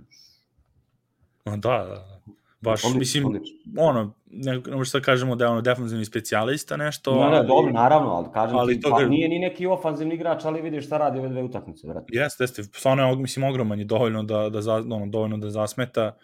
Da, 1.44 1.56
da, 1.56 1.84
da. 1.84 2.18
Baš, 2.60 2.84
odlično, 2.84 2.98
mislim, 2.98 3.26
odlično. 3.26 3.56
ono, 3.76 4.14
ne, 4.26 4.62
ne 4.66 4.76
možeš 4.76 4.92
da 4.92 5.00
kažemo 5.00 5.36
da 5.36 5.44
je 5.44 5.50
ono 5.50 5.60
defanzivni 5.60 6.04
specijalista 6.04 6.76
nešto. 6.76 7.24
Ne, 7.24 7.30
ne, 7.30 7.42
dobro, 7.42 7.72
naravno, 7.72 8.10
ali 8.10 8.26
kažem 8.34 8.58
ali 8.58 8.74
ti, 8.74 8.80
to, 8.80 8.90
pa 8.90 9.04
nije 9.04 9.28
ni 9.28 9.38
neki 9.38 9.66
ofanzivni 9.66 10.14
igrač, 10.14 10.44
ali 10.44 10.62
vidiš 10.62 10.86
šta 10.86 10.98
radi 10.98 11.18
ove 11.18 11.28
dve 11.28 11.42
utakmice, 11.42 11.86
brate. 11.86 12.06
Jeste, 12.08 12.44
jeste, 12.44 12.62
stvarno 12.62 13.08
je, 13.08 13.16
mislim, 13.16 13.44
ogroman 13.44 13.78
je 13.78 13.84
dovoljno 13.84 14.22
da, 14.22 14.48
da, 14.48 14.62
za, 14.62 14.74
ono, 14.74 15.06
dovoljno 15.06 15.36
da 15.36 15.50
zasmeta 15.50 16.16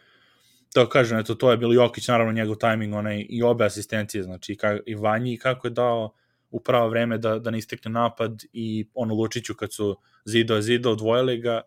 to 0.74 0.88
kažem, 0.88 1.18
eto, 1.18 1.34
to 1.34 1.50
je 1.50 1.56
bilo 1.56 1.72
Jokić, 1.72 2.08
naravno 2.08 2.32
njegov 2.32 2.56
tajming, 2.56 2.94
onaj, 2.94 3.26
i 3.28 3.42
obe 3.42 3.64
asistencije, 3.64 4.22
znači 4.22 4.52
i, 4.52 4.56
ka, 4.56 4.78
i 4.86 4.94
Vanji, 4.94 5.36
kako 5.38 5.66
je 5.66 5.70
dao 5.70 6.12
u 6.50 6.60
pravo 6.60 6.88
vreme 6.88 7.18
da, 7.18 7.38
da 7.38 7.50
ne 7.50 7.58
istekne 7.58 7.90
napad 7.90 8.42
i 8.52 8.88
ono 8.94 9.14
Lučiću 9.14 9.54
kad 9.54 9.72
su 9.72 9.96
zido 10.24 10.60
zido, 10.60 10.90
odvojili 10.90 11.38
ga, 11.38 11.60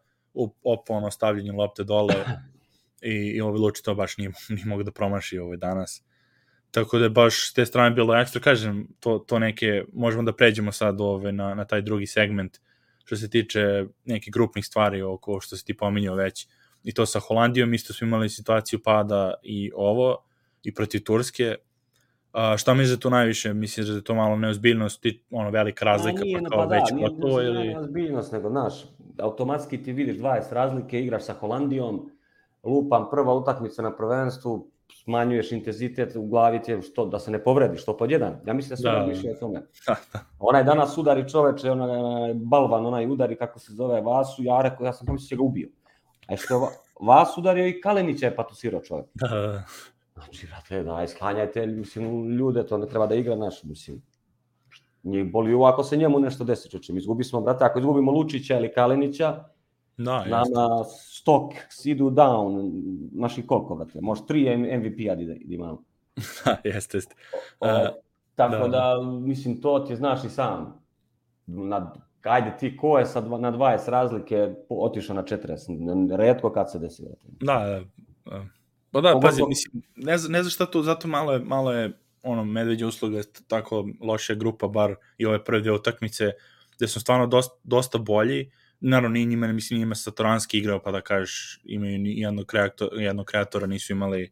opo 0.64 0.94
ono 0.94 1.12
stavljanje 1.12 1.52
lopte 1.52 1.84
dole 1.84 2.16
i, 3.02 3.16
i 3.16 3.42
ovaj 3.42 3.60
Lučić 3.60 3.84
to 3.84 3.96
baš 3.96 4.18
nije, 4.18 4.32
nije 4.50 4.66
mogu 4.66 4.84
da 4.84 4.92
promaši 4.92 5.38
ovaj 5.38 5.58
danas. 5.58 6.04
Tako 6.72 6.98
da 6.98 7.04
je 7.04 7.10
baš 7.10 7.50
s 7.50 7.54
te 7.54 7.66
strane 7.66 7.96
bilo 7.96 8.16
ekstra, 8.16 8.42
kažem, 8.42 8.88
to, 9.00 9.20
to 9.20 9.40
neke, 9.40 9.84
možemo 9.94 10.24
da 10.24 10.36
pređemo 10.36 10.72
sad 10.72 11.02
ove, 11.02 11.32
na, 11.32 11.54
na 11.56 11.66
taj 11.66 11.82
drugi 11.82 12.06
segment 12.08 12.58
što 13.06 13.16
se 13.16 13.30
tiče 13.30 13.86
nekih 14.06 14.34
grupnih 14.34 14.66
stvari 14.66 15.02
oko 15.02 15.40
što 15.40 15.58
se 15.58 15.66
ti 15.66 15.78
pominjao 15.78 16.16
već 16.16 16.48
i 16.84 16.94
to 16.94 17.06
sa 17.06 17.20
Holandijom, 17.20 17.74
isto 17.74 17.94
smo 17.94 18.08
imali 18.08 18.30
situaciju 18.30 18.80
pada 18.84 19.34
i 19.44 19.72
ovo, 19.76 20.18
i 20.64 20.74
protiv 20.74 21.04
Turske. 21.04 21.56
A, 22.34 22.58
šta 22.58 22.74
mi 22.74 22.84
je 22.84 22.88
za 22.88 22.98
to 22.98 23.10
najviše? 23.10 23.54
Mislim 23.54 23.86
da 23.86 23.94
je 23.94 24.04
to 24.04 24.16
malo 24.16 24.36
neozbiljnost, 24.36 25.02
ti, 25.02 25.24
ono, 25.32 25.50
velika 25.50 25.86
razlika, 25.86 26.24
nije, 26.24 26.40
pa 26.44 26.50
kao 26.50 26.60
pa 26.60 26.66
da, 26.66 26.76
već 26.76 26.92
nije, 26.92 27.10
gotovo 27.10 27.42
ili... 27.42 27.60
Nije 27.60 27.74
neozbiljnost, 27.74 28.32
nego, 28.32 28.50
znaš, 28.50 28.74
automatski 29.20 29.84
ti 29.84 29.94
vidiš 29.94 30.18
20 30.18 30.54
razlike, 30.54 31.02
igraš 31.02 31.24
sa 31.24 31.34
Holandijom, 31.34 32.12
lupam 32.64 33.10
prva 33.12 33.34
utakmica 33.34 33.82
na 33.82 33.96
prvenstvu, 33.96 34.72
smanjuješ 35.04 35.52
intenzitet 35.52 36.16
u 36.16 36.28
glavi 36.28 36.62
ti 36.62 36.82
što 36.82 37.06
da 37.06 37.20
se 37.20 37.32
ne 37.32 37.44
povredi, 37.44 37.78
što 37.78 37.98
pod 37.98 38.12
jedan. 38.12 38.34
Ja 38.46 38.54
mislim 38.54 38.70
da 38.70 38.76
se 38.76 38.84
da. 38.84 39.06
više 39.06 39.30
o 39.30 39.40
tome. 39.40 39.62
Da, 39.88 39.96
da. 40.14 40.20
Onaj 40.40 40.64
danas 40.64 40.98
udari 40.98 41.30
čoveče, 41.30 41.72
onaj 41.72 42.34
balvan, 42.34 42.86
onaj 42.86 43.08
udari 43.08 43.36
kako 43.36 43.60
se 43.60 43.74
zove 43.74 44.02
Vasu, 44.02 44.44
ja 44.44 44.62
rekao, 44.62 44.86
ja 44.86 44.94
sam 44.94 45.08
pomislio 45.08 45.38
da 45.38 45.42
ga 45.42 45.46
ubio. 45.48 45.70
A 46.28 46.36
što 46.36 46.72
vas 47.00 47.38
udario 47.38 47.68
i 47.68 47.82
Kalenića 47.82 48.26
je 48.26 48.36
patusirao 48.36 48.82
čovjek. 48.82 49.06
Da, 49.14 49.28
da, 49.28 49.48
da. 49.48 49.64
Znači, 50.16 50.48
brate, 50.48 50.84
daj, 50.84 51.08
sklanjajte, 51.08 51.66
mislim, 51.66 52.30
ljude, 52.30 52.66
to 52.66 52.78
ne 52.78 52.88
treba 52.88 53.08
da 53.08 53.16
igra 53.16 53.36
naš, 53.36 53.64
mislim. 53.64 54.02
Njih 55.04 55.32
boli 55.32 55.54
ovo 55.54 55.66
ako 55.66 55.84
se 55.84 55.98
njemu 55.98 56.20
nešto 56.20 56.44
desi, 56.44 56.70
čoče. 56.72 56.94
Izgubi 56.94 57.24
smo, 57.24 57.42
brate, 57.42 57.66
ako 57.66 57.80
izgubimo 57.80 58.12
Lučića 58.12 58.58
ili 58.58 58.74
Kalenića, 58.74 59.44
da, 59.98 60.26
nama 60.26 60.84
stok 60.90 61.54
idu 61.86 62.10
down, 62.10 62.72
naši 63.12 63.48
koliko, 63.48 63.76
brate, 63.76 64.02
može 64.02 64.26
tri 64.28 64.58
MVP-a 64.58 65.16
da, 65.16 65.24
da 65.24 65.34
imamo. 65.48 65.84
Da, 66.46 66.58
jeste, 66.64 66.98
jeste. 66.98 67.16
Uh, 67.60 67.68
tako 68.36 68.68
da. 68.68 68.68
da, 68.68 69.02
mislim, 69.02 69.62
to 69.62 69.80
ti 69.80 69.96
znaš 69.96 70.24
i 70.24 70.30
sam. 70.30 70.84
Na 71.46 71.94
ajde 72.30 72.58
ti 72.60 72.78
ko 72.78 73.00
je 73.00 73.06
sa 73.06 73.22
dva, 73.22 73.38
na 73.38 73.52
20 73.52 73.90
razlike 73.90 74.50
otišao 74.70 75.16
na 75.16 75.24
40, 75.24 76.16
redko 76.16 76.52
kad 76.52 76.72
se 76.72 76.80
desi. 76.80 77.04
Da, 77.24 77.84
da. 78.26 78.46
Pa 78.92 79.02
da, 79.02 79.20
pazi, 79.22 79.42
mislim, 79.48 79.84
ne, 79.96 80.12
ne 80.12 80.44
znaš 80.44 80.54
šta 80.54 80.66
to, 80.66 80.82
zato 80.84 81.08
malo 81.08 81.34
je, 81.34 81.40
malo 81.40 81.74
je 81.74 81.92
ono, 82.24 82.46
medveđa 82.46 82.88
usluga, 82.88 83.22
tako 83.48 83.88
loša 84.02 84.34
grupa, 84.34 84.68
bar 84.68 84.96
i 85.18 85.26
ove 85.26 85.44
prve 85.44 85.62
dve 85.62 85.72
utakmice, 85.72 86.32
gde 86.78 86.88
su 86.88 87.00
stvarno 87.00 87.28
dosta, 87.28 87.56
dosta 87.64 87.98
bolji, 87.98 88.52
naravno 88.80 89.10
nije 89.10 89.26
njima, 89.26 89.48
mislim, 89.48 89.80
njima 89.80 89.96
Satoranski 89.96 90.58
igrao, 90.58 90.82
pa 90.82 90.92
da 90.92 91.02
kažeš, 91.02 91.60
imaju 91.64 92.06
jednog, 92.06 92.46
kreator, 92.46 92.90
jednog 92.94 93.26
kreatora, 93.26 93.68
nisu 93.68 93.94
imali 93.94 94.32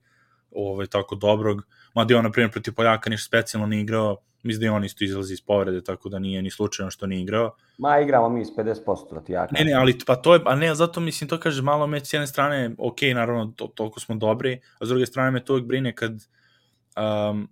ovaj, 0.52 0.88
tako 0.88 1.16
dobrog, 1.16 1.68
mada 1.96 2.14
je 2.14 2.18
on, 2.18 2.24
na 2.24 2.32
primjer, 2.32 2.52
protiv 2.52 2.74
Poljaka 2.74 3.10
ništa 3.10 3.28
specijalno 3.28 3.68
nije 3.68 3.82
igrao, 3.82 4.18
mislim 4.46 4.60
da 4.60 4.66
je 4.66 4.72
on 4.72 4.84
isto 4.84 5.04
izlazi 5.04 5.34
iz 5.34 5.42
povrede, 5.42 5.84
tako 5.84 6.10
da 6.10 6.20
nije 6.20 6.42
ni 6.42 6.52
slučajno 6.52 6.92
što 6.92 7.08
nije 7.08 7.22
igrao. 7.22 7.56
Ma 7.78 8.00
igramo 8.00 8.30
mi 8.30 8.42
iz 8.42 8.48
50%, 8.58 9.14
da 9.14 9.22
ti 9.22 9.32
ja 9.32 9.48
kažem. 9.48 9.66
Ne, 9.66 9.72
ne, 9.72 9.78
ali 9.78 9.98
pa 10.06 10.16
to 10.16 10.34
je, 10.34 10.40
a 10.46 10.56
ne, 10.56 10.76
zato 10.76 11.00
mislim, 11.00 11.28
to 11.28 11.40
kaže 11.40 11.62
malo 11.62 11.88
me 11.88 12.06
s 12.06 12.14
jedne 12.14 12.28
strane, 12.28 12.76
ok, 12.78 13.02
naravno, 13.14 13.54
to, 13.56 13.68
toliko 13.68 14.00
smo 14.00 14.16
dobri, 14.16 14.60
a 14.80 14.86
s 14.86 14.90
druge 14.90 15.06
strane 15.06 15.32
me 15.32 15.46
to 15.46 15.54
uvijek 15.54 15.68
brine 15.68 15.96
kad 15.96 16.12
um, 16.12 17.50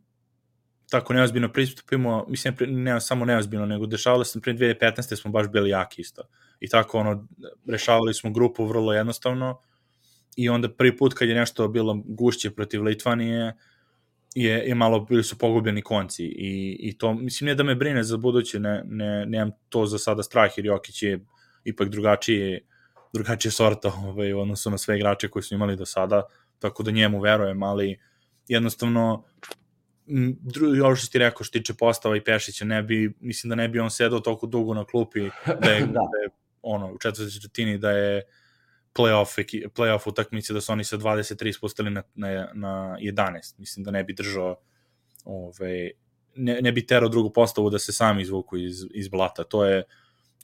tako 0.90 1.14
neozbiljno 1.14 1.52
pristupimo, 1.52 2.26
mislim, 2.28 2.56
ne 2.60 3.02
samo 3.02 3.26
neozbiljno, 3.26 3.66
nego 3.66 3.86
dešavalo 3.86 4.24
se 4.24 4.42
pre 4.42 4.54
2015. 4.54 5.22
smo 5.22 5.32
baš 5.32 5.48
bili 5.48 5.70
jaki 5.70 6.02
isto. 6.02 6.22
I 6.60 6.70
tako, 6.70 7.00
ono, 7.00 7.28
rešavali 7.68 8.14
smo 8.14 8.32
grupu 8.32 8.66
vrlo 8.66 8.94
jednostavno 8.94 9.60
i 10.36 10.50
onda 10.50 10.70
prvi 10.70 10.98
put 10.98 11.14
kad 11.14 11.30
je 11.30 11.36
nešto 11.36 11.68
bilo 11.68 12.02
gušće 12.06 12.52
protiv 12.52 12.84
Litvanije, 12.84 13.48
uh, 13.48 13.73
je, 14.36 14.63
je 14.67 14.76
malo 14.76 15.00
bili 15.00 15.24
su 15.24 15.38
pogubljeni 15.38 15.82
konci 15.82 16.26
i, 16.26 16.78
i 16.80 16.98
to, 16.98 17.13
mislim, 17.13 17.46
ne 17.46 17.56
da 17.56 17.63
me 17.63 17.76
brine 17.76 18.04
za 18.04 18.17
buduće, 18.17 18.60
ne, 18.60 18.84
ne, 18.86 19.26
nemam 19.26 19.52
to 19.69 19.86
za 19.86 19.98
sada 19.98 20.24
strah, 20.24 20.52
jer 20.58 20.65
Jokić 20.65 21.04
je 21.04 21.26
ipak 21.63 21.89
drugačije, 21.89 22.67
drugačije 23.13 23.52
sorta 23.52 23.93
ovaj, 24.08 24.34
u 24.34 24.39
odnosu 24.39 24.72
na 24.72 24.78
sve 24.78 24.98
igrače 24.98 25.28
koji 25.28 25.43
su 25.43 25.56
imali 25.56 25.76
do 25.76 25.86
sada, 25.86 26.24
tako 26.60 26.84
da 26.84 26.91
njemu 26.91 27.19
verujem, 27.19 27.63
ali 27.63 28.00
jednostavno 28.48 29.24
drugi, 30.39 30.82
ovo 30.82 30.96
što 30.96 31.12
ti 31.12 31.19
rekao 31.19 31.43
što 31.43 31.60
tiče 31.60 31.74
postava 31.74 32.17
i 32.17 32.24
Pešića, 32.24 32.65
ne 32.65 32.84
bi, 32.84 33.13
mislim 33.19 33.50
da 33.50 33.56
ne 33.56 33.69
bi 33.69 33.80
on 33.80 33.89
sedao 33.89 34.19
toliko 34.19 34.48
dugo 34.48 34.74
na 34.74 34.86
klupi 34.86 35.30
da 35.62 35.69
je, 35.69 35.80
da. 35.86 35.91
da 35.93 36.19
je 36.24 36.30
ono, 36.62 36.93
u 36.93 36.98
četvrtoj 36.98 37.32
četvrtini 37.32 37.78
da 37.78 37.91
je 37.91 38.24
playoff, 38.96 39.40
playoff 39.76 40.08
utakmice 40.08 40.54
da 40.54 40.62
su 40.62 40.72
oni 40.72 40.84
sa 40.84 40.98
23 40.98 41.58
spustili 41.58 41.90
na, 41.90 42.04
na, 42.16 42.50
na 42.54 42.98
11. 43.02 43.54
Mislim 43.58 43.84
da 43.84 43.92
ne 43.92 44.04
bi 44.04 44.14
držao 44.14 44.56
ove, 45.26 45.92
ne, 46.36 46.62
ne 46.62 46.72
bi 46.72 46.86
terao 46.86 47.10
drugu 47.10 47.34
postavu 47.34 47.70
da 47.70 47.80
se 47.80 47.94
sami 47.94 48.22
izvuku 48.22 48.58
iz, 48.58 48.86
iz 48.94 49.08
blata. 49.08 49.44
To 49.44 49.66
je 49.66 49.84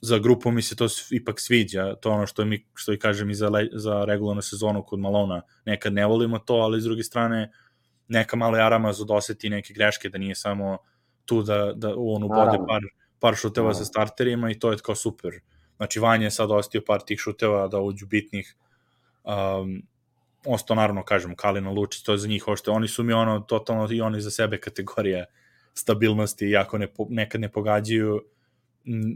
za 0.02 0.18
grupu 0.18 0.50
mi 0.50 0.62
se 0.62 0.76
to 0.76 0.86
ipak 1.10 1.40
sviđa, 1.40 1.94
to 1.94 2.10
ono 2.10 2.26
što 2.26 2.44
mi 2.44 2.66
što 2.74 2.92
i 2.92 2.98
kažem 2.98 3.30
i 3.30 3.34
za, 3.34 3.48
le, 3.48 3.68
za 3.72 4.04
regularnu 4.04 4.42
sezonu 4.42 4.84
kod 4.84 5.00
Malona, 5.00 5.42
nekad 5.64 5.92
ne 5.92 6.06
volimo 6.06 6.38
to, 6.38 6.54
ali 6.54 6.80
s 6.80 6.84
druge 6.84 7.02
strane 7.02 7.52
neka 8.08 8.36
malo 8.36 8.58
arama 8.58 8.92
za 8.92 9.04
doseti 9.04 9.50
neke 9.50 9.74
greške, 9.74 10.08
da 10.08 10.18
nije 10.18 10.34
samo 10.34 10.78
tu 11.24 11.42
da, 11.42 11.72
da 11.74 11.94
on 11.96 12.22
ubode 12.22 12.58
par, 12.68 12.82
par 13.18 13.36
šuteva 13.36 13.74
sa 13.74 13.84
starterima 13.84 14.50
i 14.50 14.58
to 14.58 14.72
je 14.72 14.78
kao 14.78 14.94
super. 14.94 15.40
Znači, 15.80 16.00
Vanja 16.00 16.24
je 16.24 16.30
sad 16.30 16.50
ostio 16.50 16.82
par 16.86 17.00
tih 17.00 17.18
šuteva 17.18 17.68
da 17.68 17.80
uđu 17.80 18.06
bitnih. 18.06 18.56
Um, 19.24 19.82
osto 20.46 20.74
naravno, 20.74 21.02
kažem, 21.02 21.34
Kalina 21.36 21.70
Lučić, 21.70 22.02
to 22.02 22.12
je 22.12 22.18
za 22.18 22.28
njih 22.28 22.48
ošte. 22.48 22.70
Oni 22.70 22.88
su 22.88 23.02
mi 23.02 23.12
ono, 23.12 23.40
totalno 23.40 23.88
i 23.90 24.00
oni 24.00 24.20
za 24.20 24.30
sebe 24.30 24.58
kategorija 24.60 25.24
stabilnosti, 25.74 26.46
iako 26.46 26.78
ne, 26.78 26.88
nekad 27.08 27.40
ne 27.40 27.48
pogađaju, 27.48 28.20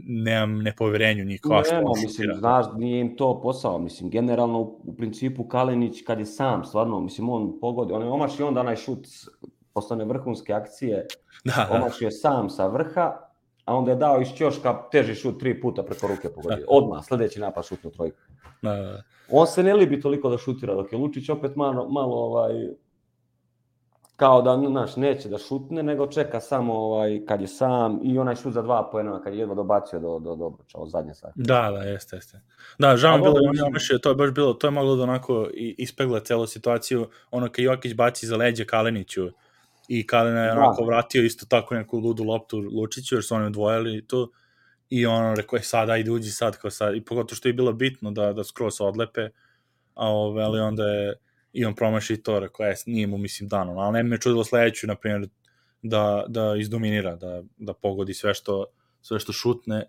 nemam 0.07 0.61
nepoverenju 0.63 1.25
njih 1.25 1.41
kao 1.41 1.63
što 1.63 1.75
Nema, 1.75 1.89
mislim, 2.01 2.29
znaš, 2.37 2.65
nije 2.77 3.01
im 3.01 3.15
to 3.17 3.41
posao, 3.41 3.79
mislim, 3.79 4.09
generalno 4.09 4.59
u, 4.59 4.95
principu 4.97 5.47
Kalinić 5.47 6.01
kad 6.01 6.19
je 6.19 6.25
sam, 6.25 6.65
stvarno, 6.65 6.99
mislim, 6.99 7.29
on 7.29 7.59
pogodi, 7.61 7.93
on 7.93 8.01
je 8.01 8.07
omaš 8.07 8.39
i 8.39 8.43
onda 8.43 8.59
onaj 8.59 8.75
šut 8.75 9.07
posle 9.73 10.05
vrhunske 10.05 10.53
akcije, 10.53 11.07
da, 11.45 11.67
da. 11.99 12.05
je 12.05 12.11
sam 12.11 12.49
sa 12.49 12.67
vrha, 12.67 13.24
a 13.65 13.75
onda 13.75 13.91
je 13.91 13.97
dao 13.97 14.21
iz 14.21 14.27
ćoška 14.27 14.81
teži 14.91 15.15
šut 15.15 15.39
tri 15.39 15.61
puta 15.61 15.83
preko 15.83 16.07
ruke 16.07 16.29
pogodio. 16.29 16.65
Odmah, 16.77 17.05
sledeći 17.05 17.39
napad 17.39 17.65
šutnu 17.65 17.91
trojku. 17.91 18.17
Da, 18.61 18.75
da. 18.75 19.01
On 19.29 19.47
se 19.47 19.63
ne 19.63 19.73
libi 19.73 20.01
toliko 20.01 20.29
da 20.29 20.37
šutira, 20.37 20.75
dok 20.75 20.91
je 20.91 20.97
Lučić 20.97 21.29
opet 21.29 21.55
malo, 21.55 21.89
malo 21.89 22.15
ovaj, 22.15 22.53
kao 24.15 24.41
da 24.41 24.61
znaš, 24.67 24.95
neće 24.95 25.29
da 25.29 25.37
šutne, 25.37 25.83
nego 25.83 26.07
čeka 26.07 26.39
samo 26.39 26.73
ovaj, 26.73 27.21
kad 27.25 27.41
je 27.41 27.47
sam 27.47 27.99
i 28.03 28.19
onaj 28.19 28.35
šut 28.35 28.53
za 28.53 28.61
dva 28.61 28.89
poena 28.91 29.21
kad 29.21 29.33
je 29.33 29.39
jedva 29.39 29.55
dobacio 29.55 29.99
do, 29.99 30.19
do, 30.19 30.35
do 30.35 30.45
obruča, 30.45 30.77
od 30.77 30.89
zadnje 30.89 31.13
sati. 31.13 31.33
Da, 31.35 31.71
da, 31.71 31.83
jeste, 31.83 32.15
jeste. 32.15 32.41
Da, 32.79 32.97
žao 32.97 33.17
bilo, 33.17 33.35
on 33.49 33.73
je 33.91 33.99
to 34.01 34.09
je 34.09 34.15
baš 34.15 34.31
bilo, 34.31 34.53
to 34.53 34.67
je 34.67 34.71
moglo 34.71 34.95
da 34.95 35.03
onako 35.03 35.47
ispegla 35.53 36.19
celu 36.19 36.47
situaciju, 36.47 37.07
ono 37.31 37.47
kad 37.51 37.65
Jokić 37.65 37.95
baci 37.95 38.27
za 38.27 38.37
leđe 38.37 38.65
Kaleniću 38.65 39.29
i 39.87 40.07
Kalena 40.07 40.43
je 40.43 40.51
da. 40.51 40.59
onako 40.59 40.85
vratio 40.85 41.23
isto 41.23 41.45
tako 41.45 41.75
neku 41.75 41.99
ludu 41.99 42.23
loptu 42.23 42.57
Lučiću, 42.59 43.15
jer 43.15 43.23
su 43.23 43.35
oni 43.35 43.45
odvojili 43.45 44.07
to 44.07 44.29
i 44.89 45.05
ono 45.05 45.35
rekao 45.35 45.57
je 45.57 45.63
sad, 45.63 45.89
ajde 45.89 46.11
uđi 46.11 46.31
sad, 46.31 46.57
kao 46.57 46.71
sad, 46.71 46.95
i 46.95 47.05
pogotovo 47.05 47.35
što 47.35 47.49
je 47.49 47.53
bilo 47.53 47.73
bitno 47.73 48.11
da, 48.11 48.33
da 48.33 48.43
skroz 48.43 48.81
odlepe, 48.81 49.29
a 49.93 50.09
ove, 50.09 50.43
ali 50.43 50.59
onda 50.59 50.83
je 50.87 51.13
i 51.53 51.65
on 51.65 51.75
promaši 51.75 52.17
to, 52.17 52.39
rekao, 52.39 52.65
je, 52.65 52.75
nije 52.85 53.07
mu, 53.07 53.17
mislim, 53.17 53.49
dano, 53.49 53.79
ali 53.79 53.93
ne 53.93 54.03
me 54.03 54.17
čudilo 54.17 54.43
sledeću, 54.43 54.87
na 54.87 54.95
primjer, 54.95 55.29
da, 55.81 56.25
da 56.27 56.55
izdominira, 56.59 57.15
da, 57.15 57.43
da 57.57 57.73
pogodi 57.73 58.13
sve 58.13 58.33
što, 58.33 58.65
sve 59.01 59.19
što 59.19 59.33
šutne, 59.33 59.85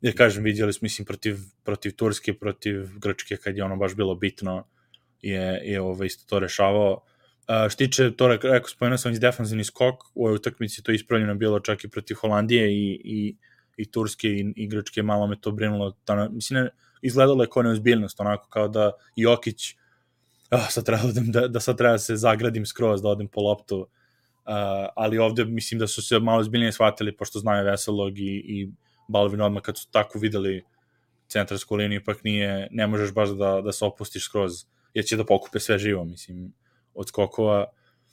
jer 0.00 0.16
kažem, 0.16 0.44
vidjeli 0.44 0.72
smo, 0.72 0.84
mislim, 0.84 1.06
protiv, 1.06 1.36
protiv 1.64 1.96
Turske, 1.96 2.34
protiv 2.34 2.98
Grčke, 2.98 3.36
kad 3.36 3.56
je 3.56 3.64
ono 3.64 3.76
baš 3.76 3.94
bilo 3.94 4.14
bitno, 4.14 4.64
je, 5.22 5.60
je 5.64 5.80
ovo 5.80 6.04
isto 6.04 6.24
to 6.28 6.38
rešavao. 6.38 7.02
Uh, 7.48 7.70
štiče, 7.70 8.10
to 8.16 8.28
rekao, 8.28 8.68
spomenuo 8.68 8.98
sam 8.98 9.12
iz 9.12 9.20
defanzivni 9.20 9.64
skok, 9.64 9.94
u 10.14 10.26
ovoj 10.26 10.34
utakmici 10.34 10.82
to 10.82 10.92
ispravljeno 10.92 11.34
bilo 11.34 11.60
čak 11.60 11.84
i 11.84 11.88
protiv 11.88 12.14
Holandije 12.14 12.72
i, 12.72 13.00
i, 13.04 13.36
i 13.76 13.90
Turske 13.90 14.28
i, 14.28 14.52
i 14.56 14.66
Grčke, 14.68 15.02
malo 15.02 15.26
me 15.26 15.40
to 15.40 15.52
brinulo. 15.52 15.92
Da, 16.06 16.28
mislim, 16.28 16.62
ne, 16.62 16.70
izgledalo 17.02 17.44
je 17.44 17.50
kao 17.52 17.62
neozbiljnost, 17.62 18.20
onako 18.20 18.48
kao 18.48 18.68
da 18.68 18.92
Jokić 19.16 19.74
oh, 20.50 20.70
sad 20.70 20.84
treba 20.84 21.02
da, 21.12 21.40
da, 21.40 21.48
da 21.48 21.60
sad 21.60 21.78
treba 21.78 21.92
da 21.92 21.98
se 21.98 22.16
zagradim 22.16 22.66
skroz, 22.66 23.02
da 23.02 23.08
odem 23.08 23.28
po 23.28 23.40
loptu, 23.40 23.78
uh, 23.80 23.86
ali 24.96 25.18
ovde 25.18 25.44
mislim 25.44 25.78
da 25.78 25.86
su 25.86 26.02
se 26.02 26.18
malo 26.18 26.42
zbiljnije 26.42 26.72
shvatili, 26.72 27.16
pošto 27.16 27.38
znaju 27.38 27.64
Veselog 27.64 28.18
i, 28.18 28.42
i 28.46 28.68
Balvin 29.08 29.40
odmah 29.40 29.62
kad 29.62 29.78
su 29.78 29.88
tako 29.90 30.18
videli 30.18 30.64
centarsku 31.28 31.74
liniju, 31.76 32.00
ipak 32.00 32.24
nije, 32.24 32.68
ne 32.70 32.86
možeš 32.86 33.12
baš 33.14 33.28
da, 33.28 33.60
da 33.60 33.72
se 33.72 33.84
opustiš 33.84 34.24
skroz, 34.24 34.64
jer 34.94 35.04
će 35.04 35.16
da 35.16 35.24
pokupe 35.24 35.60
sve 35.60 35.78
živo, 35.78 36.04
mislim, 36.04 36.52
od 36.96 37.08
skokova. 37.08 37.66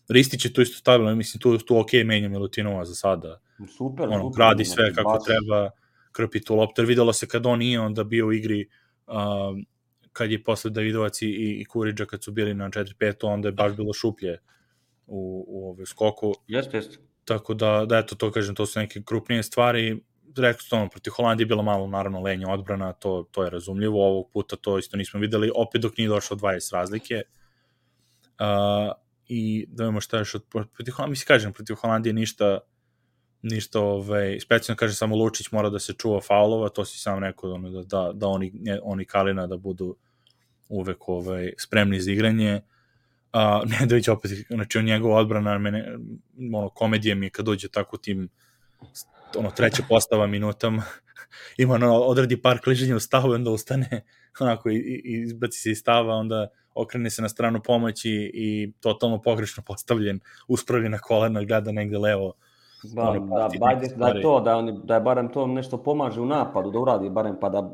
Ristić 0.09 0.45
je 0.45 0.53
tu 0.53 0.61
isto 0.61 0.77
stabilno, 0.77 1.15
mislim, 1.15 1.41
tu, 1.41 1.57
tu 1.57 1.79
ok 1.79 1.93
menja 2.05 2.29
Milutinova 2.29 2.85
za 2.85 2.95
sada. 2.95 3.39
Super, 3.77 4.07
ono, 4.07 4.23
super. 4.23 4.35
Gradi 4.35 4.65
sve 4.65 4.93
kako 4.93 5.13
baš. 5.13 5.23
treba, 5.25 5.69
krpi 6.11 6.41
tu 6.41 6.55
loptu, 6.55 6.81
jer 6.81 6.87
videlo 6.87 7.13
se 7.13 7.27
kad 7.27 7.45
on 7.45 7.59
nije 7.59 7.79
onda 7.79 8.03
bio 8.03 8.27
u 8.27 8.33
igri 8.33 8.67
uh, 9.07 9.13
kad 10.13 10.31
je 10.31 10.43
posle 10.43 10.71
Davidovac 10.71 11.21
i, 11.21 11.27
i 11.61 11.65
Kuriđa 11.65 12.05
kad 12.05 12.23
su 12.23 12.31
bili 12.31 12.53
na 12.53 12.69
4-5, 12.69 13.27
onda 13.27 13.47
je 13.47 13.51
baš 13.51 13.75
bilo 13.75 13.93
šuplje 13.93 14.37
u, 15.07 15.45
u 15.47 15.69
ovoj 15.69 15.85
skoku. 15.85 16.33
Jeste, 16.47 16.77
jeste. 16.77 16.97
Tako 17.25 17.53
da, 17.53 17.85
da 17.85 17.97
eto, 17.97 18.15
to 18.15 18.31
kažem, 18.31 18.55
to 18.55 18.65
su 18.65 18.79
neke 18.79 19.01
krupnije 19.05 19.43
stvari. 19.43 20.03
Rekao 20.37 20.59
što 20.59 20.75
ono, 20.75 20.89
protiv 20.89 21.11
Holandije 21.11 21.43
je 21.43 21.47
bilo 21.47 21.63
malo, 21.63 21.87
naravno, 21.87 22.21
lenja 22.21 22.49
odbrana, 22.49 22.93
to, 22.93 23.27
to 23.31 23.43
je 23.43 23.49
razumljivo. 23.49 24.05
Ovog 24.07 24.29
puta 24.33 24.55
to 24.55 24.77
isto 24.77 24.97
nismo 24.97 25.19
videli, 25.19 25.51
opet 25.55 25.81
dok 25.81 25.97
nije 25.97 26.09
došlo 26.09 26.37
20 26.37 26.73
razlike. 26.73 27.15
Uh, 27.15 27.42
I 29.27 29.65
da 29.67 29.83
vidimo 29.83 30.01
šta 30.01 30.17
još 30.17 30.35
od, 30.35 30.43
protiv 30.49 30.91
Holandije, 30.91 31.11
mislim, 31.11 31.27
kažem, 31.27 31.53
protiv 31.53 31.75
Holandije 31.75 32.13
ništa, 32.13 32.59
ništa, 33.41 33.79
ovaj, 33.79 34.39
specijalno 34.39 34.77
kaže 34.77 34.95
samo 34.95 35.15
Lučić 35.15 35.51
mora 35.51 35.69
da 35.69 35.79
se 35.79 35.93
čuva 35.93 36.21
faulova, 36.21 36.69
to 36.69 36.85
si 36.85 36.99
sam 36.99 37.19
rekao 37.19 37.57
da, 37.57 37.83
da, 37.83 38.11
da 38.13 38.27
oni, 38.27 38.53
oni 38.83 39.05
Kalina 39.05 39.47
da 39.47 39.57
budu 39.57 39.95
uvek 40.69 41.09
ovaj, 41.09 41.53
spremni 41.57 41.99
za 41.99 42.11
igranje. 42.11 42.61
A, 43.31 43.63
Nedović 43.79 44.07
opet, 44.07 44.31
znači 44.49 44.77
on 44.77 44.85
njegova 44.85 45.19
odbrana, 45.19 45.57
mene, 45.57 45.97
ono, 46.53 46.69
komedije 46.69 47.15
mi 47.15 47.25
je 47.25 47.29
kad 47.29 47.45
dođe 47.45 47.67
tako 47.67 47.97
tim 47.97 48.29
ono, 49.37 49.51
treća 49.51 49.83
postava 49.89 50.27
minutama, 50.27 50.83
ima 51.57 51.73
ono, 51.73 51.93
odradi 51.95 52.41
par 52.41 52.59
kliženja 52.59 52.95
u 52.95 52.99
stavu 52.99 53.31
onda 53.31 53.51
ustane, 53.51 54.05
onako, 54.39 54.69
i, 54.69 54.75
i 55.05 55.21
izbaci 55.21 55.59
se 55.59 55.71
iz 55.71 55.77
stava, 55.77 56.15
onda 56.15 56.47
okrene 56.75 57.09
se 57.09 57.21
na 57.21 57.29
stranu 57.29 57.61
pomoći 57.63 58.31
i 58.33 58.73
totalno 58.79 59.21
pogrešno 59.21 59.63
postavljen, 59.63 60.19
uspravljen 60.47 60.91
na 60.91 60.97
kolena, 60.97 61.43
gleda 61.43 61.71
negde 61.71 61.97
levo, 61.97 62.33
Da, 62.83 63.15
da, 63.19 63.49
bajde, 63.59 63.87
da 63.95 64.07
je 64.07 64.21
to, 64.21 64.39
da, 64.39 64.55
oni, 64.57 64.79
da 64.83 64.95
je 64.95 65.01
barem 65.01 65.29
to 65.29 65.47
nešto 65.47 65.77
pomaže 65.77 66.21
u 66.21 66.25
napadu, 66.25 66.71
da 66.71 66.79
uradi 66.79 67.09
barem 67.09 67.35
pa 67.41 67.49
da... 67.49 67.71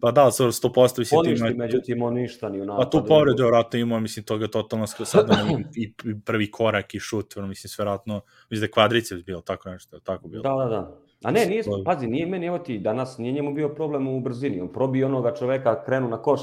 Pa 0.00 0.10
da, 0.10 0.30
sa 0.30 0.44
100% 0.44 0.98
mislim 0.98 1.18
Poništi, 1.18 1.46
ima... 1.46 1.64
međutim, 1.64 2.02
on 2.02 2.14
ništa 2.14 2.48
ni 2.48 2.60
u 2.60 2.64
napadu. 2.64 2.90
Pa 2.90 2.90
tu 2.90 3.06
povredu 3.06 3.46
vratno 3.46 3.78
imao, 3.78 4.00
mislim, 4.00 4.24
toga 4.24 4.48
totalno 4.48 4.86
sad 4.86 5.28
i, 5.76 5.92
i 6.04 6.20
prvi 6.24 6.50
korak 6.50 6.94
i 6.94 7.00
šut, 7.00 7.36
mislim, 7.36 7.68
sve 7.68 7.84
vratno, 7.84 8.20
mislim 8.50 8.60
da 8.60 8.64
je 8.64 8.70
kvadriceps 8.70 9.24
bio, 9.24 9.40
tako 9.40 9.70
nešto, 9.70 10.00
tako 10.00 10.28
bilo. 10.28 10.42
Da, 10.42 10.64
da, 10.64 10.70
da. 10.70 10.96
A 11.24 11.30
ne, 11.30 11.46
nije, 11.46 11.62
pazi, 11.84 12.06
nije 12.06 12.26
meni, 12.26 12.46
evo 12.46 12.58
ti, 12.58 12.78
danas 12.78 13.18
nije 13.18 13.32
njemu 13.32 13.54
bio 13.54 13.68
problem 13.68 14.08
u 14.08 14.20
brzini, 14.20 14.60
on 14.60 14.72
probio 14.72 15.06
onoga 15.06 15.34
čoveka, 15.34 15.84
krenu 15.84 16.08
na 16.08 16.22
koš, 16.22 16.40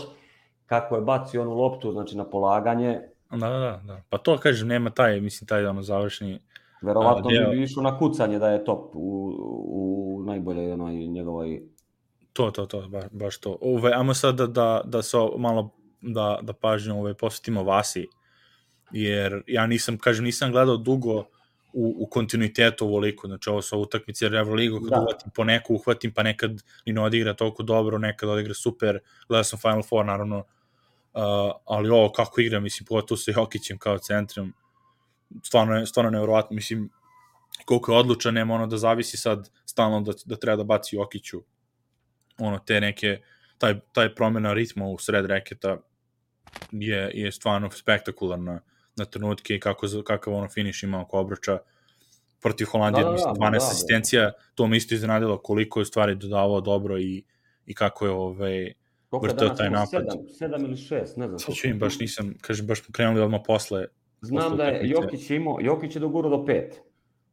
kako 0.66 0.96
je 0.96 1.02
bacio 1.02 1.42
onu 1.42 1.54
loptu, 1.54 1.92
znači 1.92 2.18
na 2.18 2.26
polaganje. 2.26 3.00
Da, 3.32 3.50
da, 3.50 3.60
da, 3.60 3.82
da. 3.84 4.02
pa 4.10 4.18
to 4.18 4.38
kažem, 4.38 4.68
nema 4.68 4.90
taj, 4.90 5.20
mislim, 5.20 5.48
taj 5.48 5.66
ono 5.66 5.82
završni, 5.82 6.40
Verovatno 6.82 7.30
bi 7.30 7.58
bi 7.58 7.64
išao 7.64 7.84
na 7.84 7.98
kucanje 7.98 8.40
da 8.40 8.50
je 8.50 8.66
top 8.66 8.96
u, 8.96 9.34
u 9.66 10.24
najbolje 10.26 10.74
onoj 10.74 10.94
njegovoj... 10.94 11.62
To, 12.34 12.52
to, 12.52 12.66
to, 12.66 12.88
baš, 12.88 13.04
baš 13.12 13.40
to. 13.40 13.58
Ove, 13.62 13.92
ajmo 13.94 14.14
sad 14.14 14.36
da, 14.36 14.48
da, 14.48 14.82
da 14.86 15.02
se 15.02 15.18
malo 15.38 15.70
da, 16.02 16.40
da 16.42 16.54
pažnju 16.54 17.00
ove, 17.00 17.14
posvetimo 17.14 17.64
Vasi, 17.64 18.08
jer 18.92 19.44
ja 19.48 19.68
nisam, 19.68 19.98
kažem, 19.98 20.26
nisam 20.26 20.52
gledao 20.52 20.78
dugo 20.78 21.26
u, 21.74 21.96
u 21.98 22.08
kontinuitetu 22.12 22.86
ovoliko, 22.86 23.28
znači 23.28 23.50
ovo 23.50 23.62
su 23.62 23.80
utakmice 23.80 24.26
Euroligu, 24.26 24.80
kad 24.80 24.90
da. 24.90 25.02
uhvatim 25.02 25.32
po 25.36 25.44
neku, 25.44 25.74
uhvatim, 25.74 26.14
pa 26.14 26.24
nekad 26.24 26.64
i 26.86 26.94
ne 26.94 27.02
odigra 27.02 27.34
toliko 27.34 27.64
dobro, 27.64 27.98
nekad 27.98 28.30
odigra 28.30 28.54
super, 28.54 29.00
gledao 29.28 29.44
sam 29.44 29.60
Final 29.60 29.84
Four, 29.84 30.06
naravno, 30.06 30.38
uh, 30.38 30.44
ali 31.66 31.90
ovo 31.90 32.12
kako 32.12 32.42
igra, 32.42 32.60
mislim, 32.60 32.86
pogotovo 32.86 33.18
sa 33.18 33.32
Jokićem 33.32 33.78
kao 33.78 33.98
centrom, 33.98 34.54
stvarno 35.44 35.76
je, 35.76 35.86
stvarno 35.86 36.12
nevjerovatno, 36.12 36.56
mislim, 36.56 36.90
koliko 37.66 37.92
je 37.92 37.98
odlučan, 37.98 38.34
nema 38.34 38.54
ono 38.54 38.68
da 38.68 38.78
zavisi 38.78 39.18
sad 39.18 39.50
stalno 39.66 40.02
da, 40.02 40.12
da 40.26 40.36
treba 40.36 40.58
da 40.58 40.64
baci 40.64 40.96
Jokiću 40.96 41.42
ono 42.40 42.60
te 42.60 42.82
neke, 42.82 43.22
taj, 43.58 43.80
taj 43.92 44.16
promjena 44.16 44.54
ritma 44.54 44.86
u 44.86 44.98
sred 44.98 45.26
reketa 45.26 45.78
je, 46.72 47.12
je 47.14 47.32
stvarno 47.32 47.72
spektakularna 47.72 48.62
na 48.96 49.06
trenutke 49.06 49.56
i 49.56 49.60
kako, 49.60 49.88
kakav 50.06 50.34
ono 50.34 50.50
finiš 50.50 50.84
ima 50.84 51.02
oko 51.02 51.20
obruča 51.20 51.60
protiv 52.42 52.66
Holandije, 52.66 53.04
da, 53.04 53.10
da, 53.10 53.14
mislim, 53.14 53.36
12 53.36 53.52
da, 53.52 53.58
da, 53.58 53.58
asistencija, 53.58 54.32
to 54.56 54.68
me 54.68 54.78
isto 54.78 54.96
iznenadilo 54.96 55.38
koliko 55.38 55.80
je 55.80 55.86
stvari 55.86 56.16
dodavao 56.16 56.62
dobro 56.62 57.00
i, 57.00 57.24
i 57.66 57.74
kako 57.74 58.06
je 58.06 58.12
ovaj, 58.12 58.74
vrtao 59.22 59.50
taj 59.50 59.70
napad. 59.70 60.06
7, 60.40 60.50
7 60.50 60.66
ili 60.66 60.76
6, 60.76 61.18
ne 61.18 61.28
znam. 61.28 61.40
Sad 61.40 61.56
ću 61.56 61.68
im, 61.68 61.80
baš 61.80 62.00
nisam, 62.00 62.34
kažem, 62.42 62.68
baš 62.68 62.82
krenuli 62.92 63.22
odmah 63.22 63.42
posle 63.46 63.86
Znam 64.22 64.58
da 64.58 64.64
je 64.64 64.90
Jokić 64.90 65.30
imao, 65.30 65.58
Jokić 65.62 65.96
je 65.96 66.00
doguro 66.00 66.30
do 66.30 66.46
pet. 66.46 66.82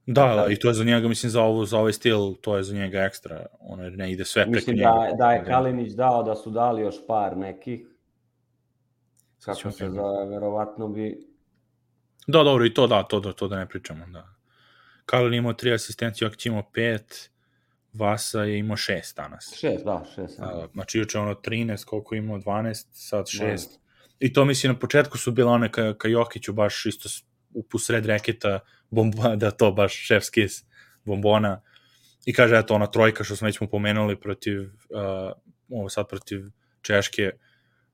Da, 0.07 0.35
da, 0.35 0.53
i 0.53 0.57
to 0.57 0.69
je 0.69 0.75
za 0.75 0.85
njega, 0.85 1.09
mislim, 1.09 1.31
za, 1.31 1.43
ovo, 1.43 1.65
za 1.65 1.79
ovaj 1.79 1.93
stil, 1.93 2.35
to 2.41 2.57
je 2.57 2.63
za 2.63 2.75
njega 2.75 2.99
ekstra, 2.99 3.47
ono, 3.61 3.91
ne 3.91 4.13
ide 4.13 4.25
sve 4.25 4.43
preko 4.43 4.55
mislim 4.55 4.77
da 4.77 4.83
njega. 4.83 5.01
Mislim 5.01 5.19
da, 5.19 5.25
da 5.25 5.33
je 5.33 5.45
Kalinić 5.45 5.93
dao 5.93 6.23
da 6.23 6.35
su 6.35 6.51
dali 6.51 6.83
još 6.83 7.07
par 7.07 7.37
nekih, 7.37 7.87
kako 9.45 9.71
se 9.71 9.91
zove, 9.91 10.27
verovatno 10.27 10.89
bi... 10.89 11.27
Da, 12.27 12.43
dobro, 12.43 12.67
i 12.67 12.75
to 12.75 12.87
da, 12.87 13.03
to, 13.03 13.21
da, 13.21 13.33
to 13.33 13.49
da 13.49 13.57
ne 13.59 13.69
pričamo, 13.69 14.07
da. 14.07 14.29
Kalin 15.05 15.35
imao 15.35 15.53
tri 15.53 15.73
asistencije, 15.73 16.27
Jokić 16.27 16.47
imao 16.47 16.63
pet, 16.73 17.31
Vasa 17.93 18.43
je 18.43 18.59
imao 18.59 18.77
šest 18.77 19.17
danas. 19.17 19.55
Šest, 19.57 19.85
da, 19.85 20.05
šest. 20.15 20.39
Da. 20.39 20.69
Znači, 20.73 20.99
juče 20.99 21.19
ono 21.19 21.35
13, 21.35 21.85
koliko 21.85 22.15
imao, 22.15 22.39
12, 22.39 22.87
sad 22.93 23.29
šest. 23.29 23.73
Da 23.73 23.88
I 24.21 24.33
to 24.33 24.45
mislim 24.45 24.73
na 24.73 24.79
početku 24.79 25.19
su 25.19 25.33
bile 25.33 25.51
one 25.51 25.73
ka, 25.73 25.95
ka 25.99 26.09
Jokiću 26.09 26.53
baš 26.53 26.87
isto 26.87 27.09
u 27.55 27.63
pusred 27.63 28.07
reketa 28.07 28.61
bomba, 28.91 29.37
da 29.43 29.51
to 29.51 29.73
baš 29.73 30.07
šef 30.07 30.25
skis 30.25 30.65
bombona. 31.05 31.61
I 32.27 32.33
kaže, 32.33 32.59
eto, 32.59 32.75
ona 32.75 32.87
trojka 32.87 33.25
što 33.25 33.37
smo 33.37 33.47
već 33.47 33.61
mu 33.61 33.69
pomenuli 33.69 34.21
protiv, 34.21 34.61
uh, 34.63 35.33
ovo 35.71 35.89
sad 35.89 36.09
protiv 36.09 36.41
Češke, 36.83 37.31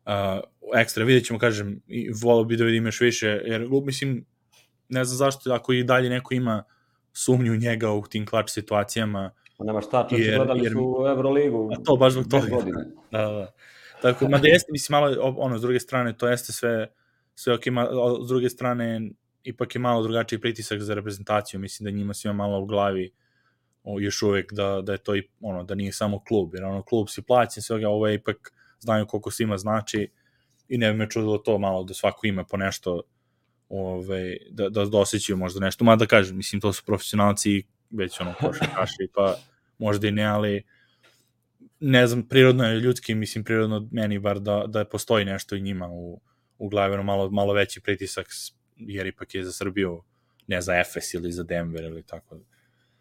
uh, 0.07 0.41
ekstra, 0.81 1.05
vidjet 1.05 1.25
ćemo, 1.27 1.39
kažem, 1.39 1.81
i 1.87 2.11
volio 2.23 2.45
bi 2.45 2.57
da 2.57 2.65
vidim 2.65 2.87
još 2.87 3.01
više, 3.01 3.41
jer, 3.45 3.69
mislim, 3.85 4.25
ne 4.89 5.05
znam 5.05 5.17
zašto, 5.17 5.53
ako 5.53 5.73
i 5.73 5.85
dalje 5.85 6.11
neko 6.11 6.35
ima 6.35 6.65
sumnju 7.13 7.53
u 7.53 7.57
njega 7.57 7.91
u 7.91 8.07
tim 8.07 8.27
klač 8.27 8.51
situacijama, 8.51 9.31
Pa 9.59 9.65
nema 9.65 9.81
šta, 9.81 10.07
čovječe, 10.11 10.31
Jer- 10.31 10.37
gledali 10.39 10.63
jer- 10.63 10.73
su 10.73 11.05
Euroligu. 11.09 11.71
A 11.73 11.83
to 11.85 11.97
baš 11.97 12.13
zbog 12.13 12.27
toga. 12.31 12.47
Da, 13.11 13.19
da, 13.19 13.33
da. 13.33 13.53
Tako, 14.05 14.29
mada 14.29 14.49
jeste, 14.49 14.73
mislim, 14.73 15.01
malo, 15.01 15.35
ono, 15.37 15.59
s 15.59 15.63
druge 15.63 15.81
strane, 15.81 16.17
to 16.17 16.29
jeste 16.29 16.53
sve, 16.53 16.87
sve 17.35 17.55
ok, 17.55 17.67
ma, 17.67 17.89
s 18.25 18.29
druge 18.29 18.51
strane, 18.51 19.11
ipak 19.45 19.75
je 19.75 19.79
malo 19.79 20.03
drugačiji 20.03 20.41
pritisak 20.41 20.81
za 20.81 20.95
reprezentaciju, 20.95 21.61
mislim 21.61 21.85
da 21.85 21.91
njima 21.91 22.15
svima 22.15 22.35
malo 22.35 22.61
u 22.61 22.67
glavi 22.67 23.13
o, 23.85 24.01
još 24.01 24.23
uvek 24.23 24.53
da, 24.53 24.81
da 24.83 24.93
je 24.93 24.99
to 24.99 25.17
i, 25.17 25.29
ono, 25.41 25.65
da 25.65 25.75
nije 25.75 25.93
samo 25.93 26.19
klub, 26.25 26.55
jer 26.55 26.65
ono, 26.65 26.83
klub 26.83 27.09
si 27.09 27.23
plaćen, 27.23 27.63
svega, 27.63 27.89
ovo 27.89 28.09
je 28.09 28.15
ipak, 28.15 28.53
znaju 28.79 29.07
koliko 29.07 29.31
svima 29.31 29.59
znači 29.59 30.11
i 30.69 30.79
ne 30.79 30.93
bi 30.93 30.99
me 30.99 31.11
čudilo 31.11 31.39
to 31.39 31.59
malo 31.59 31.85
da 31.85 31.95
svako 31.95 32.27
ima 32.27 32.45
po 32.45 32.57
nešto 32.57 33.03
ove, 33.69 34.37
da, 34.51 34.69
da, 34.69 34.85
da 34.85 34.99
osjećaju 34.99 35.37
možda 35.37 35.61
nešto, 35.61 35.85
mada 35.85 36.07
kažem, 36.07 36.37
mislim, 36.37 36.61
to 36.61 36.73
su 36.73 36.83
profesionalci 36.85 37.51
i 37.51 37.65
već 37.91 38.21
ono, 38.21 38.35
košarkaši, 38.41 39.09
pa 39.15 39.37
možda 39.79 40.09
i 40.09 40.11
ne, 40.11 40.25
ali 40.25 40.65
ne 41.87 42.07
znam, 42.07 42.23
prirodno 42.23 42.65
je 42.65 42.81
ljudski, 42.81 43.15
mislim, 43.15 43.45
prirodno 43.45 43.89
meni 43.91 44.19
bar 44.19 44.41
da, 44.41 44.65
da 44.67 44.85
postoji 44.85 45.25
nešto 45.25 45.57
i 45.57 45.61
njima 45.61 45.89
u, 45.93 46.21
u 46.59 46.69
glavi, 46.69 46.95
ono 46.95 47.03
malo, 47.03 47.31
malo 47.31 47.53
veći 47.53 47.81
pritisak, 47.81 48.27
jer 48.77 49.07
ipak 49.07 49.35
je 49.35 49.45
za 49.45 49.53
Srbiju, 49.53 50.03
ne 50.47 50.61
za 50.61 50.75
Efes 50.75 51.15
ili 51.15 51.33
za 51.33 51.43
Denver 51.43 51.85
ili 51.85 52.03
tako. 52.03 52.37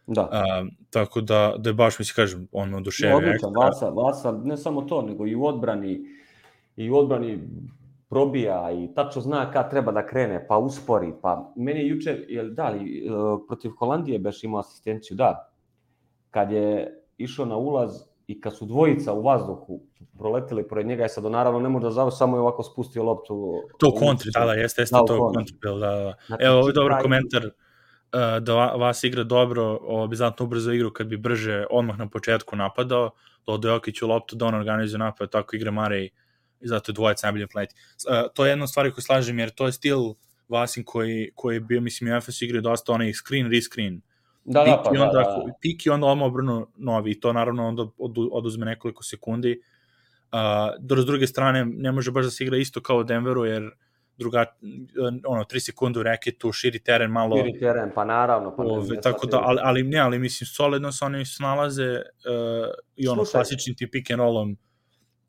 Da. 0.07 0.27
A, 0.31 0.65
tako 0.89 1.21
da, 1.21 1.55
da 1.57 1.69
je 1.69 1.73
baš, 1.73 1.99
mislim, 1.99 2.15
kažem, 2.15 2.47
on 2.51 2.69
me 2.69 2.77
oduševio 2.77 3.17
odličan. 3.17 3.53
Vasa, 3.55 3.89
Vasa, 3.89 4.31
ne 4.31 4.57
samo 4.57 4.81
to, 4.81 5.01
nego 5.01 5.27
i 5.27 5.35
u 5.35 5.45
odbrani, 5.45 6.05
i 6.75 6.89
u 6.89 6.95
odbrani 6.95 7.39
probija 8.09 8.71
i 8.71 8.93
tačno 8.95 9.21
zna 9.21 9.51
kad 9.51 9.69
treba 9.69 9.91
da 9.91 10.07
krene, 10.07 10.45
pa 10.47 10.57
uspori, 10.57 11.13
pa 11.21 11.53
meni 11.55 11.79
je 11.79 11.87
juče, 11.87 12.25
jel 12.27 12.49
da 12.49 12.69
li, 12.69 12.97
e, 12.97 13.09
protiv 13.47 13.71
Holandije 13.79 14.19
beš 14.19 14.43
imao 14.43 14.59
asistenciju, 14.59 15.17
da, 15.17 15.49
kad 16.31 16.51
je 16.51 16.99
išao 17.17 17.45
na 17.45 17.57
ulaz 17.57 18.12
i 18.27 18.41
kad 18.41 18.57
su 18.57 18.65
dvojica 18.65 19.13
u 19.13 19.21
vazduhu 19.23 19.81
proleteli 20.17 20.67
pored 20.67 20.85
njega, 20.85 21.03
je 21.03 21.09
sad 21.09 21.23
naravno 21.23 21.59
ne 21.59 21.69
može 21.69 21.83
da 21.83 21.91
završi, 21.91 22.17
samo 22.17 22.37
je 22.37 22.41
ovako 22.41 22.63
spustio 22.63 23.03
loptu. 23.03 23.53
To 23.79 23.89
u 23.89 23.99
kontri, 23.99 24.31
da, 24.33 24.45
da, 24.45 24.53
jeste, 24.53 24.81
jeste 24.81 24.95
Da, 24.95 25.03
u 25.03 25.05
to 25.07 25.15
u 25.15 25.33
kontri. 25.33 25.55
bil, 25.61 25.79
da, 25.79 25.87
da. 25.91 26.13
Znači, 26.27 26.43
Evo, 26.43 26.57
ovo 26.57 26.67
je 26.67 26.71
čita 26.71 26.81
dobar 26.81 27.01
komentar, 27.01 27.45
uh, 27.45 28.43
da 28.43 28.53
va- 28.53 28.75
vas 28.75 29.03
igra 29.03 29.23
dobro, 29.23 29.63
ovo 29.81 30.07
bi 30.07 30.15
znatno 30.15 30.45
ubrzo 30.45 30.71
igru 30.71 30.93
kad 30.93 31.07
bi 31.07 31.17
brže 31.17 31.65
odmah 31.69 31.97
na 31.97 32.09
početku 32.09 32.55
napadao, 32.55 33.09
dodao 33.45 33.73
Jokiću 33.73 34.07
loptu 34.07 34.35
da 34.35 34.45
on 34.45 34.55
organizuje 34.55 34.99
napad, 34.99 35.29
tako 35.29 35.55
igra 35.55 35.71
Marej 35.71 36.09
i 36.61 36.67
zato 36.67 36.91
je 36.91 36.93
dvojac 36.93 37.23
najbolje 37.23 37.47
pleti. 37.47 37.75
Uh, 38.09 38.31
to 38.33 38.45
je 38.45 38.49
jedna 38.51 38.63
od 38.63 38.69
stvari 38.69 38.91
koju 38.91 39.01
slažem, 39.03 39.39
jer 39.39 39.49
to 39.49 39.65
je 39.65 39.71
stil 39.71 39.99
Vasin 40.49 40.83
koji, 40.83 41.31
koji 41.35 41.55
je 41.55 41.59
bio, 41.59 41.81
mislim, 41.81 42.17
u 42.17 42.21
FS 42.21 42.41
igri 42.41 42.61
dosta 42.61 42.93
onih 42.93 43.15
screen, 43.17 43.51
rescreen, 43.51 44.01
Da, 44.45 44.63
da, 44.63 44.81
pa 44.83 44.89
pik 44.89 44.95
i 44.95 44.97
da, 44.97 45.03
onda, 45.03 45.13
da, 45.13 45.23
da. 45.23 45.53
pik 45.61 45.85
i 45.85 45.89
onda 45.89 46.07
odmah 46.07 46.27
obrnu 46.27 46.67
novi 46.75 47.11
i 47.11 47.19
to 47.19 47.33
naravno 47.33 47.67
onda 47.67 47.87
odu, 47.97 48.29
oduzme 48.31 48.65
nekoliko 48.65 49.03
sekundi. 49.03 49.61
Uh, 50.31 50.99
s 51.01 51.05
druge 51.05 51.27
strane, 51.27 51.65
ne 51.65 51.91
može 51.91 52.11
baš 52.11 52.25
da 52.25 52.31
se 52.31 52.43
igra 52.43 52.57
isto 52.57 52.81
kao 52.81 52.97
u 52.97 53.03
Denveru, 53.03 53.45
jer 53.45 53.71
druga, 54.17 54.45
ono, 55.27 55.43
3 55.43 55.59
sekunde 55.59 55.99
u 55.99 56.03
reketu, 56.03 56.51
širi 56.51 56.79
teren 56.79 57.11
malo, 57.11 57.37
Širi 57.37 57.59
teren, 57.59 57.91
pa 57.95 58.05
naravno. 58.05 58.55
Pa 58.55 58.63
ne, 58.63 58.69
ove, 58.71 59.01
tako 59.01 59.27
da, 59.27 59.39
ali, 59.43 59.59
ali 59.63 59.83
ne, 59.83 59.99
ali 59.99 60.19
mislim, 60.19 60.47
solidno 60.47 60.91
se 60.91 61.05
oni 61.05 61.25
snalaze 61.25 61.93
uh, 61.93 62.01
i 62.95 63.07
ono, 63.07 63.25
Slušaj. 63.25 63.39
klasičnim 63.39 63.75
ti 63.75 63.91
pick 63.91 64.11
and 64.11 64.19
rollom, 64.19 64.57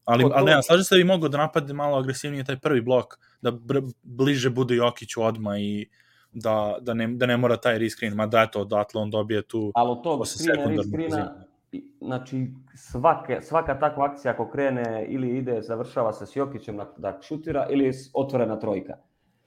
ali, 0.04 0.24
ali 0.34 0.44
ne, 0.46 0.62
slažem 0.62 0.84
se 0.84 0.94
da 0.94 0.98
bi 0.98 1.04
mogo 1.04 1.28
da 1.28 1.38
napade 1.38 1.72
malo 1.72 1.98
agresivnije 1.98 2.44
taj 2.44 2.58
prvi 2.58 2.80
blok, 2.80 3.14
da 3.40 3.50
br 3.50 3.80
bliže 4.02 4.50
bude 4.50 4.74
Jokiću 4.74 5.22
odma 5.22 5.58
i 5.58 5.88
da, 6.34 6.76
da, 6.80 6.94
ne, 6.94 7.06
da 7.08 7.26
ne 7.26 7.36
mora 7.36 7.56
taj 7.56 7.78
rescreen, 7.78 8.14
ma 8.14 8.26
da 8.26 8.42
eto, 8.42 8.60
odatle 8.60 9.00
on 9.00 9.10
dobije 9.10 9.42
tu 9.42 9.72
Ali 9.74 9.90
od 9.90 10.02
tog 10.02 10.26
screena, 10.26 10.54
sekundarnog 10.54 10.84
screena, 10.86 11.44
i- 11.72 11.84
znači 12.00 12.46
svake, 12.76 13.38
svaka 13.42 13.78
takva 13.78 14.04
akcija 14.04 14.32
ako 14.32 14.50
krene 14.50 15.06
ili 15.08 15.38
ide, 15.38 15.62
završava 15.62 16.12
se 16.12 16.26
s 16.26 16.36
Jokićem 16.36 16.76
na, 16.76 16.86
da 16.96 17.18
šutira 17.22 17.66
ili 17.70 17.84
je 17.84 17.92
otvorena 18.14 18.58
trojka. 18.58 18.92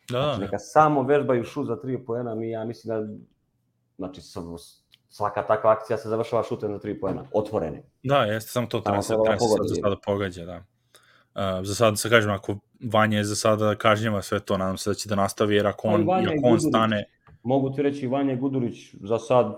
Da, 0.10 0.22
Znači 0.22 0.40
da, 0.40 0.46
neka 0.46 0.58
samo 0.60 1.04
vežbaju 1.04 1.44
šut 1.44 1.68
za 1.68 1.82
tri 1.82 2.06
poena, 2.06 2.36
mi 2.36 2.50
ja 2.50 2.66
mislim 2.66 2.90
da 2.96 3.14
znači 3.98 4.22
svaka 5.10 5.48
takva 5.48 5.72
akcija 5.72 5.98
se 5.98 6.10
završava 6.10 6.44
šutem 6.44 6.72
za 6.74 6.80
tri 6.80 7.00
poena, 7.00 7.24
otvorene. 7.32 7.84
da, 8.04 8.18
jeste, 8.18 8.52
samo 8.52 8.68
to 8.68 8.80
treba, 8.80 9.02
Samo 9.02 9.20
se, 9.20 9.24
treba 9.24 9.64
da 9.64 9.68
se 9.68 9.82
sada 9.82 9.96
pogađa, 10.06 10.46
da. 10.46 10.64
Uh, 11.38 11.66
za 11.66 11.76
sada 11.76 11.96
se 11.96 12.10
kažem, 12.10 12.32
ako 12.32 12.60
Vanja 12.92 13.18
je 13.18 13.24
za 13.24 13.36
sada 13.36 13.76
kažnjava 13.76 14.22
sve 14.22 14.40
to, 14.40 14.58
nadam 14.58 14.78
se 14.78 14.90
da 14.90 14.94
će 14.94 15.10
da 15.10 15.16
nastavi, 15.16 15.56
jer 15.56 15.68
ako 15.68 15.88
on, 15.88 16.02
i 16.02 16.28
ako 16.28 16.48
on 16.48 16.60
stane, 16.60 17.06
Mogu 17.44 17.72
ti 17.76 17.82
reći 17.82 18.08
Vanja 18.08 18.36
Gudurić 18.36 18.96
za 19.02 19.20
sad 19.20 19.56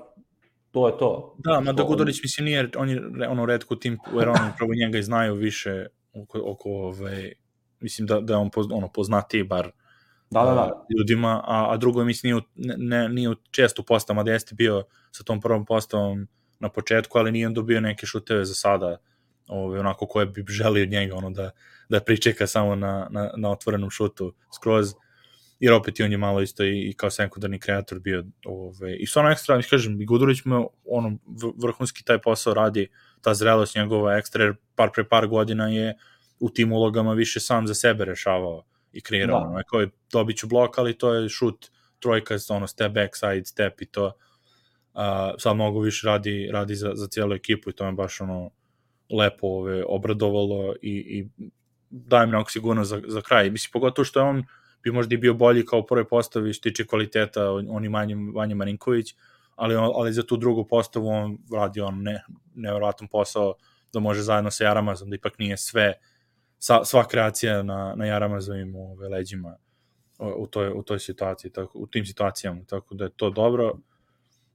to 0.71 0.87
je 0.87 0.97
to. 0.97 1.35
Da, 1.37 1.59
mada 1.59 1.83
Gudurić 1.83 2.23
mislim 2.23 2.45
nije, 2.45 2.69
on 2.77 2.89
je 2.89 3.01
ono 3.29 3.45
redko 3.45 3.75
tim, 3.75 3.97
jer 4.19 4.29
oni 4.29 4.51
upravo 4.53 4.71
njega 4.85 4.97
i 4.97 5.03
znaju 5.03 5.35
više 5.35 5.85
oko, 6.13 6.41
oko 6.45 6.69
ove, 6.69 7.31
mislim 7.79 8.07
da, 8.07 8.19
da 8.19 8.33
je 8.33 8.37
on 8.37 8.49
poz, 8.49 8.67
ono, 8.71 8.87
poznatiji 8.87 9.43
bar 9.43 9.71
Da, 10.31 10.43
da, 10.45 10.53
da. 10.53 10.85
ljudima, 10.97 11.43
a, 11.47 11.73
a 11.73 11.77
drugo 11.77 12.03
mislim 12.03 12.33
nije, 12.33 12.43
ne, 12.55 12.75
ne, 12.77 13.09
nije 13.09 13.35
često 13.51 13.83
postavama, 13.83 14.23
da 14.23 14.31
jeste 14.31 14.55
bio 14.55 14.83
sa 15.11 15.23
tom 15.23 15.41
prvom 15.41 15.65
postavom 15.65 16.27
na 16.59 16.69
početku, 16.69 17.17
ali 17.17 17.31
nije 17.31 17.47
on 17.47 17.53
dobio 17.53 17.81
neke 17.81 18.05
šuteve 18.05 18.45
za 18.45 18.53
sada, 18.53 18.97
ove, 19.49 19.79
onako 19.79 20.07
koje 20.07 20.25
bi 20.25 20.45
želio 20.49 20.83
od 20.83 20.89
njega, 20.89 21.15
ono 21.15 21.29
da, 21.29 21.51
da 21.89 21.99
pričeka 21.99 22.47
samo 22.47 22.75
na, 22.75 23.07
na, 23.11 23.31
na 23.37 23.51
otvorenom 23.51 23.89
šutu 23.89 24.33
skroz, 24.55 24.93
jer 25.59 25.73
opet 25.73 25.99
i 25.99 26.03
on 26.03 26.11
je 26.11 26.17
malo 26.17 26.41
isto 26.41 26.63
i, 26.63 26.89
i 26.89 26.93
kao 26.93 27.09
sekundarni 27.09 27.59
kreator 27.59 27.99
bio 27.99 28.23
ove, 28.45 28.95
i 28.97 29.05
stvarno 29.05 29.31
ekstra, 29.31 29.61
kažem, 29.69 30.01
i 30.01 30.05
Gudurić 30.05 30.45
me 30.45 30.65
ono, 30.85 31.17
vrhunski 31.63 32.03
taj 32.03 32.21
posao 32.21 32.53
radi, 32.53 32.87
ta 33.21 33.33
zrelost 33.33 33.75
njegova 33.75 34.17
ekstra, 34.17 34.43
jer 34.43 34.55
par 34.75 34.89
pre 34.93 35.03
par 35.03 35.27
godina 35.27 35.67
je 35.67 35.97
u 36.39 36.49
tim 36.49 36.71
ulogama 36.71 37.13
više 37.13 37.39
sam 37.39 37.67
za 37.67 37.73
sebe 37.73 38.05
rešavao 38.05 38.63
i 38.91 39.01
kreirao, 39.01 39.39
Da. 39.39 39.45
ono, 39.45 39.63
kao 39.69 39.79
je 39.79 39.89
dobit 40.11 40.37
ću 40.37 40.47
blok, 40.47 40.77
ali 40.77 40.97
to 40.97 41.13
je 41.13 41.29
šut, 41.29 41.71
trojka, 41.99 42.35
ono, 42.49 42.67
step 42.67 42.91
back, 42.91 43.15
side, 43.15 43.45
step 43.45 43.81
i 43.81 43.85
to, 43.85 44.05
uh, 44.05 45.01
sad 45.37 45.55
mnogo 45.55 45.79
više 45.79 46.07
radi, 46.07 46.49
radi 46.51 46.75
za, 46.75 46.91
za 46.95 47.07
cijelu 47.07 47.33
ekipu 47.33 47.69
i 47.69 47.73
to 47.73 47.85
me 47.85 47.91
baš 47.91 48.21
ono 48.21 48.51
lepo 49.09 49.47
ove, 49.47 49.83
obradovalo 49.87 50.75
i, 50.81 50.91
i 50.91 51.27
daje 51.89 52.25
mi 52.25 52.31
nekako 52.31 52.51
sigurno 52.51 52.83
za, 52.83 53.01
za 53.07 53.21
kraj. 53.21 53.49
Mislim, 53.49 53.71
pogotovo 53.71 54.05
što 54.05 54.19
je 54.19 54.25
on 54.25 54.43
bi 54.83 54.91
možda 54.91 55.15
i 55.15 55.17
bio 55.17 55.33
bolji 55.33 55.65
kao 55.65 55.79
u 55.79 55.85
prvoj 55.85 56.07
postavi 56.07 56.53
što 56.53 56.69
tiče 56.69 56.85
kvaliteta, 56.85 57.51
on 57.51 57.85
i 57.85 57.89
Manje, 57.89 58.15
Vanja 58.35 58.55
Marinković, 58.55 59.15
ali, 59.55 59.75
ali 59.75 60.13
za 60.13 60.23
tu 60.23 60.37
drugu 60.37 60.67
postavu 60.67 61.07
on 61.07 61.37
radi 61.53 61.81
on 61.81 62.03
ne, 62.03 62.23
nevjerojatan 62.55 63.07
posao 63.07 63.53
da 63.93 63.99
može 63.99 64.21
zajedno 64.21 64.51
sa 64.51 64.63
Jaramazom, 64.63 65.09
da 65.09 65.15
ipak 65.15 65.39
nije 65.39 65.57
sve, 65.57 65.93
sa, 66.57 66.85
sva 66.85 67.07
kreacija 67.07 67.63
na, 67.63 67.93
na 67.97 68.05
Jaramazovim 68.05 68.75
ove, 68.75 69.09
leđima 69.09 69.57
u 70.19 70.47
toj, 70.47 70.69
u 70.69 70.83
toj 70.83 70.99
situaciji, 70.99 71.51
tako, 71.51 71.79
u 71.79 71.87
tim 71.87 72.05
situacijama, 72.05 72.61
tako 72.67 72.95
da 72.95 73.03
je 73.03 73.09
to 73.15 73.29
dobro. 73.29 73.73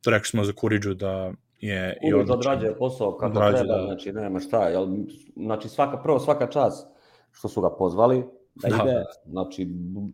To 0.01 0.11
rekli 0.11 0.27
smo 0.27 0.45
za 0.45 0.53
Kuriđu 0.53 0.95
da 0.95 1.33
je 1.61 1.99
i 2.03 2.15
odličan. 2.15 2.39
odrađuje 2.39 2.77
posao 2.77 3.17
kako 3.17 3.35
treba, 3.35 3.77
da. 3.77 3.83
znači 3.85 4.13
nema 4.13 4.41
šta, 4.41 4.69
jel, 4.69 4.89
znači 5.37 5.69
svaka, 5.69 5.97
prvo 6.03 6.19
svaka 6.19 6.47
čast 6.47 6.89
što 7.33 7.49
su 7.49 7.61
ga 7.61 7.71
pozvali 7.79 8.25
da, 8.55 8.69
Da, 8.69 8.77
ide, 8.83 8.93
da. 8.93 9.05
znači 9.27 9.69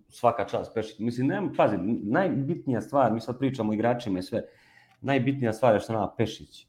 svaka 0.08 0.44
čast 0.44 0.74
Pešić. 0.74 0.98
Mislim, 0.98 1.26
nema, 1.26 1.52
pazi, 1.56 1.76
najbitnija 2.02 2.80
stvar, 2.80 3.12
mi 3.12 3.20
sad 3.20 3.38
pričamo 3.38 3.70
o 3.70 3.74
igračima 3.74 4.18
i 4.18 4.22
sve, 4.22 4.42
najbitnija 5.00 5.52
stvar 5.52 5.74
je 5.74 5.80
što 5.80 5.92
nama 5.92 6.14
Pešić, 6.16 6.66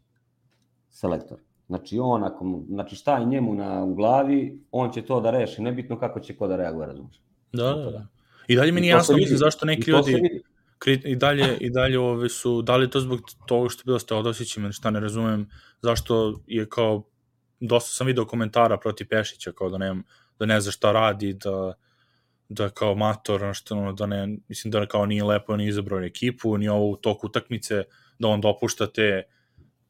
selektor. 0.89 1.38
Znači 1.67 1.99
on, 1.99 2.24
ako, 2.24 2.61
znači 2.67 2.95
šta 2.95 3.17
je 3.17 3.26
njemu 3.26 3.53
na, 3.53 3.84
u 3.84 3.95
glavi, 3.95 4.59
on 4.72 4.91
će 4.91 5.01
to 5.01 5.22
da 5.22 5.32
reši, 5.32 5.61
nebitno 5.61 5.99
kako 5.99 6.19
će 6.19 6.36
ko 6.36 6.47
da 6.47 6.55
reaguje, 6.55 6.88
razumiješ? 6.88 7.22
Da, 7.53 7.63
da, 7.63 7.91
da. 7.91 8.07
I 8.47 8.55
dalje 8.55 8.72
mi 8.72 8.82
nije 8.82 8.91
jasno, 8.91 9.15
mislim, 9.15 9.38
zašto 9.38 9.65
neki 9.65 9.91
ljudi 9.91 10.41
i 10.88 11.15
dalje, 11.15 11.57
i 11.59 11.69
dalje 11.69 11.99
ove 11.99 12.29
su, 12.29 12.61
da 12.61 12.77
li 12.77 12.89
to 12.89 12.99
zbog 12.99 13.19
toga 13.47 13.69
što 13.69 13.82
je 13.82 13.86
bilo 13.86 13.99
s 13.99 14.05
Teodosićem 14.05 14.63
ili 14.63 14.73
šta 14.73 14.89
ne 14.89 14.99
razumem, 14.99 15.49
zašto 15.82 16.41
je 16.47 16.69
kao, 16.69 17.03
dosta 17.59 17.89
sam 17.93 18.07
video 18.07 18.25
komentara 18.25 18.77
protiv 18.77 19.07
Pešića, 19.09 19.51
kao 19.51 19.69
da 19.69 19.77
ne, 19.77 19.95
da 20.39 20.45
ne 20.45 20.61
zna 20.61 20.71
šta 20.71 20.91
radi, 20.91 21.34
da, 21.34 21.73
da 22.49 22.69
kao 22.69 22.95
mator, 22.95 23.49
što, 23.53 23.75
ono, 23.75 23.93
da 23.93 24.05
ne, 24.05 24.38
mislim 24.47 24.71
da 24.71 24.86
kao 24.86 25.05
nije 25.05 25.23
lepo, 25.23 25.55
ni 25.55 25.67
izabrao 25.67 26.03
ekipu, 26.03 26.57
ni 26.57 26.69
ovo 26.69 26.89
u 26.89 26.95
toku 26.95 27.27
utakmice, 27.27 27.84
da 28.19 28.27
on 28.27 28.41
dopušta 28.41 28.88
te 28.88 29.23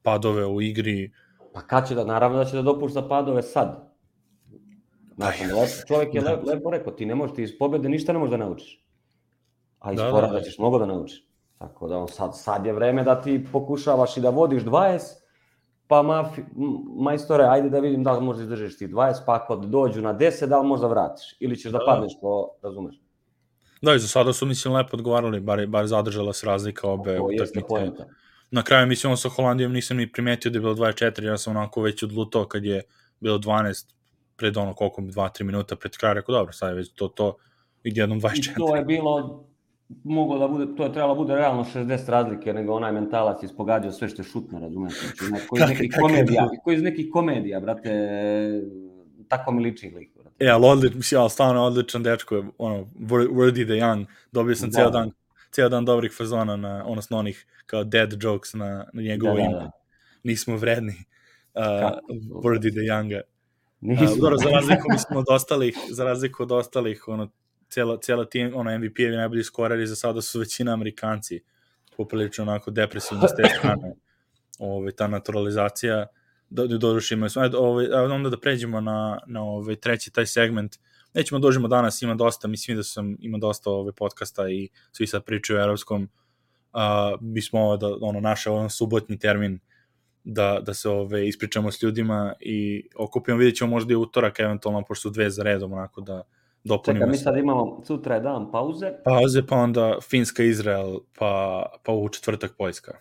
padove 0.03 0.45
u 0.45 0.61
igri, 0.61 1.11
Pa 1.53 1.61
kad 1.61 1.87
će 1.87 1.95
da, 1.95 2.05
naravno 2.05 2.37
da 2.37 2.45
će 2.45 2.55
da 2.55 2.61
dopušta 2.61 3.07
padove 3.07 3.41
sad. 3.41 3.91
Znači, 5.15 5.43
Aj. 5.43 5.47
lepo, 5.47 5.87
čovjek 5.87 6.15
je 6.15 6.21
le, 6.21 6.35
lepo 6.35 6.71
rekao, 6.71 6.93
ti 6.93 7.05
ne 7.05 7.15
možeš, 7.15 7.35
ti 7.35 7.43
iz 7.43 7.57
pobjede 7.59 7.89
ništa 7.89 8.13
ne 8.13 8.19
možeš 8.19 8.31
da 8.31 8.37
naučiš. 8.37 8.85
A 9.81 9.91
iz 9.91 9.97
Da, 9.97 10.05
da, 10.05 10.11
poraza 10.11 10.33
da. 10.33 10.41
ćeš 10.41 10.57
mnogo 10.57 10.79
da 10.79 10.85
naučiš. 10.85 11.23
Tako 11.57 11.87
da 11.87 11.97
on 11.97 12.07
sad, 12.07 12.37
sad 12.37 12.65
je 12.65 12.73
vreme 12.73 13.03
da 13.03 13.21
ti 13.21 13.45
pokušavaš 13.51 14.17
i 14.17 14.21
da 14.21 14.29
vodiš 14.29 14.63
20, 14.63 14.99
pa 15.87 16.01
mafi, 16.01 16.41
majstore, 16.97 17.43
ajde 17.43 17.69
da 17.69 17.79
vidim 17.79 18.03
da 18.03 18.11
li 18.11 18.25
možeš 18.25 18.43
izdržiš 18.43 18.77
ti 18.77 18.87
20, 18.87 19.13
pa 19.25 19.35
ako 19.35 19.55
dođu 19.55 20.01
na 20.01 20.13
10, 20.13 20.45
da 20.45 20.59
li 20.59 20.67
možda 20.67 20.87
vratiš. 20.87 21.35
Ili 21.39 21.57
ćeš 21.57 21.71
da, 21.71 21.77
Da. 21.77 21.85
padneš, 21.85 22.11
po, 22.21 22.47
razumeš? 22.63 22.95
Da, 23.81 23.95
i 23.95 23.99
za 23.99 24.07
sada 24.07 24.33
su, 24.33 24.45
mislim, 24.45 24.73
lepo 24.73 24.89
odgovarali, 24.93 25.39
bar, 25.39 25.67
bar 25.67 25.87
zadržala 25.87 26.33
se 26.33 26.45
razlika 26.45 26.87
obe 26.89 27.17
To 27.17 27.23
utakmice. 27.23 28.05
na 28.51 28.63
kraju 28.63 28.87
mislim 28.87 29.17
sa 29.17 29.29
Holandijom 29.29 29.71
nisam 29.73 29.97
ni 29.97 30.11
primetio 30.11 30.51
da 30.51 30.57
je 30.57 30.61
bilo 30.61 30.75
24, 30.75 31.23
ja 31.23 31.37
sam 31.37 31.57
onako 31.57 31.81
već 31.81 32.03
odlutao 32.03 32.45
kad 32.45 32.65
je 32.65 32.81
bilo 33.19 33.37
12 33.37 33.85
pred 34.37 34.57
ono 34.57 34.73
koliko 34.73 35.01
mi 35.01 35.11
2-3 35.11 35.43
minuta 35.43 35.75
pred 35.75 35.97
kraj, 35.97 36.13
rekao 36.13 36.35
dobro, 36.35 36.53
sad 36.53 36.69
je 36.69 36.75
već 36.75 36.93
to 36.93 37.07
to 37.07 37.35
ide 37.83 38.01
jednom 38.01 38.21
24. 38.21 38.51
I 38.51 38.55
to 38.55 38.75
je 38.75 38.85
bilo 38.85 39.45
moglo 40.03 40.39
da 40.39 40.47
bude, 40.47 40.75
to 40.77 40.83
je 40.83 40.93
trebalo 40.93 41.13
da 41.13 41.17
bude 41.17 41.35
realno 41.35 41.63
60 41.63 42.09
razlike, 42.09 42.53
nego 42.53 42.73
onaj 42.73 42.91
mentalac 42.91 43.43
ispogađao 43.43 43.91
sve 43.91 44.09
što 44.09 44.21
je 44.21 44.25
šutno, 44.25 44.59
razumete? 44.59 44.95
Znači, 44.95 45.31
neko 45.31 45.57
iz 45.57 45.63
nekih 45.69 45.95
komedija, 46.01 46.49
koji 46.63 46.75
iz 46.75 46.83
nekih 46.83 47.09
komedija, 47.13 47.59
brate, 47.59 47.91
tako 49.27 49.51
mi 49.51 49.63
liči 49.63 49.89
lik. 49.95 50.09
Brate. 50.15 50.45
E, 50.45 50.49
ali 50.49 50.65
odlič, 50.65 50.93
mislim, 50.93 51.21
ali 51.21 51.29
stvarno 51.29 51.63
odličan 51.63 52.03
dečko, 52.03 52.43
ono, 52.57 52.85
worthy 52.99 53.65
the 53.65 53.73
young, 53.73 54.05
dobio 54.31 54.55
sam 54.55 54.69
da. 54.69 54.77
ceo 54.77 54.89
dan, 54.89 55.11
ceo 55.51 55.69
dan 55.69 55.85
dobrih 55.85 56.13
fazona, 56.17 56.55
na, 56.55 56.83
odnosno 56.85 57.17
onih 57.17 57.45
kao 57.65 57.83
dead 57.83 58.23
jokes 58.23 58.53
na, 58.53 58.85
na 58.93 59.01
njegovo 59.01 59.35
da, 59.35 59.41
ime. 59.41 59.53
Da, 59.53 59.59
da. 59.59 59.71
Nismo 60.23 60.57
vredni. 60.57 60.93
Uh, 61.53 61.61
worthy 62.43 62.71
the 62.71 62.83
young. 62.91 63.21
Nismo. 63.81 64.11
Uh, 64.11 64.19
dobro, 64.19 64.37
za 64.37 64.49
razliku, 64.49 64.87
mislim, 64.91 65.19
od 65.19 65.25
ostalih, 65.29 65.77
za 65.89 66.03
razliku 66.03 66.43
od 66.43 66.51
ostalih, 66.51 67.07
ono, 67.07 67.29
cijela, 67.71 67.97
cijela 68.01 68.25
tim, 68.25 68.51
ono, 68.55 68.71
MVP-evi 68.71 69.15
najbolji 69.15 69.43
skoreri 69.43 69.87
za 69.87 69.95
sada 69.95 70.21
su 70.21 70.39
većina 70.39 70.73
Amerikanci, 70.73 71.41
poprilično 71.97 72.43
onako 72.43 72.71
depresivni 72.71 73.27
s 73.27 73.35
te 73.35 73.43
strane. 73.57 73.95
Ove, 74.59 74.91
ta 74.91 75.07
naturalizacija, 75.07 76.07
da, 76.49 76.67
da 76.67 76.77
doduše 76.77 77.15
imaju, 77.15 77.31
ajde, 77.35 77.57
ove, 77.57 77.95
onda 77.95 78.29
da 78.29 78.39
pređemo 78.39 78.81
na, 78.81 79.19
na 79.27 79.43
ove, 79.43 79.75
treći 79.75 80.11
taj 80.11 80.25
segment, 80.25 80.75
nećemo 81.13 81.39
da 81.39 81.47
dožimo 81.47 81.67
danas, 81.67 82.01
ima 82.01 82.15
dosta, 82.15 82.47
mislim 82.47 82.77
da 82.77 82.83
sam, 82.83 83.15
ima 83.19 83.37
dosta 83.37 83.69
ove 83.69 83.91
podcasta 83.91 84.49
i 84.49 84.69
svi 84.91 85.07
sad 85.07 85.23
pričaju 85.23 85.59
o 85.59 85.61
europskom, 85.61 86.09
a, 86.73 87.15
mi 87.21 87.41
smo 87.41 87.77
da, 87.77 87.87
ono, 88.01 88.19
naše 88.19 88.49
ono 88.49 88.69
subotni 88.69 89.19
termin 89.19 89.59
da, 90.23 90.59
da 90.65 90.73
se 90.73 90.89
ove, 90.89 91.27
ispričamo 91.27 91.71
s 91.71 91.81
ljudima 91.83 92.33
i 92.39 92.87
okupimo, 92.95 93.37
vidjet 93.37 93.55
ćemo 93.55 93.69
možda 93.69 93.93
i 93.93 93.95
utorak 93.95 94.39
eventualno, 94.39 94.83
pošto 94.87 95.01
su 95.01 95.09
dve 95.09 95.29
za 95.29 95.43
redom, 95.43 95.73
onako 95.73 96.01
da, 96.01 96.23
dopunimo 96.63 97.05
Čekaj, 97.05 97.11
mi 97.11 97.17
sad 97.17 97.37
imamo, 97.37 97.81
sutra 97.83 98.15
je 98.15 98.21
dan 98.21 98.51
pauze. 98.51 98.91
Pauze, 99.03 99.45
pa 99.47 99.55
onda 99.55 99.97
Finska, 100.09 100.43
Izrael, 100.43 100.99
pa, 101.19 101.65
pa 101.83 101.93
u 101.93 102.09
četvrtak 102.09 102.51
Poljska. 102.57 102.97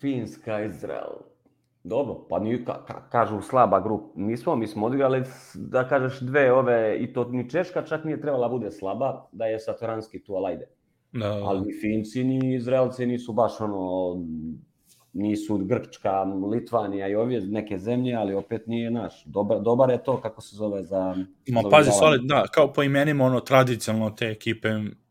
Finska, 0.00 0.64
Izrael. 0.64 1.12
Dobro, 1.84 2.26
pa 2.28 2.38
ni, 2.38 2.64
ka, 2.64 2.84
ka, 2.84 3.08
kažu 3.08 3.40
slaba 3.40 3.80
grupa. 3.80 4.12
Nismo, 4.16 4.56
mi 4.56 4.66
smo 4.66 4.86
odigrali, 4.86 5.22
da 5.54 5.88
kažeš, 5.88 6.20
dve 6.20 6.52
ove, 6.52 6.96
i 7.00 7.12
to 7.12 7.28
ni 7.28 7.50
Češka 7.50 7.82
čak 7.82 8.04
nije 8.04 8.20
trebala 8.20 8.48
bude 8.48 8.70
slaba, 8.70 9.28
da 9.32 9.46
je 9.46 9.60
Satoranski 9.60 10.24
tu, 10.24 10.34
alajde. 10.34 10.68
Da. 11.12 11.32
Ali 11.44 11.60
ni 11.60 11.72
Finci, 11.80 12.24
ni 12.24 12.54
Izraelci 12.54 13.06
nisu 13.06 13.32
baš 13.32 13.60
ono 13.60 14.14
nisu 15.16 15.58
Grčka, 15.58 16.22
Litvanija 16.22 17.08
i 17.08 17.14
ove 17.14 17.40
neke 17.40 17.78
zemlje, 17.78 18.14
ali 18.14 18.34
opet 18.34 18.66
nije 18.66 18.90
naš. 18.90 19.24
Dobar, 19.24 19.60
dobar 19.60 19.90
je 19.90 20.04
to 20.04 20.20
kako 20.20 20.40
se 20.40 20.56
zove 20.56 20.82
za... 20.82 21.14
Ma 21.48 21.62
pazi, 21.70 21.90
solid, 21.98 22.20
da, 22.22 22.44
kao 22.54 22.72
po 22.72 22.82
imenima 22.82 23.24
ono 23.24 23.40
tradicionalno 23.40 24.10
te 24.10 24.26
ekipe. 24.26 24.68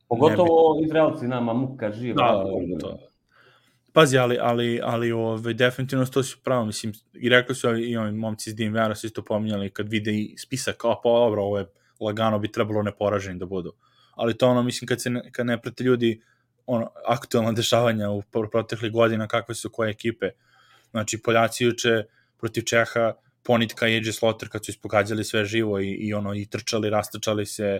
Pogotovo 0.10 0.80
bi... 0.80 0.86
Izraelci 0.86 1.28
nama 1.28 1.53
muka 1.53 1.91
živa. 1.91 2.16
Da, 2.16 2.43
da, 2.74 2.80
to. 2.80 2.99
Pazi, 3.93 4.18
ali, 4.18 4.38
ali, 4.41 4.80
ali 4.84 5.12
ove, 5.12 5.53
definitivno 5.53 6.06
to 6.06 6.24
su 6.24 6.38
pravo, 6.43 6.66
mislim, 6.66 6.93
i 7.14 7.30
rekli 7.30 7.56
su 7.56 7.78
i 7.78 7.97
ovi 7.97 8.12
momci 8.12 8.49
iz 8.49 8.56
Dim 8.56 8.74
Vera 8.74 8.95
su 8.95 9.08
isto 9.08 9.22
pominjali 9.22 9.70
kad 9.70 9.89
vide 9.89 10.12
i 10.12 10.36
spisak, 10.38 10.78
kao 10.78 11.01
pa 11.03 11.10
dobro, 11.10 11.43
ovo 11.43 11.58
je 11.58 11.66
lagano 11.99 12.39
bi 12.39 12.51
trebalo 12.51 12.84
neporaženi 12.84 13.39
da 13.39 13.45
budu. 13.45 13.74
Ali 14.16 14.38
to 14.38 14.47
ono, 14.47 14.64
mislim, 14.64 14.88
kad, 14.88 15.01
se 15.01 15.10
ne, 15.10 15.32
kad 15.32 15.45
ne 15.45 15.62
prate 15.62 15.84
ljudi 15.84 16.22
ono, 16.68 16.91
aktualna 17.07 17.51
dešavanja 17.51 18.09
u 18.09 18.22
proteklih 18.51 18.91
godina, 18.91 19.28
kakve 19.28 19.55
su 19.55 19.70
koje 19.70 19.89
ekipe. 19.89 20.30
Znači, 20.91 21.22
Poljaci 21.22 21.63
juče 21.63 22.03
protiv 22.38 22.61
Čeha, 22.61 23.13
Ponitka 23.43 23.88
i 23.88 23.97
Eđe 23.97 24.13
Slotter 24.13 24.49
kad 24.49 24.66
su 24.66 24.72
ispogađali 24.72 25.24
sve 25.24 25.45
živo 25.45 25.80
i, 25.80 25.89
i 25.89 26.13
ono 26.13 26.36
i 26.36 26.45
trčali, 26.45 26.89
rastrčali 26.89 27.45
se, 27.45 27.80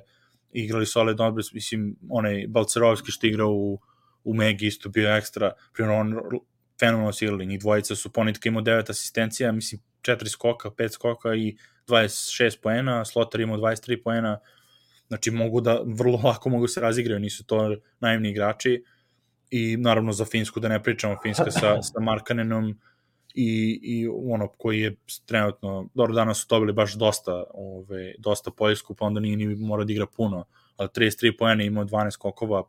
igrali 0.52 0.86
ali 0.96 1.16
dobro, 1.16 1.44
mislim, 1.54 1.96
onaj 2.10 2.46
Balcerovski 2.48 3.12
što 3.12 3.28
igrao 3.28 3.50
u, 3.50 3.80
u 4.24 4.34
Megi 4.34 4.68
isto 4.68 4.90
bio 4.90 5.16
ekstra, 5.16 5.52
primjer 5.74 6.00
on 6.00 6.16
fenomenalno 6.80 7.14
su 7.14 7.26
igrali, 7.26 7.46
njih 7.46 7.60
dvojica 7.60 7.96
su, 7.96 8.12
Ponitka 8.12 8.50
imao 8.50 8.64
9 8.64 8.90
asistencija, 8.90 9.52
mislim, 9.52 9.82
4 10.02 10.28
skoka, 10.30 10.70
5 10.70 10.90
skoka 10.90 11.36
i 11.36 11.58
26 11.88 12.62
poena, 12.62 13.06
Slotter 13.06 13.42
imao 13.42 13.58
23 13.58 14.04
poena, 14.04 14.40
Znači 15.08 15.32
mogu 15.32 15.62
da, 15.62 15.82
vrlo 15.86 16.22
lako 16.24 16.50
mogu 16.50 16.68
se 16.68 16.82
razigraju, 16.82 17.20
nisu 17.20 17.46
to 17.46 17.76
naivni 18.00 18.30
igrači 18.30 18.84
i 19.52 19.78
naravno 19.78 20.14
za 20.14 20.26
Finsku 20.26 20.60
da 20.60 20.68
ne 20.68 20.84
pričamo, 20.84 21.16
Finska 21.24 21.52
sa, 21.52 21.82
sa 21.94 22.00
Markanenom 22.00 22.80
i, 23.36 23.80
i 23.84 24.08
ono 24.08 24.48
koji 24.48 24.80
je 24.80 24.96
trenutno, 25.26 25.90
dobro 25.94 26.16
danas 26.16 26.38
su 26.38 26.46
dobili 26.50 26.74
baš 26.74 26.94
dosta, 26.94 27.44
ove, 27.54 28.16
dosta 28.20 28.52
Poljsku, 28.52 28.96
pa 28.96 29.06
onda 29.06 29.20
nije 29.20 29.38
ni 29.38 29.56
mora 29.56 29.84
da 29.84 29.94
igra 29.94 30.06
puno, 30.06 30.46
ali 30.78 30.90
33 30.90 31.38
poena 31.38 31.64
imao 31.64 31.86
12 31.86 32.18
kokova 32.18 32.64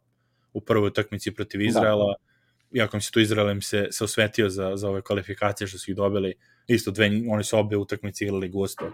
u 0.53 0.61
prvoj 0.61 0.87
utakmici 0.87 1.35
protiv 1.35 1.59
da. 1.59 1.65
Izraela, 1.65 2.07
da. 2.07 2.79
iako 2.79 2.97
mi 2.97 3.01
se 3.01 3.11
tu 3.11 3.21
Izrael 3.21 3.51
im 3.51 3.63
se, 3.63 3.89
se 3.91 4.05
osvetio 4.05 4.51
za, 4.51 4.77
za 4.77 4.89
ove 4.89 5.03
kvalifikacije 5.03 5.69
što 5.69 5.79
su 5.79 5.91
ih 5.91 5.97
dobili, 5.97 6.35
isto 6.67 6.91
dve, 6.91 7.11
oni 7.31 7.45
su 7.45 7.59
obe 7.59 7.77
utakmice 7.77 8.25
igrali 8.25 8.49
gusto, 8.49 8.91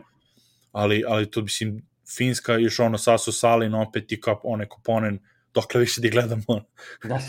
ali, 0.73 1.05
ali 1.09 1.31
to 1.31 1.43
mislim 1.43 1.92
Finska 2.17 2.57
još 2.57 2.79
ono 2.81 2.99
Sasu 2.99 3.33
Salin 3.33 3.75
opet 3.75 4.13
i 4.13 4.21
kao 4.21 4.41
onaj 4.45 4.67
Koponen 4.67 5.19
dokle 5.55 5.81
više 5.81 6.01
da 6.01 6.09
gledamo. 6.09 6.65
Da, 7.05 7.21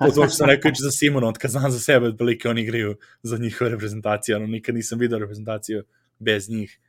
od, 0.00 0.18
od 0.18 0.28
što 0.28 0.28
sam 0.28 0.48
rekao 0.48 0.72
za 0.74 0.90
Simona, 0.90 1.28
od 1.28 1.38
kad 1.38 1.50
znam 1.50 1.70
za 1.70 1.78
sebe, 1.78 2.06
otprilike 2.06 2.48
oni 2.48 2.60
igraju 2.60 2.96
za 3.22 3.38
njihove 3.38 3.70
reprezentacije, 3.70 4.36
ono, 4.36 4.46
nikad 4.46 4.74
nisam 4.74 4.98
vidio 4.98 5.18
reprezentaciju 5.18 5.84
bez 6.18 6.50
njih. 6.50 6.80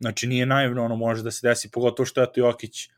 Znači, 0.00 0.26
nije 0.26 0.46
naivno, 0.46 0.84
ono, 0.84 0.96
može 0.96 1.22
da 1.22 1.30
se 1.30 1.48
desi, 1.48 1.70
pogotovo 1.70 2.06
što 2.06 2.20
je 2.20 2.32
to 2.32 2.40
Jokić, 2.40 2.90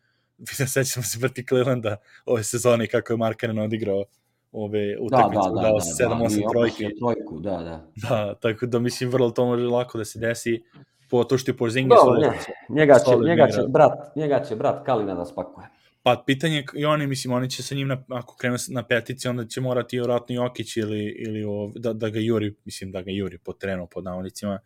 sećam 0.75 1.03
se 1.03 1.21
proti 1.21 1.47
Clevelanda 1.47 1.97
ove 2.27 2.45
sezone 2.45 2.87
kako 2.87 3.13
je 3.13 3.17
Markanen 3.17 3.59
odigrao 3.59 4.05
ove 4.53 4.99
utakmice, 5.01 5.49
da, 5.49 5.55
da, 5.55 5.55
da, 5.55 5.63
dao 5.63 5.79
da, 5.79 6.29
7-8 6.29 6.43
da, 6.43 6.49
trojke. 6.51 6.89
Trojku, 6.99 7.41
da, 7.41 7.51
da. 7.51 7.87
Da, 8.09 8.35
tako 8.35 8.67
da 8.67 8.79
mislim 8.79 9.11
vrlo 9.11 9.31
to 9.31 9.47
može 9.47 9.65
lako 9.65 9.99
da 9.99 10.05
se 10.05 10.19
desi 10.19 10.63
po 11.09 11.25
to 11.25 11.39
što 11.39 11.51
je 11.51 11.57
Porzingis 11.57 11.97
Dobro, 12.05 12.21
ne, 12.21 12.39
njega 12.69 12.99
će, 12.99 13.17
njega 13.25 13.49
će, 13.49 13.61
brat, 13.69 14.17
njega 14.17 14.45
će 14.45 14.57
brat 14.57 14.87
Kalina 14.87 15.15
da 15.15 15.25
spakuje. 15.25 15.67
Pa 16.03 16.23
pitanje 16.27 16.65
i 16.75 16.85
oni, 16.85 17.07
mislim, 17.07 17.33
oni 17.33 17.51
će 17.51 17.63
sa 17.63 17.75
njim, 17.75 17.89
na, 17.89 18.05
ako 18.09 18.37
krenu 18.37 18.57
na 18.69 18.83
petici, 18.83 19.29
onda 19.29 19.45
će 19.45 19.61
morati 19.61 19.97
i 19.97 20.01
vratno 20.01 20.35
Jokić 20.35 20.77
ili, 20.77 21.05
ili 21.19 21.45
o, 21.45 21.73
da, 21.75 21.93
da 21.93 22.09
ga 22.09 22.19
juri, 22.19 22.55
mislim, 22.65 22.93
da 22.93 23.03
ga 23.03 23.11
juri 23.11 23.39
po 23.39 23.53
terenu, 23.53 23.87
pod 23.87 24.05
navodnicima. 24.05 24.59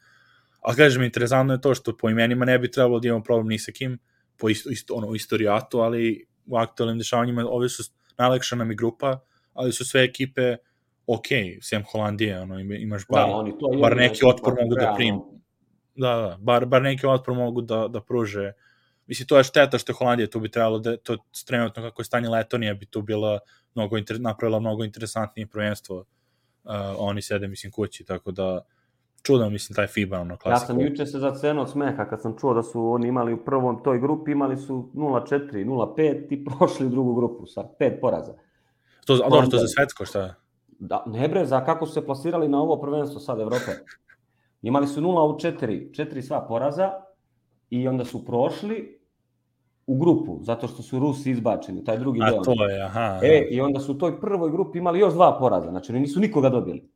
A 0.60 0.74
kažem, 0.74 1.02
interesantno 1.02 1.54
je 1.54 1.60
to 1.60 1.74
što 1.74 1.96
po 1.96 2.10
imenima 2.10 2.44
ne 2.44 2.58
bi 2.58 2.70
trebalo 2.70 3.00
da 3.00 3.08
imamo 3.08 3.22
problem 3.22 3.48
ni 3.48 3.58
sa 3.58 3.72
kim, 3.72 3.98
po 4.36 4.48
isto, 4.48 4.70
isto, 4.70 4.94
ono, 4.94 5.14
istorijatu, 5.14 5.80
ali 5.80 6.26
u 6.46 6.56
aktualnim 6.56 6.98
dešavanjima 6.98 7.46
ove 7.48 7.68
su 7.68 7.82
najlekša 8.18 8.56
nam 8.56 8.72
i 8.72 8.74
grupa, 8.74 9.18
ali 9.54 9.72
su 9.72 9.84
sve 9.84 10.04
ekipe 10.04 10.56
ok, 11.06 11.26
sem 11.60 11.84
Holandije, 11.92 12.40
ono, 12.40 12.58
imaš 12.58 13.06
bar, 13.08 13.28
da, 13.28 13.34
oni 13.34 13.58
to 13.58 13.68
bar 13.80 13.96
neki 13.96 14.20
otpor 14.26 14.54
mogu 14.60 14.74
da 14.74 14.94
primiti 14.96 15.41
Da, 15.94 16.16
da, 16.16 16.36
bar, 16.40 16.66
bar 16.66 16.82
neki 16.82 17.06
otpor 17.06 17.34
mogu 17.34 17.60
da, 17.60 17.88
da 17.88 18.00
pruže. 18.00 18.52
Mislim, 19.06 19.26
to 19.26 19.38
je 19.38 19.44
šteta 19.44 19.78
što 19.78 19.92
je 19.92 19.96
Holandija, 19.96 20.30
tu 20.30 20.40
bi 20.40 20.50
trebalo 20.50 20.78
da, 20.78 20.96
to 20.96 21.16
trenutno 21.46 21.82
kako 21.82 22.00
je 22.02 22.04
stanje 22.04 22.28
Letonija 22.28 22.74
bi 22.74 22.86
tu 22.86 23.02
bila 23.02 23.38
mnogo, 23.74 23.98
inter, 23.98 24.20
napravila 24.20 24.60
mnogo 24.60 24.84
interesantnije 24.84 25.46
prvenstvo. 25.46 26.04
Uh, 26.64 26.72
oni 26.98 27.22
sede, 27.22 27.48
mislim, 27.48 27.72
kući, 27.72 28.04
tako 28.04 28.30
da 28.30 28.64
čudan, 29.22 29.52
mislim, 29.52 29.76
taj 29.76 29.86
FIBA, 29.86 30.20
ono, 30.20 30.36
klasika. 30.36 30.62
Ja 30.62 30.66
sam 30.66 30.80
juče 30.80 31.06
se 31.06 31.18
zaceno 31.18 31.62
od 31.62 31.70
smeha 31.70 32.04
kad 32.04 32.22
sam 32.22 32.38
čuo 32.38 32.54
da 32.54 32.62
su 32.62 32.86
oni 32.86 33.08
imali 33.08 33.32
u 33.32 33.44
prvom 33.44 33.82
toj 33.82 34.00
grupi, 34.00 34.30
imali 34.30 34.56
su 34.56 34.90
0-4, 34.94 35.64
0-5 35.66 36.26
i 36.30 36.44
prošli 36.58 36.86
u 36.86 36.90
drugu 36.90 37.14
grupu 37.14 37.46
sa 37.46 37.64
pet 37.78 38.00
poraza. 38.00 38.32
To, 39.04 39.14
a 39.14 39.30
dobro, 39.30 39.46
to 39.46 39.58
za 39.58 39.68
svetsko, 39.68 40.04
šta 40.04 40.34
Da, 40.78 41.04
ne 41.06 41.28
bre, 41.28 41.46
za 41.46 41.64
kako 41.64 41.86
su 41.86 41.92
se 41.92 42.06
plasirali 42.06 42.48
na 42.48 42.62
ovo 42.62 42.80
prvenstvo 42.80 43.20
sad 43.20 43.40
Evrope. 43.40 43.72
Imali 44.62 44.86
su 44.86 45.00
0 45.00 45.34
u 45.34 45.38
4, 45.38 45.90
4 45.90 46.22
sva 46.22 46.46
poraza 46.48 46.90
i 47.70 47.88
onda 47.88 48.04
su 48.04 48.24
prošli 48.24 48.98
u 49.86 49.98
grupu, 49.98 50.40
zato 50.42 50.68
što 50.68 50.82
su 50.82 50.98
Rusi 50.98 51.30
izbačeni, 51.30 51.84
taj 51.84 51.98
drugi 51.98 52.20
deo. 52.20 52.40
A 52.40 52.42
to 52.42 52.68
je, 52.68 52.82
aha, 52.82 53.00
aha. 53.00 53.18
E, 53.22 53.48
i 53.50 53.60
onda 53.60 53.80
su 53.80 53.92
u 53.92 53.98
toj 53.98 54.20
prvoj 54.20 54.50
grupi 54.50 54.78
imali 54.78 54.98
još 54.98 55.14
dva 55.14 55.38
poraza, 55.38 55.70
znači 55.70 55.92
oni 55.92 56.00
nisu 56.00 56.20
nikoga 56.20 56.48
dobili. 56.48 56.88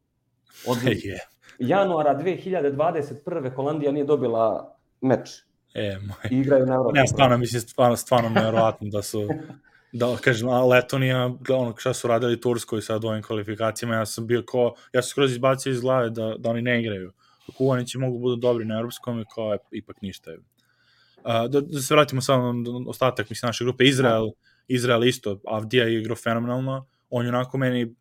Od 0.66 0.76
je. 1.04 1.20
januara 1.58 2.18
2021. 2.18 3.54
Holandija 3.54 3.92
nije 3.92 4.04
dobila 4.04 4.76
meč. 5.00 5.30
E, 5.74 5.98
moj. 5.98 6.16
I 6.30 6.40
igraju 6.40 6.66
na 6.66 6.74
Evropu. 6.74 6.94
Ne, 6.94 7.06
stvarno, 7.06 7.38
mislim, 7.38 7.60
stvarno, 7.60 7.96
stvarno 7.96 8.28
nevjerovatno 8.28 8.88
da 8.88 9.02
su, 9.02 9.28
da 9.92 10.16
kažem, 10.20 10.48
a 10.48 10.66
Letonija, 10.66 11.30
ono 11.48 11.74
šta 11.76 11.94
su 11.94 12.08
radili 12.08 12.40
Turskoj 12.40 12.82
sad 12.82 13.04
u 13.04 13.08
ovim 13.08 13.22
kvalifikacijama, 13.22 13.94
ja 13.94 14.06
sam 14.06 14.26
bio 14.26 14.42
ko, 14.46 14.74
ja 14.92 15.02
sam 15.02 15.08
skroz 15.08 15.32
izbacio 15.32 15.70
iz 15.70 15.80
glave 15.80 16.10
da, 16.10 16.34
da 16.38 16.50
oni 16.50 16.62
ne 16.62 16.80
igraju 16.80 17.12
kuvanići 17.52 17.98
mogu 17.98 18.18
budu 18.18 18.36
dobri 18.36 18.64
na 18.64 18.74
europskom 18.74 19.20
i 19.20 19.24
kao 19.34 19.52
je, 19.52 19.58
ipak 19.70 20.02
ništa 20.02 20.30
je. 20.30 20.38
Uh, 20.38 21.50
da, 21.50 21.60
da 21.60 21.80
se 21.80 21.94
vratimo 21.94 22.20
samo 22.20 22.52
na 22.52 22.90
ostatak 22.90 23.30
mislim, 23.30 23.48
naše 23.48 23.64
grupe. 23.64 23.84
Izrael, 23.84 24.30
Izrael 24.68 25.04
isto, 25.04 25.40
Avdija 25.46 25.84
je 25.84 26.00
igrao 26.00 26.16
fenomenalno. 26.16 26.86
On 27.10 27.24
je 27.24 27.28
onako 27.28 27.58
meni 27.58 27.94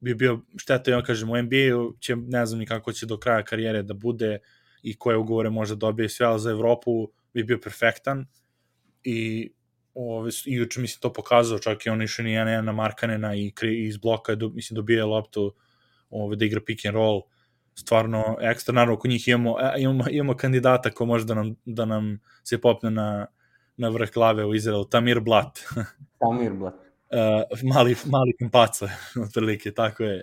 bi 0.00 0.14
bio 0.14 0.40
šteta 0.56 0.96
on 0.96 1.04
kažem 1.04 1.30
u 1.30 1.42
NBA-u 1.42 1.96
će 2.00 2.16
ne 2.16 2.46
znam 2.46 2.58
ni 2.58 2.66
kako 2.66 2.92
će 2.92 3.06
do 3.06 3.16
kraja 3.16 3.42
karijere 3.42 3.82
da 3.82 3.94
bude 3.94 4.38
i 4.82 4.96
koje 4.98 5.16
ugovore 5.16 5.50
može 5.50 5.76
dobije 5.76 6.08
sve, 6.08 6.26
ali 6.26 6.40
za 6.40 6.50
Evropu 6.50 7.08
bi 7.34 7.44
bio 7.44 7.58
perfektan 7.62 8.26
i 9.04 9.50
ove, 9.94 10.30
i 10.46 10.54
juče 10.54 10.80
mislim 10.80 11.00
to 11.00 11.12
pokazao, 11.12 11.58
čak 11.58 11.86
i 11.86 11.90
on 11.90 12.02
išao 12.02 12.24
ni 12.24 12.32
jedna 12.32 12.60
na 12.62 12.72
Markanena 12.72 13.34
i, 13.34 13.52
i 13.62 13.84
iz 13.84 13.96
bloka 13.96 14.32
je, 14.32 14.36
do, 14.36 14.48
mislim, 14.48 14.74
dobije 14.74 15.04
loptu 15.04 15.54
ove, 16.10 16.36
da 16.36 16.44
igra 16.44 16.60
pick 16.66 16.86
and 16.86 16.94
roll, 16.94 17.22
stvarno 17.74 18.36
ekstra, 18.40 18.74
naravno 18.74 18.96
kod 18.98 19.10
njih 19.10 19.28
imamo, 19.28 19.56
e, 19.60 19.74
imamo, 19.78 20.04
imamo 20.10 20.36
kandidata 20.36 20.90
ko 20.90 21.06
može 21.06 21.24
da 21.24 21.34
nam, 21.34 21.56
da 21.64 21.84
nam 21.84 22.20
se 22.44 22.60
popne 22.60 22.90
na, 22.90 23.26
na 23.76 23.88
vrh 23.88 24.10
glave 24.14 24.44
u 24.44 24.54
Izraelu, 24.54 24.84
Tamir 24.84 25.20
Blat. 25.20 25.58
Tamir 26.20 26.52
Blat. 26.52 26.74
uh, 26.74 27.62
mali, 27.74 27.96
mali 28.04 28.36
kampaca, 28.38 28.88
otprilike, 29.26 29.72
tako 29.72 30.02
je. 30.02 30.22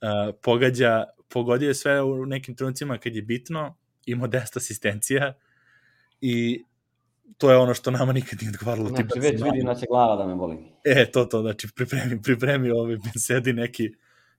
Uh, 0.00 0.34
pogađa, 0.42 1.04
pogodio 1.28 1.68
je 1.68 1.74
sve 1.74 2.02
u 2.02 2.26
nekim 2.26 2.56
trenucima 2.56 2.98
kad 2.98 3.14
je 3.14 3.22
bitno, 3.22 3.76
imao 4.06 4.28
10 4.28 4.56
asistencija 4.56 5.32
i 6.20 6.64
to 7.38 7.50
je 7.50 7.56
ono 7.56 7.74
što 7.74 7.90
nama 7.90 8.12
nikad 8.12 8.38
nije 8.42 8.50
odgovaralo. 8.50 8.88
Znači, 8.88 9.18
već 9.18 9.42
vidim 9.42 9.66
da 9.66 9.74
će 9.74 9.86
glava 9.90 10.16
da 10.16 10.26
me 10.26 10.34
boli. 10.34 10.56
E, 10.84 11.10
to, 11.10 11.24
to, 11.24 11.40
znači, 11.40 11.68
pripremi, 11.74 12.22
pripremi 12.22 12.70
ovaj, 12.70 12.96
sedi 13.18 13.52
neki, 13.52 13.92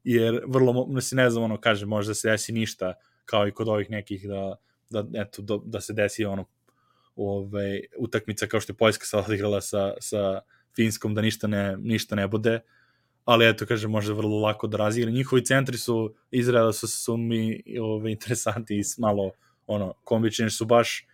jer 0.03 0.41
vrlo, 0.47 0.87
mislim, 0.87 1.17
ne 1.17 1.29
znam, 1.29 1.43
ono, 1.43 1.57
kaže, 1.57 1.85
može 1.85 2.07
da 2.07 2.13
se 2.13 2.29
desi 2.29 2.51
ništa, 2.51 2.93
kao 3.25 3.47
i 3.47 3.51
kod 3.51 3.67
ovih 3.67 3.89
nekih, 3.89 4.27
da, 4.27 4.55
da, 4.89 5.21
eto, 5.21 5.41
da, 5.41 5.57
da 5.65 5.81
se 5.81 5.93
desi, 5.93 6.25
ono, 6.25 6.45
ovaj, 7.15 7.81
utakmica 7.97 8.47
kao 8.47 8.59
što 8.59 8.73
je 8.73 8.77
Poljska 8.77 9.05
sad 9.05 9.25
odigrala 9.25 9.61
sa, 9.61 9.93
sa 9.99 10.41
Finskom, 10.75 11.15
da 11.15 11.21
ništa 11.21 11.47
ne, 11.47 11.77
ništa 11.77 12.15
ne 12.15 12.27
bude, 12.27 12.59
ali 13.25 13.49
eto, 13.49 13.65
kaže, 13.65 13.87
može 13.87 14.13
vrlo 14.13 14.39
lako 14.39 14.67
da 14.67 14.77
razigra. 14.77 15.11
Njihovi 15.11 15.45
centri 15.45 15.77
su, 15.77 16.15
Izraela 16.31 16.73
su, 16.73 16.87
su 16.87 17.17
mi 17.17 17.63
ove, 17.81 18.11
interesanti 18.11 18.75
i 18.75 18.83
malo, 18.97 19.31
ono, 19.67 19.93
kombični 20.03 20.49
su 20.49 20.65
baš, 20.65 21.07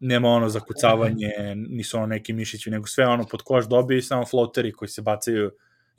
nema 0.00 0.28
ono 0.28 0.48
zakucavanje, 0.48 1.30
nisu 1.54 1.96
ono 1.96 2.06
neki 2.06 2.32
mišići, 2.32 2.70
nego 2.70 2.86
sve 2.86 3.06
ono 3.06 3.24
pod 3.24 3.42
koš 3.42 3.68
dobije 3.68 3.98
i 3.98 4.02
samo 4.02 4.26
floteri 4.26 4.72
koji 4.72 4.88
se 4.88 5.02
bacaju, 5.02 5.50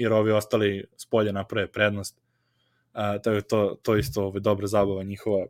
jer 0.03 0.13
ovi 0.13 0.31
ostali 0.31 0.85
s 0.97 1.05
polja 1.05 1.31
naprave 1.31 1.71
prednost. 1.71 2.21
A, 2.93 3.17
to 3.19 3.31
je 3.31 3.41
to, 3.41 3.77
to 3.81 3.97
isto 3.97 4.25
ove, 4.25 4.39
dobra 4.39 4.67
zabava 4.67 5.03
njihova. 5.03 5.45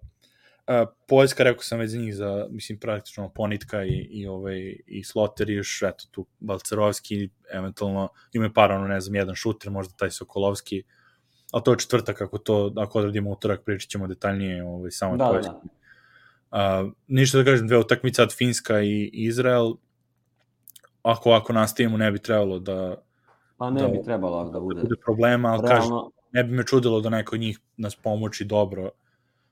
A, 0.67 0.85
Poljska, 1.07 1.43
rekao 1.43 1.63
sam 1.63 1.79
već 1.79 1.91
za 1.91 1.97
njih, 1.97 2.15
za, 2.15 2.47
mislim, 2.49 2.79
praktično 2.79 3.29
Ponitka 3.29 3.83
i, 3.83 4.07
i, 4.11 4.27
ovaj, 4.27 4.75
i 4.87 5.03
Sloter 5.03 5.49
i 5.49 5.53
još, 5.53 5.81
eto, 5.81 6.05
tu 6.11 6.25
Balcerovski, 6.39 7.29
eventualno, 7.53 8.09
ima 8.33 8.49
par, 8.53 8.71
ono, 8.71 8.87
ne 8.87 9.01
znam, 9.01 9.15
jedan 9.15 9.35
šuter, 9.35 9.71
možda 9.71 9.93
taj 9.97 10.11
Sokolovski, 10.11 10.83
ali 11.51 11.63
to 11.63 11.71
je 11.71 11.79
četvrtak, 11.79 12.21
ako 12.21 12.37
to, 12.37 12.73
ako 12.77 12.99
odradimo 12.99 13.31
utorak, 13.31 13.63
pričat 13.65 13.89
ćemo 13.89 14.07
detaljnije 14.07 14.63
ovaj, 14.63 14.91
samo 14.91 15.17
Da, 15.17 15.25
da, 15.25 15.31
Poljski. 15.31 15.51
da. 15.51 15.83
Uh, 16.53 16.91
ništa 17.07 17.37
da 17.37 17.43
kažem, 17.43 17.67
dve 17.67 17.77
utakmice 17.77 18.23
od 18.23 18.35
Finska 18.35 18.81
i 18.81 19.09
Izrael, 19.13 19.73
ako 21.03 21.31
ako 21.31 21.53
nastavimo 21.53 21.97
ne 21.97 22.11
bi 22.11 22.19
trebalo 22.19 22.59
da 22.59 23.03
Pa 23.57 23.69
ne 23.69 23.81
Da. 23.81 23.87
bi 23.87 24.03
trebalo 24.03 24.43
da 24.43 24.49
da 24.49 24.59
bude. 24.59 24.81
bude 24.81 24.95
problema, 25.05 25.49
ali 25.49 25.67
kažem, 25.67 25.89
Realno, 25.89 26.11
ne 26.31 26.43
bi 26.43 26.51
me 26.51 26.63
čudilo 26.63 27.01
da 27.01 27.09
neko 27.09 27.35
od 27.35 27.39
njih 27.39 27.59
nas 27.77 27.95
pomoći 27.95 28.45
dobro. 28.45 28.89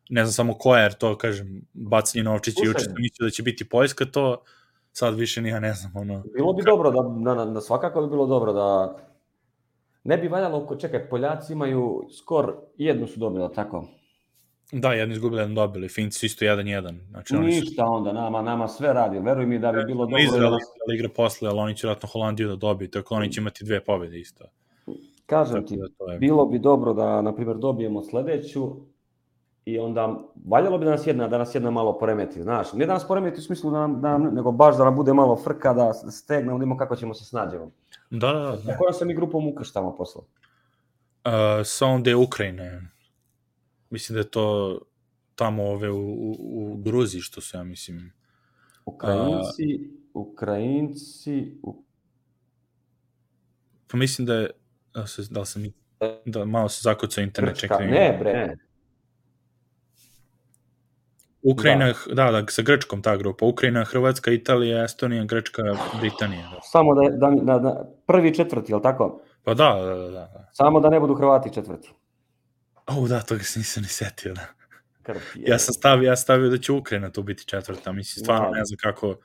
Ne 0.10 0.26
znam 0.26 0.34
samo 0.34 0.54
ko 0.54 0.76
je, 0.76 0.84
jer 0.84 0.94
to, 0.94 1.18
kažem, 1.18 1.62
bacanje 1.74 2.24
novčića, 2.24 2.62
juče 2.66 2.80
sam 2.80 2.94
mislio 2.98 3.26
da 3.26 3.32
će 3.32 3.44
biti 3.44 3.70
Poljska 3.70 4.06
to, 4.06 4.44
sad 4.92 5.16
više 5.16 5.42
ni 5.42 5.50
ja 5.50 5.60
ne 5.60 5.74
znam, 5.74 5.92
ono, 5.96 6.24
bilo 6.34 6.54
bi 6.54 6.64
dobro 6.64 6.92
da, 6.92 7.36
da, 7.36 7.46
da, 7.46 7.62
svakako 7.62 8.02
bi 8.02 8.10
bilo 8.10 8.26
dobro 8.26 8.54
da 8.54 8.98
ne 10.04 10.18
bi 10.18 10.28
valjalo, 10.28 10.76
čekaj, 10.76 11.10
Poljaci 11.10 11.54
imaju 11.54 12.04
skor, 12.18 12.56
jednu 12.78 13.08
su 13.08 13.20
dobili, 13.20 13.44
jel 13.44 13.54
tako? 13.54 13.86
Da, 14.72 14.94
jedni 14.94 15.16
izgubili, 15.16 15.42
jedan 15.42 15.56
dobili, 15.56 15.90
Finci 15.90 16.20
su 16.20 16.26
isto 16.26 16.46
1-1, 16.46 16.96
znači 17.10 17.36
oni 17.36 17.52
su 17.52 17.60
Ništa 17.60 17.86
onda, 17.86 18.14
nama, 18.14 18.42
nama 18.42 18.68
sve 18.68 18.94
radi, 18.94 19.20
veruj 19.20 19.46
mi 19.46 19.60
da 19.60 19.72
bi 19.72 19.86
bilo 19.86 20.06
dobro. 20.06 20.20
Izrael 20.20 20.52
da- 20.88 20.94
igra 20.94 21.10
posle, 21.10 21.50
ali 21.50 21.60
oni 21.60 21.76
će 21.76 21.88
vratno 21.88 22.10
Holandiju 22.10 22.48
da 22.48 22.56
dobiju, 22.56 22.90
tako 22.90 23.16
oni 23.16 23.32
će 23.32 23.42
imati 23.42 23.66
dve 23.66 23.84
pobjede 23.84 24.20
isto. 24.20 24.46
Kažem 25.26 25.56
Tako 25.56 25.68
ti, 25.68 25.78
da 26.08 26.14
je... 26.14 26.20
bilo 26.20 26.46
bi 26.46 26.60
dobro 26.60 26.94
da, 26.94 27.22
na 27.22 27.36
primjer, 27.36 27.58
dobijemo 27.58 28.04
sledeću 28.04 28.76
i 29.66 29.80
onda 29.80 30.16
valjalo 30.48 30.78
bi 30.78 30.86
da 30.86 30.92
nas 30.92 31.08
jedna, 31.08 31.28
da 31.28 31.38
nas 31.38 31.56
jedna 31.56 31.72
malo 31.72 32.00
poremeti, 32.00 32.44
znaš, 32.44 32.74
ne 32.74 32.86
da 32.86 32.94
nas 32.94 33.08
poremeti 33.08 33.40
u 33.40 33.42
smislu 33.42 33.72
da 33.72 33.80
nam, 33.80 34.02
da 34.02 34.18
nam, 34.18 34.34
nego 34.34 34.52
baš 34.52 34.78
da 34.78 34.84
nam 34.84 34.96
bude 34.96 35.14
malo 35.14 35.36
frka, 35.36 35.74
da 35.74 35.94
stegnemo, 35.94 36.52
da 36.52 36.56
vidimo 36.56 36.78
kako 36.78 36.96
ćemo 36.96 37.14
se 37.14 37.26
snađemo. 37.26 37.72
Da, 38.10 38.34
da, 38.34 38.40
da. 38.40 38.72
Na 38.72 38.78
kojom 38.78 38.94
se 38.94 39.06
mi 39.06 39.14
grupom 39.14 39.48
ukrštamo 39.48 39.96
posle? 39.96 40.22
Uh, 40.22 41.32
sa 41.64 41.86
onda 41.86 42.10
je 42.10 42.16
Ukrajine. 42.16 42.82
Mislim 43.92 44.14
da 44.14 44.20
je 44.20 44.32
to 44.32 44.80
tamo 45.36 45.64
ove 45.64 45.92
u, 45.92 46.00
u, 46.00 46.36
u 46.40 46.78
Gruziji, 46.78 47.22
što 47.22 47.42
su 47.42 47.58
ja 47.58 47.64
mislim. 47.64 48.14
Ukrajinci, 48.86 49.92
Ukrajinci, 50.14 51.60
u... 51.64 51.84
Pa 53.88 53.98
mislim 53.98 54.26
da 54.26 54.36
je, 54.36 54.50
da, 54.94 55.08
se, 55.08 55.22
da 55.30 55.40
li 55.40 55.46
sam, 55.46 55.64
da 56.26 56.46
malo 56.46 56.70
se 56.70 56.80
zakucao 56.84 57.22
internet. 57.22 57.54
Grčka, 57.54 57.68
čekaj. 57.68 57.88
ne 57.88 58.18
bre, 58.20 58.34
ne. 58.34 58.58
Ukrajina, 61.44 61.94
da. 62.14 62.32
da, 62.32 62.46
sa 62.48 62.62
Grčkom 62.62 63.02
ta 63.02 63.18
grupa. 63.18 63.46
Ukrajina, 63.46 63.84
Hrvatska, 63.84 64.32
Italija, 64.32 64.84
Estonija, 64.84 65.26
Grčka, 65.26 65.64
Britanija. 66.00 66.50
Da. 66.50 66.60
Samo 66.62 66.96
da, 66.96 67.10
da, 67.10 67.36
da, 67.44 67.60
da, 67.60 67.92
prvi 68.06 68.34
četvrti, 68.34 68.72
jel 68.72 68.82
tako? 68.82 69.22
Pa 69.44 69.54
da, 69.54 69.74
da, 69.74 69.96
da, 69.96 70.10
da. 70.10 70.50
Samo 70.54 70.80
da 70.80 70.90
ne 70.90 71.00
budu 71.00 71.14
Hrvati 71.14 71.54
četvrti. 71.54 71.94
O, 72.98 73.08
da, 73.08 73.22
toga 73.22 73.44
se 73.44 73.60
nisam 73.60 73.84
ni 73.84 73.90
setio, 73.90 74.34
da. 74.34 74.46
Krv 75.04 75.18
je. 75.36 75.44
Ja 75.48 75.60
sam 75.60 75.74
stavio, 75.74 76.08
ja 76.08 76.16
stavio 76.16 76.50
da 76.50 76.58
će 76.58 76.72
Ukrajina 76.72 77.10
tu 77.12 77.24
biti 77.24 77.46
četvrta, 77.46 77.92
mislim, 77.92 78.24
stvarno 78.24 78.50
Da. 78.50 78.58
ne 78.58 78.66
znam 78.66 78.78
kako 78.78 79.16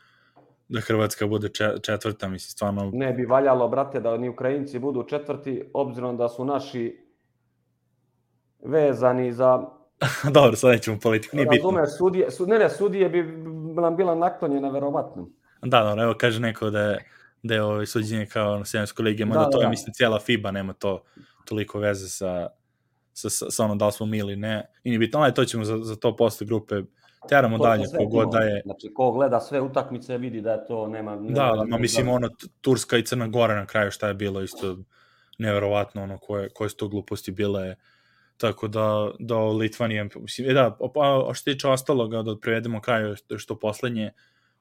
da 0.69 0.81
Hrvatska 0.81 1.27
bude 1.27 1.49
če- 1.49 1.75
četvrta, 1.83 2.29
mislim, 2.29 2.51
stvarno, 2.51 2.91
Ne 2.95 3.13
bi 3.13 3.25
valjalo, 3.25 3.69
brate, 3.69 4.01
da 4.01 4.17
ni 4.17 4.29
Ukrajinci 4.29 4.79
budu 4.79 5.03
četvrti, 5.03 5.71
obzirom 5.75 6.17
da 6.17 6.29
su 6.29 6.45
naši 6.45 7.07
vezani 8.65 9.33
za... 9.33 9.63
dobro, 10.35 10.57
sad 10.57 10.71
nećemo 10.71 10.99
politiku, 11.03 11.37
nije 11.37 11.49
bitno. 11.49 11.71
Razumeš, 11.71 11.99
sudije, 11.99 12.31
su, 12.31 12.47
ne, 12.47 12.59
ne, 12.59 12.71
sudije 12.71 13.09
bi 13.09 13.23
nam 13.81 13.97
bila 13.97 14.15
naklonjena, 14.15 14.71
verovatno. 14.71 15.29
Da, 15.63 15.83
dobro, 15.83 16.03
evo 16.03 16.15
kaže 16.21 16.41
neko 16.41 16.71
da 16.71 16.81
je, 16.81 17.05
da 17.43 17.55
je 17.55 17.63
ovaj 17.63 17.87
suđenje 17.87 18.27
kao 18.27 18.59
na 18.59 18.65
Sjemenskoj 18.65 19.03
ligi, 19.03 19.25
mada 19.25 19.41
Da, 19.41 19.51
to 19.51 19.59
da, 19.59 19.63
je, 19.63 19.67
da. 19.67 19.71
mislim, 19.71 19.95
cijela 19.95 20.19
FIBA 20.21 20.51
nema 20.51 20.73
to 20.73 21.03
toliko 21.45 21.79
veze 21.79 22.09
sa, 22.09 22.49
sa, 23.17 23.31
sa, 23.31 23.51
sa 23.51 23.65
ono 23.65 23.75
da 23.75 23.87
li 23.87 23.93
smo 23.93 24.07
mi 24.07 24.19
ili 24.19 24.37
ne. 24.37 24.67
I 24.85 24.91
nije 24.91 24.99
bitno, 24.99 25.21
ali 25.21 25.35
to 25.35 25.45
ćemo 25.45 25.65
za, 25.65 25.79
za 25.79 25.97
to 25.97 26.17
posle 26.17 26.47
grupe 26.47 26.83
teramo 27.29 27.59
To 27.59 27.65
dalje, 27.65 27.85
kogod 27.99 28.29
da 28.33 28.39
je. 28.39 28.63
Znači, 28.65 28.95
ko 28.95 29.13
gleda 29.13 29.41
sve 29.41 29.61
utakmice 29.61 30.19
vidi 30.19 30.41
da 30.41 30.53
je 30.53 30.67
to 30.67 30.87
nema... 30.89 31.17
nema 31.17 31.35
Da, 31.35 31.57
da, 31.57 31.65
ma 31.65 31.79
mislim, 31.79 32.09
ono, 32.09 32.29
Turska 32.61 32.97
i 32.97 33.05
Crna 33.05 33.29
Gora 33.29 33.55
na 33.55 33.67
kraju 33.67 33.91
šta 33.91 34.09
je 34.09 34.15
bilo 34.15 34.43
isto 34.43 34.77
neverovatno, 35.39 36.03
ono, 36.03 36.19
koje, 36.19 36.49
koje 36.49 36.71
su 36.71 36.77
to 36.77 36.89
gluposti 36.89 37.33
bile, 37.33 37.75
tako 38.37 38.69
da, 38.69 39.11
da 39.19 39.39
Litvanija, 39.39 40.07
mislim, 40.17 40.51
e 40.51 40.53
da, 40.53 40.77
a, 40.95 41.31
a 41.31 41.35
što 41.35 41.45
se 41.45 41.53
tiče 41.53 41.69
ostaloga, 41.69 42.23
da 42.23 42.37
prevedemo 42.41 42.81
kraju 42.81 43.17
što, 43.17 43.39
što 43.39 43.59
poslednje, 43.59 44.11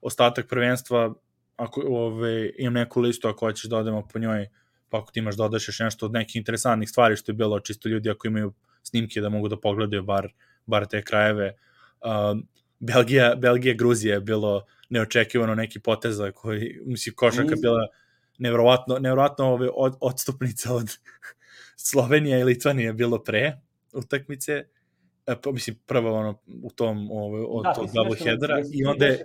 ostatak 0.00 0.48
prvenstva, 0.48 1.14
ako 1.56 1.82
ove, 1.88 2.50
imam 2.58 2.74
neku 2.74 3.00
listu, 3.00 3.28
ako 3.28 3.46
hoćeš 3.46 3.70
da 3.70 3.76
odemo 3.76 4.08
po 4.12 4.18
njoj, 4.18 4.48
pa 4.88 4.98
ako 4.98 5.12
ti 5.12 5.20
imaš 5.20 5.36
dodaš 5.36 5.68
još 5.68 5.78
nešto 5.80 6.06
od 6.06 6.12
nekih 6.12 6.36
interesantnih 6.36 6.88
stvari 6.90 7.16
što 7.16 7.32
je 7.32 7.36
bilo, 7.36 7.60
čisto 7.60 7.88
ljudi 7.88 8.10
ako 8.10 8.26
imaju 8.26 8.52
snimke 8.82 9.20
da 9.20 9.28
mogu 9.28 9.48
da 9.48 9.60
pogledaju 9.60 10.02
bar, 10.02 10.32
bar 10.66 10.86
te 10.86 11.02
krajeve. 11.02 11.56
Uh, 12.00 12.38
Belgija, 12.78 13.34
Belgija, 13.34 13.74
Gruzija 13.74 14.14
je 14.14 14.20
bilo 14.20 14.64
neočekivano 14.90 15.54
neki 15.54 15.80
poteza 15.80 16.30
koji, 16.32 16.80
mislim, 16.84 17.14
košarka 17.14 17.42
Nisam. 17.42 17.60
bila 17.60 17.86
nevrovatno, 18.38 18.98
nevrovatno 18.98 19.44
ove 19.46 19.68
od, 19.74 19.96
odstupnica 20.00 20.74
od 20.74 20.90
Slovenije 21.88 22.40
i 22.40 22.44
Litvanije 22.44 22.86
je 22.86 22.92
bilo 22.92 23.18
pre 23.18 23.58
utakmice, 23.92 24.52
e, 25.26 25.36
pa 25.42 25.50
mislim 25.52 25.78
prvo 25.86 26.14
ono 26.14 26.38
u 26.62 26.70
tom 26.70 27.10
ove, 27.10 27.44
od 27.48 27.62
Da, 27.64 27.72
tog 27.72 27.84
ti 27.84 27.90
si 27.90 27.94
double 27.94 28.10
nešto- 28.10 28.24
headera 28.24 28.58
jesi 28.58 28.70
i 28.70 28.76
ti 28.76 28.84
onda 28.84 29.06
je? 29.06 29.22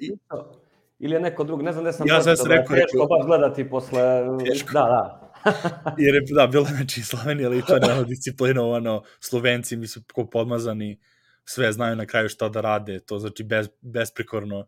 Ili 1.00 1.14
je 1.14 1.20
neko 1.20 1.44
drug, 1.44 1.62
ne 1.62 1.72
znam 1.72 1.84
gde 1.84 1.94
sam 1.94 2.08
Ja 2.08 2.22
sam 2.22 2.36
da 2.36 2.44
rekao, 2.56 2.76
teško 2.76 2.98
rekao- 2.98 3.08
baš 3.08 3.26
gledati 3.26 3.70
posle... 3.70 4.02
Teško. 4.46 4.72
Da, 4.74 4.80
da. 4.80 5.31
jer 5.98 6.16
je, 6.16 6.22
da, 6.36 6.48
bilo 6.48 6.66
znači 6.66 7.02
Slovenija, 7.02 7.50
Litvanija, 7.50 7.94
ono 7.94 8.04
disciplinovano, 8.04 9.04
Slovenci 9.20 9.78
mi 9.78 9.88
su 9.88 10.02
podmazani, 10.32 11.00
sve 11.46 11.72
znaju 11.72 11.96
na 11.96 12.06
kraju 12.06 12.30
šta 12.30 12.50
da 12.50 12.62
rade, 12.62 13.00
to 13.00 13.20
znači 13.20 13.44
bez, 13.44 13.70
besprekorno 13.82 14.68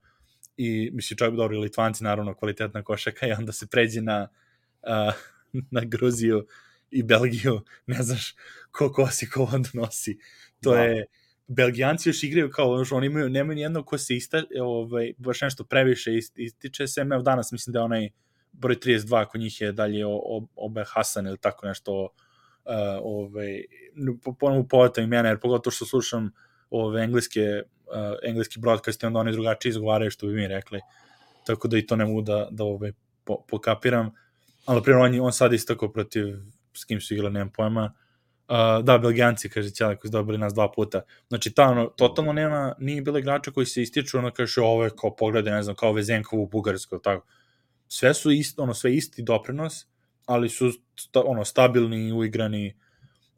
i 0.57 0.89
mislim 0.93 1.17
čak 1.17 1.33
dobro 1.35 1.59
Litvanci 1.59 2.03
naravno 2.03 2.33
kvalitetna 2.35 2.83
košaka 2.83 3.27
i 3.27 3.31
onda 3.31 3.51
se 3.51 3.67
pređe 3.67 4.01
na, 4.01 4.27
a, 4.83 5.11
na 5.71 5.81
Gruziju 5.85 6.47
i 6.91 7.03
Belgiju, 7.03 7.61
ne 7.87 8.03
znaš 8.03 8.35
ko 8.71 8.91
kosi, 8.91 9.29
ko 9.29 9.49
onda 9.53 9.69
nosi. 9.73 10.17
To 10.61 10.71
Da. 10.71 10.81
je, 10.83 11.05
Belgijanci 11.47 12.09
još 12.09 12.23
igraju 12.23 12.49
kao, 12.49 12.83
oni 12.91 13.07
imaju, 13.07 13.29
nemaju 13.29 13.55
nijedno 13.55 13.83
ko 13.83 13.97
se 13.97 14.15
ista, 14.15 14.43
ovaj, 14.61 15.13
baš 15.17 15.41
nešto 15.41 15.63
previše 15.63 16.11
ist- 16.11 16.33
ističe 16.35 16.87
se, 16.87 17.01
evo 17.01 17.21
danas 17.21 17.51
mislim 17.51 17.73
da 17.73 17.79
je 17.79 17.83
onaj 17.83 18.09
broj 18.53 18.75
32 18.75 19.25
kod 19.25 19.41
njih 19.41 19.61
je 19.61 19.71
dalje 19.71 20.05
Obe 20.55 20.83
Hasan 20.87 21.27
ili 21.27 21.37
tako 21.37 21.67
nešto 21.67 22.09
ovaj, 23.01 23.63
ponovo 24.39 24.67
povata 24.67 25.01
imena, 25.01 25.29
jer 25.29 25.39
pogotovo 25.39 25.71
što 25.71 25.85
slušam 25.85 26.31
ove 26.69 27.03
engleske, 27.03 27.61
uh, 27.61 28.17
engleski 28.23 28.59
broadcast 28.59 29.03
i 29.03 29.05
onda 29.05 29.19
oni 29.19 29.31
drugačije 29.31 29.69
izgovaraju 29.69 30.11
što 30.11 30.27
bi 30.27 30.33
mi 30.33 30.47
rekli. 30.47 30.79
Tako 31.45 31.67
da 31.67 31.77
i 31.77 31.85
to 31.87 31.95
ne 31.95 32.05
mogu 32.05 32.21
da, 32.21 32.47
da 32.51 32.63
ove, 32.63 32.93
po, 33.23 33.45
pokapiram. 33.47 34.11
Ali 34.65 34.83
primjer, 34.83 35.05
on, 35.05 35.19
on 35.19 35.33
sad 35.33 35.53
istako 35.53 35.89
protiv 35.89 36.35
s 36.73 36.85
kim 36.85 37.01
su 37.01 37.13
igrali, 37.13 37.33
nemam 37.33 37.49
pojma. 37.49 37.93
Uh, 38.49 38.85
da, 38.85 38.97
Belgijanci, 38.97 39.49
kaže 39.49 39.69
Ćala, 39.69 39.95
koji 39.95 40.09
su 40.09 40.11
dobili 40.11 40.37
nas 40.37 40.53
dva 40.53 40.71
puta. 40.71 41.01
Znači, 41.27 41.51
ta, 41.51 41.63
ono, 41.63 41.85
totalno 41.85 42.33
nema, 42.33 42.75
nije 42.79 43.01
bilo 43.01 43.17
igrača 43.17 43.51
koji 43.51 43.65
se 43.65 43.81
ističu, 43.81 44.17
ono, 44.17 44.31
kaže, 44.31 44.61
ovo 44.61 44.83
je 44.83 44.89
kao 44.99 45.15
poglede, 45.15 45.51
ne 45.51 45.63
znam, 45.63 45.75
kao 45.75 45.93
Vezenkovu 45.93 46.43
u 46.43 46.47
Bugarskoj, 46.47 46.99
tako. 47.03 47.27
Sve 47.95 48.13
su 48.13 48.31
isto, 48.31 48.63
ono, 48.63 48.73
sve 48.73 48.95
isti 48.95 49.21
doprinos, 49.23 49.85
ali 50.25 50.49
su, 50.49 50.71
ono, 51.13 51.45
stabilni, 51.45 52.11
uigrani, 52.11 52.75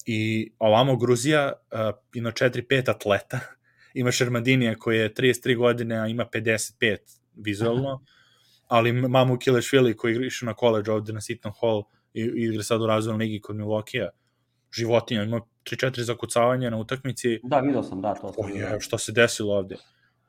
i 0.05 0.51
ovamo 0.59 0.97
Gruzija 0.97 1.53
uh, 1.53 1.79
ima 2.13 2.31
4-5 2.31 2.89
atleta, 2.89 3.39
ima 4.01 4.11
Šermadinija 4.11 4.75
koji 4.75 4.97
je 4.97 5.13
33 5.13 5.57
godine, 5.57 5.97
a 5.97 6.07
ima 6.07 6.25
55 6.33 6.97
vizualno, 7.35 8.03
ali 8.67 8.91
mamu 8.91 9.37
Kilešvili 9.37 9.97
koji 9.97 10.11
igra 10.11 10.29
na 10.41 10.53
koleđ 10.53 10.89
ovde 10.89 11.13
na 11.13 11.21
Sitton 11.21 11.51
Hall 11.61 11.83
i, 12.13 12.21
i 12.21 12.43
igra 12.43 12.63
sad 12.63 12.81
u 12.81 12.87
razvojnom 12.87 13.19
ligi 13.19 13.41
kod 13.41 13.55
Milokija, 13.55 14.09
životinja, 14.71 15.23
ima 15.23 15.41
3-4 15.63 16.01
zakucavanja 16.01 16.69
na 16.69 16.77
utakmici. 16.77 17.39
Da, 17.43 17.59
vidio 17.59 17.83
sam, 17.83 18.01
da, 18.01 18.13
to 18.13 18.33
sam. 18.33 18.57
Je, 18.57 18.79
što 18.79 18.97
se 18.97 19.11
desilo 19.11 19.53
ovde? 19.53 19.75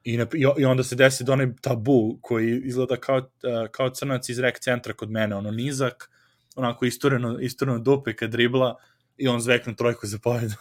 I, 0.06 0.16
na, 0.16 0.26
i 0.58 0.64
onda 0.64 0.82
se 0.82 0.96
desi 0.96 1.24
da 1.24 1.32
onaj 1.32 1.46
tabu 1.60 2.18
koji 2.20 2.60
izgleda 2.64 2.96
kao, 2.96 3.16
uh, 3.16 3.70
kao 3.70 3.90
crnac 3.90 4.28
iz 4.28 4.38
rek 4.38 4.58
centra 4.58 4.92
kod 4.92 5.10
mene, 5.10 5.36
ono 5.36 5.50
nizak, 5.50 6.10
onako 6.56 6.84
istureno, 6.84 7.38
istureno 7.40 7.78
dupe 7.78 8.16
kad 8.16 8.30
dribla, 8.30 8.76
i 9.16 9.28
on 9.28 9.40
zvekne 9.40 9.74
trojku 9.74 10.06
za 10.06 10.18
pobedu. 10.22 10.54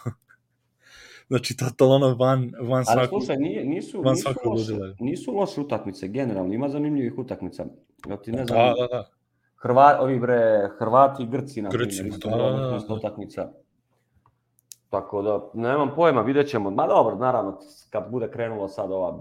znači, 1.28 1.56
totalno 1.56 1.94
ono 1.94 2.14
van, 2.14 2.52
van 2.60 2.84
svakog... 2.84 2.98
Ali 2.98 3.08
slušaj, 3.08 3.36
nije, 3.36 3.64
nisu, 3.64 4.02
van 4.02 4.14
nisu, 4.14 4.28
loše, 4.44 4.94
nisu 5.00 5.32
loše 5.32 5.60
utakmice, 5.60 6.08
generalno, 6.08 6.54
ima 6.54 6.68
zanimljivih 6.68 7.18
utakmica. 7.18 7.66
Ja 8.08 8.16
ti 8.16 8.32
ne 8.32 8.44
znam, 8.46 8.58
da, 8.58 8.74
da, 8.80 8.86
da. 8.86 9.10
Hrva, 9.56 9.98
ovi 10.00 10.18
bre, 10.18 10.70
Hrvati 10.78 11.22
i 11.22 11.26
Grci, 11.26 11.62
na 11.62 11.70
Grci, 11.70 11.98
primjer, 11.98 12.20
da, 12.20 12.30
da, 12.30 12.36
da, 12.36 12.84
da. 12.88 12.94
utakmica. 12.94 13.52
Tako 14.90 15.22
da, 15.22 15.50
nemam 15.54 15.94
pojma, 15.94 16.22
vidjet 16.22 16.48
ćemo. 16.48 16.70
Ma 16.70 16.86
dobro, 16.86 17.16
naravno, 17.16 17.58
kad 17.90 18.10
bude 18.10 18.30
krenulo 18.30 18.68
sad 18.68 18.90
ova 18.90 19.18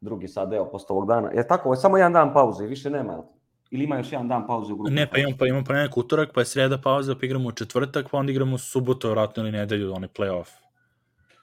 drugi 0.00 0.28
sad 0.28 0.50
deo 0.50 0.70
posle 0.70 0.86
ovog 0.88 1.08
dana. 1.08 1.30
Je 1.34 1.48
tako, 1.48 1.68
ovo 1.68 1.72
je 1.72 1.80
samo 1.80 1.96
jedan 1.96 2.12
dan 2.12 2.32
pauze 2.32 2.64
i 2.64 2.68
više 2.68 2.90
nema, 2.90 3.12
jel? 3.12 3.22
Ili 3.70 3.84
ima 3.84 3.96
još 3.96 4.12
jedan 4.12 4.28
dan 4.28 4.46
pauze 4.46 4.72
u 4.72 4.76
grupu? 4.76 4.90
Ne, 4.90 5.06
pa 5.10 5.18
imamo, 5.18 5.36
pa 5.38 5.46
imamo 5.46 5.64
ponedeljak 5.64 5.96
utorak, 5.96 6.30
pa 6.34 6.40
je 6.40 6.44
sreda 6.44 6.78
pauza, 6.78 7.14
pa 7.14 7.26
igramo 7.26 7.48
u 7.48 7.52
četvrtak, 7.52 8.06
pa 8.10 8.18
onda 8.18 8.32
igramo 8.32 8.54
u 8.54 8.58
subotu, 8.58 9.10
vratno 9.10 9.42
ili 9.42 9.52
nedelju, 9.52 9.92
onaj 9.94 10.08
play-off. 10.08 10.48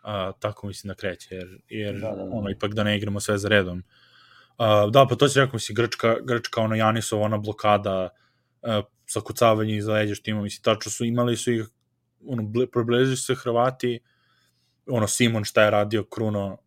A, 0.04 0.32
tako 0.32 0.68
mislim 0.68 0.88
da 0.88 0.96
kreće, 0.96 1.36
jer, 1.36 1.48
jer 1.70 2.00
da, 2.00 2.10
da, 2.10 2.16
da. 2.16 2.30
ono, 2.36 2.50
ipak 2.50 2.74
da 2.74 2.84
ne 2.84 2.98
igramo 2.98 3.20
sve 3.20 3.38
za 3.38 3.50
redom. 3.50 3.84
A, 4.58 4.88
da, 4.88 5.06
pa 5.10 5.16
to 5.16 5.28
se 5.28 5.40
rekao, 5.40 5.56
mislim, 5.56 5.76
Grčka, 5.76 6.16
Grčka 6.24 6.62
ono 6.62 6.76
Janisova, 6.76 7.26
ona 7.26 7.38
blokada, 7.38 8.10
a, 8.64 8.82
zakucavanje 9.14 9.76
iza 9.76 9.94
leđa 9.94 10.16
što 10.16 10.32
ima, 10.32 10.42
mislim, 10.42 10.64
tačno 10.64 10.92
su, 10.92 11.06
imali 11.06 11.36
su 11.36 11.52
ih, 11.52 11.68
ono, 12.26 12.52
približili 12.72 13.18
se 13.18 13.36
Hrvati, 13.36 14.00
ono, 14.88 15.08
Simon 15.08 15.44
šta 15.44 15.64
je 15.64 15.72
radio, 15.72 16.04
Kruno, 16.04 16.58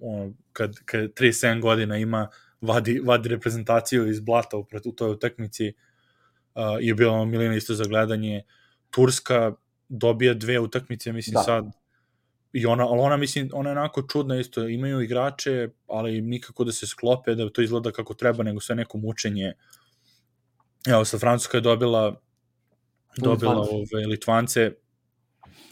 ono, 0.00 0.32
kad, 0.52 0.74
kad 0.84 1.00
37 1.00 1.60
godina 1.60 1.96
ima, 1.96 2.28
vadi, 2.60 3.00
vadi 3.04 3.28
reprezentaciju 3.28 4.08
iz 4.08 4.20
blata 4.20 4.56
u, 4.56 4.66
u 4.84 4.92
toj 4.92 5.10
utakmici 5.10 5.72
uh, 6.54 6.62
je 6.80 6.94
bilo 6.94 7.24
milina 7.24 7.56
isto 7.56 7.74
za 7.74 7.84
gledanje. 7.84 8.42
Turska 8.90 9.52
dobija 9.88 10.34
dve 10.34 10.60
utakmice, 10.60 11.12
mislim 11.12 11.34
da. 11.34 11.42
sad, 11.42 11.64
i 12.52 12.66
ona, 12.66 12.86
ali 12.88 13.00
ona, 13.00 13.16
mislim, 13.16 13.50
ona 13.52 13.70
je 13.70 13.78
onako 13.78 14.02
čudna 14.02 14.40
isto, 14.40 14.68
imaju 14.68 15.00
igrače, 15.00 15.68
ali 15.86 16.20
nikako 16.20 16.64
da 16.64 16.72
se 16.72 16.86
sklope, 16.86 17.34
da 17.34 17.50
to 17.50 17.62
izgleda 17.62 17.92
kako 17.92 18.14
treba, 18.14 18.42
nego 18.42 18.60
sve 18.60 18.76
neko 18.76 18.98
mučenje. 18.98 19.52
Evo, 20.86 21.04
sa 21.04 21.18
Francuska 21.18 21.56
je 21.56 21.60
dobila 21.60 22.20
dobila 23.16 23.60
ove 23.60 24.06
Litvance, 24.06 24.72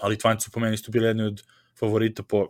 a 0.01 0.09
Litvanci 0.09 0.45
su 0.45 0.51
po 0.51 0.61
meni 0.61 0.75
isto 0.75 0.91
bili 0.91 1.07
jedni 1.07 1.23
od 1.23 1.43
favorita 1.79 2.23
po, 2.23 2.47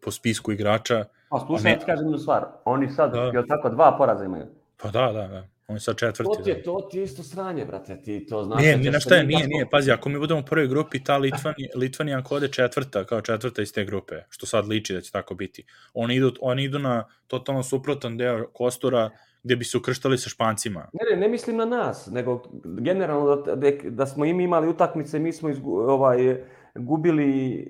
po 0.00 0.10
spisku 0.10 0.52
igrača. 0.52 1.04
Pa 1.30 1.40
slušaj, 1.46 1.78
ti 1.78 1.84
kažem 1.86 2.04
jednu 2.04 2.18
stvar. 2.18 2.46
Oni 2.64 2.90
sad, 2.90 3.12
da. 3.12 3.22
je 3.22 3.46
tako, 3.46 3.68
dva 3.68 3.96
poraza 3.98 4.24
imaju? 4.24 4.46
Pa 4.76 4.90
da, 4.90 5.12
da, 5.12 5.28
da. 5.28 5.46
Oni 5.70 5.80
sad 5.80 5.96
četvrti. 5.96 6.30
To 6.36 6.42
ti 6.42 6.50
je, 6.50 6.56
da. 6.56 6.62
to 6.62 6.88
ti 6.90 6.98
je 6.98 7.04
isto 7.04 7.22
sranje, 7.22 7.64
brate, 7.64 8.02
ti 8.02 8.26
to 8.26 8.44
znaš. 8.44 8.60
Nije, 8.60 8.76
nije, 8.76 8.90
na 8.90 9.00
šta 9.00 9.14
je, 9.14 9.24
nije, 9.24 9.46
nije, 9.46 9.66
pazi, 9.70 9.90
ako 9.90 10.08
mi 10.08 10.18
budemo 10.18 10.40
u 10.40 10.44
prvoj 10.44 10.68
grupi, 10.68 11.04
ta 11.04 11.16
Litvanija, 11.16 11.70
Litvanija 11.76 12.18
ako 12.18 12.34
ode 12.34 12.48
četvrta, 12.48 13.04
kao 13.04 13.20
četvrta 13.20 13.62
iz 13.62 13.72
te 13.72 13.84
grupe, 13.84 14.14
što 14.28 14.46
sad 14.46 14.68
liči 14.68 14.94
da 14.94 15.00
će 15.00 15.12
tako 15.12 15.34
biti, 15.34 15.64
oni 15.94 16.14
idu, 16.14 16.32
oni 16.40 16.64
idu 16.64 16.78
na 16.78 17.04
totalno 17.26 17.62
suprotan 17.62 18.16
deo 18.16 18.46
kostura, 18.52 19.10
gde 19.42 19.56
bi 19.56 19.64
se 19.64 19.78
ukrštali 19.78 20.18
sa 20.18 20.28
Špancima. 20.28 20.88
Ne, 20.92 21.14
ne, 21.14 21.20
ne 21.20 21.28
mislim 21.28 21.56
na 21.56 21.64
nas, 21.64 22.08
nego 22.10 22.42
generalno 22.64 23.36
da, 23.36 23.56
da, 23.56 23.70
da 23.84 24.06
smo 24.06 24.24
im 24.24 24.40
imali 24.40 24.68
utakmice, 24.68 25.18
mi 25.18 25.32
smo 25.32 25.48
izgu, 25.48 25.80
ovaj, 25.80 26.42
gubili 26.74 27.66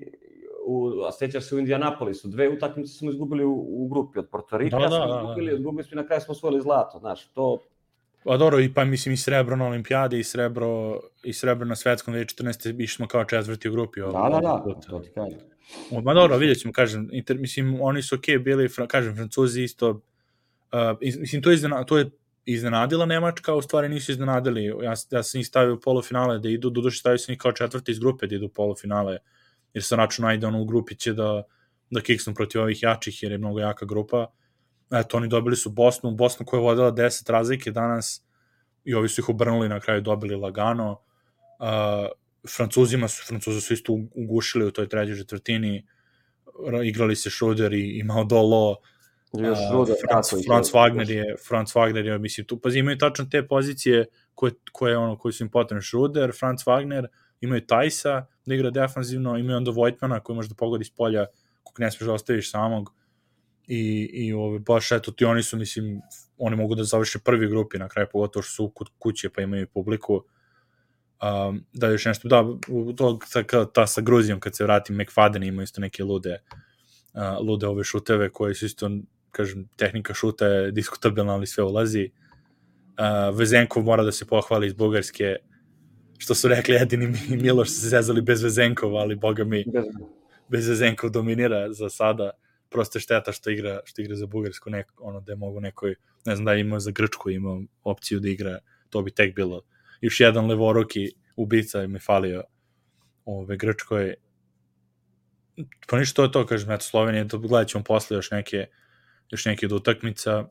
u, 0.65 1.03
a 1.07 1.11
sećaš 1.11 1.49
se 1.49 1.55
u 1.55 1.59
Indianapolisu, 1.59 2.27
dve 2.27 2.49
utakmice 2.49 2.93
smo 2.93 3.11
izgubili 3.11 3.43
u, 3.43 3.65
u 3.69 3.87
grupi 3.87 4.19
od 4.19 4.29
Porto 4.29 4.57
Rika, 4.57 4.79
da, 4.79 4.87
da, 4.87 4.89
smo 4.89 5.19
izgubili, 5.21 5.45
da, 5.45 5.51
da. 5.51 5.57
izgubili 5.57 5.83
smo 5.83 5.95
i 5.95 6.01
na 6.01 6.07
kraju 6.07 6.21
smo 6.21 6.31
osvojili 6.31 6.61
zlato, 6.61 6.99
znaš, 6.99 7.27
to... 7.27 7.59
Pa 8.23 8.37
dobro, 8.37 8.59
i 8.59 8.73
pa 8.73 8.85
mislim 8.85 9.13
i 9.13 9.17
srebro 9.17 9.55
na 9.55 9.67
olimpijade 9.67 10.19
i 10.19 10.23
srebro, 10.23 10.99
i 11.23 11.33
srebro 11.33 11.65
na 11.65 11.75
svetskom 11.75 12.13
2014. 12.13 12.83
išli 12.83 12.95
smo 12.95 13.07
kao 13.07 13.25
četvrti 13.25 13.69
u 13.69 13.71
grupi. 13.71 14.01
Ovo, 14.01 14.11
da, 14.11 14.29
da, 14.29 14.41
da, 14.41 14.81
to 14.89 14.99
ti 14.99 15.09
kažem. 15.15 15.39
Ma 16.03 16.13
dobro, 16.13 16.37
vidjet 16.37 16.59
ćemo, 16.59 16.73
kažem, 16.73 17.09
inter, 17.11 17.37
mislim, 17.37 17.77
oni 17.81 18.01
su 18.01 18.15
okej 18.15 18.35
okay 18.35 18.43
bili, 18.43 18.69
fra, 18.69 18.87
kažem, 18.87 19.15
Francuzi 19.15 19.63
isto, 19.63 19.89
uh, 19.89 19.99
mislim, 21.01 21.41
to 21.41 21.51
je, 21.51 21.57
to 21.87 21.97
je 21.97 22.09
iznenadila 22.45 23.05
Nemačka, 23.05 23.53
u 23.53 23.61
stvari 23.61 23.89
nisu 23.89 24.11
iznenadili. 24.11 24.65
Ja, 24.65 24.93
ja 25.11 25.23
sam 25.23 25.41
ih 25.41 25.47
stavio 25.47 25.73
u 25.73 25.79
polufinale 25.79 26.39
da 26.39 26.49
idu, 26.49 26.69
doduše 26.69 26.99
stavio 26.99 27.17
sam 27.17 27.33
ih 27.33 27.39
kao 27.39 27.51
četvrti 27.51 27.91
iz 27.91 27.99
grupe 27.99 28.27
da 28.27 28.35
idu 28.35 28.45
u 28.45 28.49
polufinale 28.49 29.17
jer 29.73 29.83
se 29.83 29.95
računa 29.95 30.27
ajde 30.27 30.47
ono 30.47 30.61
u 30.61 30.65
grupi 30.65 30.95
će 30.95 31.13
da, 31.13 31.43
da 31.89 32.01
kiksnu 32.01 32.33
protiv 32.33 32.61
ovih 32.61 32.83
jačih 32.83 33.23
jer 33.23 33.31
je 33.31 33.37
mnogo 33.37 33.59
jaka 33.59 33.85
grupa. 33.85 34.31
Eto, 34.91 35.17
oni 35.17 35.27
dobili 35.27 35.55
su 35.55 35.69
Bosnu, 35.69 36.11
Bosnu 36.11 36.45
koja 36.45 36.57
je 36.57 36.63
vodila 36.63 36.91
10 36.91 37.31
razlike 37.31 37.71
danas 37.71 38.25
i 38.83 38.93
ovi 38.93 39.09
su 39.09 39.21
ih 39.21 39.29
obrnuli 39.29 39.69
na 39.69 39.79
kraju 39.79 40.01
dobili 40.01 40.35
lagano. 40.35 40.91
Uh, 40.91 42.07
Francuzima 42.55 43.07
su, 43.07 43.23
Francuzi 43.27 43.61
su 43.61 43.73
isto 43.73 43.99
ugušili 44.15 44.65
u 44.65 44.71
toj 44.71 44.89
trećoj 44.89 45.17
četvrtini, 45.17 45.87
igrali 46.83 47.15
se 47.15 47.29
Schroeder 47.29 47.73
i, 47.73 47.99
i 47.99 48.03
Maudolo, 48.03 48.77
Još 49.33 49.59
uh, 49.73 49.87
Franz, 50.09 50.45
Franz 50.47 50.71
Wagner 50.71 51.09
je, 51.09 51.35
Franz 51.47 51.73
Wagner 51.73 52.05
je, 52.05 52.19
mislim, 52.19 52.47
tu, 52.47 52.59
pazi, 52.59 52.79
imaju 52.79 52.97
tačno 52.97 53.25
te 53.31 53.47
pozicije 53.47 54.05
koje, 54.35 54.53
koje, 54.71 54.97
ono, 54.97 55.17
koje 55.17 55.31
su 55.31 55.43
im 55.43 55.49
potrebne. 55.49 55.81
Schroeder, 55.81 56.31
Franz 56.39 56.61
Wagner, 56.65 57.07
imaju 57.41 57.65
Tajsa 57.65 58.25
da 58.45 58.55
igra 58.55 58.69
defanzivno, 58.69 59.37
imaju 59.37 59.57
onda 59.57 59.71
Vojtmana 59.71 60.19
koji 60.19 60.35
može 60.35 60.49
da 60.49 60.55
pogodi 60.55 60.85
s 60.85 60.95
polja 60.95 61.25
kog 61.63 61.79
ne 61.79 61.91
smeš 61.91 62.07
da 62.07 62.13
ostaviš 62.13 62.51
samog. 62.51 62.93
I, 63.67 64.09
i 64.13 64.33
ove, 64.33 64.59
baš 64.59 64.91
eto 64.91 65.11
ti 65.11 65.25
oni 65.25 65.43
su, 65.43 65.57
mislim, 65.57 66.01
oni 66.37 66.55
mogu 66.55 66.75
da 66.75 66.83
završe 66.83 67.19
prvi 67.19 67.47
grupi 67.47 67.77
na 67.77 67.87
kraju, 67.87 68.07
pogotovo 68.11 68.43
što 68.43 68.51
su 68.53 68.71
kod 68.75 68.87
kuće 68.99 69.29
pa 69.29 69.41
imaju 69.41 69.67
publiku. 69.67 70.23
Um, 71.21 71.65
da 71.73 71.87
još 71.87 72.05
nešto, 72.05 72.27
da, 72.27 72.45
to, 72.97 73.19
ta, 73.47 73.65
ta 73.65 73.87
sa 73.87 74.01
Gruzijom 74.01 74.39
kad 74.39 74.55
se 74.55 74.63
vrati 74.63 74.93
McFadden 74.93 75.43
ima 75.43 75.63
isto 75.63 75.81
neke 75.81 76.03
lude 76.03 76.39
uh, 77.13 77.47
lude 77.47 77.67
ove 77.67 77.83
šuteve 77.83 78.29
koje 78.29 78.55
su 78.55 78.65
isto 78.65 78.89
kažem, 79.31 79.67
tehnika 79.75 80.13
šuta 80.13 80.45
je 80.45 80.71
diskutabilna, 80.71 81.33
ali 81.33 81.47
sve 81.47 81.63
ulazi. 81.63 82.11
Uh, 82.11 83.37
Vezenkov 83.37 83.83
mora 83.83 84.03
da 84.03 84.11
se 84.11 84.25
pohvali 84.27 84.67
iz 84.67 84.73
Bugarske, 84.73 85.35
što 86.17 86.35
su 86.35 86.47
rekli 86.47 86.75
jedini 86.75 87.13
Miloš 87.41 87.69
se 87.69 87.89
zezali 87.89 88.21
bez 88.21 88.43
Vezenkova, 88.43 88.99
ali 88.99 89.15
boga 89.15 89.43
mi 89.43 89.65
bez 90.47 90.67
Vezenkov 90.69 91.09
dominira 91.09 91.73
za 91.73 91.89
sada 91.89 92.31
prosto 92.71 92.97
je 92.97 93.01
šteta 93.01 93.31
što 93.31 93.49
igra, 93.49 93.79
što 93.85 94.01
igra 94.01 94.15
za 94.15 94.25
Bugarsku, 94.25 94.69
nek, 94.69 94.91
ono 94.97 95.21
da 95.21 95.31
je 95.31 95.35
mogu 95.35 95.59
nekoj, 95.59 95.95
ne 96.25 96.35
znam 96.35 96.45
da 96.45 96.53
je 96.53 96.61
imao 96.61 96.79
za 96.79 96.91
Grčku, 96.91 97.29
imao 97.29 97.61
opciju 97.83 98.19
da 98.19 98.29
igra, 98.29 98.59
to 98.89 99.01
bi 99.01 99.11
tek 99.11 99.35
bilo. 99.35 99.61
Još 100.01 100.19
jedan 100.19 100.47
levoruki 100.47 101.11
ubica 101.35 101.87
mi 101.87 101.99
falio 101.99 102.43
ove 103.25 103.57
Grčkoj. 103.57 104.15
Pa 105.87 105.99
ništa 105.99 106.15
to 106.15 106.23
je 106.23 106.31
to, 106.31 106.45
kažem, 106.45 106.71
eto 106.71 106.83
Slovenija, 106.83 107.27
to 107.27 107.39
gledat 107.39 107.67
ćemo 107.67 107.83
posle 107.83 108.17
još 108.17 108.31
neke, 108.31 108.67
još 109.31 109.45
neke 109.45 109.65
od 109.65 109.71
utakmica. 109.71 110.45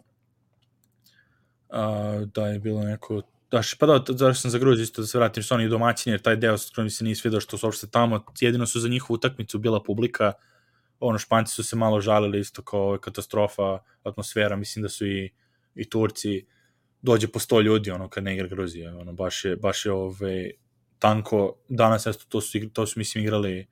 A, 1.68 2.24
da 2.34 2.46
je 2.46 2.58
bilo 2.58 2.82
neko 2.82 3.22
Daš, 3.50 3.74
pa 3.74 3.86
da, 3.86 4.04
zašto 4.08 4.40
sam 4.40 4.50
za 4.50 4.58
Gruziju 4.58 4.82
isto 4.82 5.02
da 5.02 5.06
se 5.06 5.18
vratim, 5.18 5.42
što 5.42 5.54
oni 5.54 5.68
domaćini, 5.68 6.12
jer 6.14 6.22
taj 6.22 6.36
deo 6.36 6.58
s 6.58 6.70
kojim 6.70 6.90
se 6.90 7.04
nije 7.04 7.16
svidio 7.16 7.40
što 7.40 7.58
su 7.58 7.66
uopšte 7.66 7.86
tamo, 7.90 8.24
jedino 8.40 8.66
su 8.66 8.80
za 8.80 8.88
njihovu 8.88 9.14
utakmicu 9.14 9.58
bila 9.58 9.82
publika, 9.82 10.32
ono, 11.00 11.18
Španci 11.18 11.54
su 11.54 11.64
se 11.64 11.76
malo 11.76 12.00
žalili 12.00 12.40
isto 12.40 12.62
kao 12.62 12.98
katastrofa, 13.00 13.78
atmosfera, 14.02 14.56
mislim 14.56 14.82
da 14.82 14.88
su 14.88 15.06
i, 15.06 15.30
i 15.74 15.90
Turci, 15.90 16.46
dođe 17.02 17.28
po 17.28 17.38
sto 17.38 17.60
ljudi, 17.60 17.90
ono, 17.90 18.08
kad 18.08 18.24
ne 18.24 18.34
igra 18.34 18.48
Gruzija, 18.48 18.96
ono, 18.98 19.12
baš 19.12 19.44
je, 19.44 19.56
baš 19.56 19.86
je 19.86 19.92
ove, 19.92 20.50
tanko. 20.98 21.56
Danas 21.68 22.06
eto, 22.06 22.24
to 22.28 22.40
su, 22.40 22.58
to 22.72 22.86
su 22.86 22.98
mislim 22.98 23.24
igrali 23.24 23.66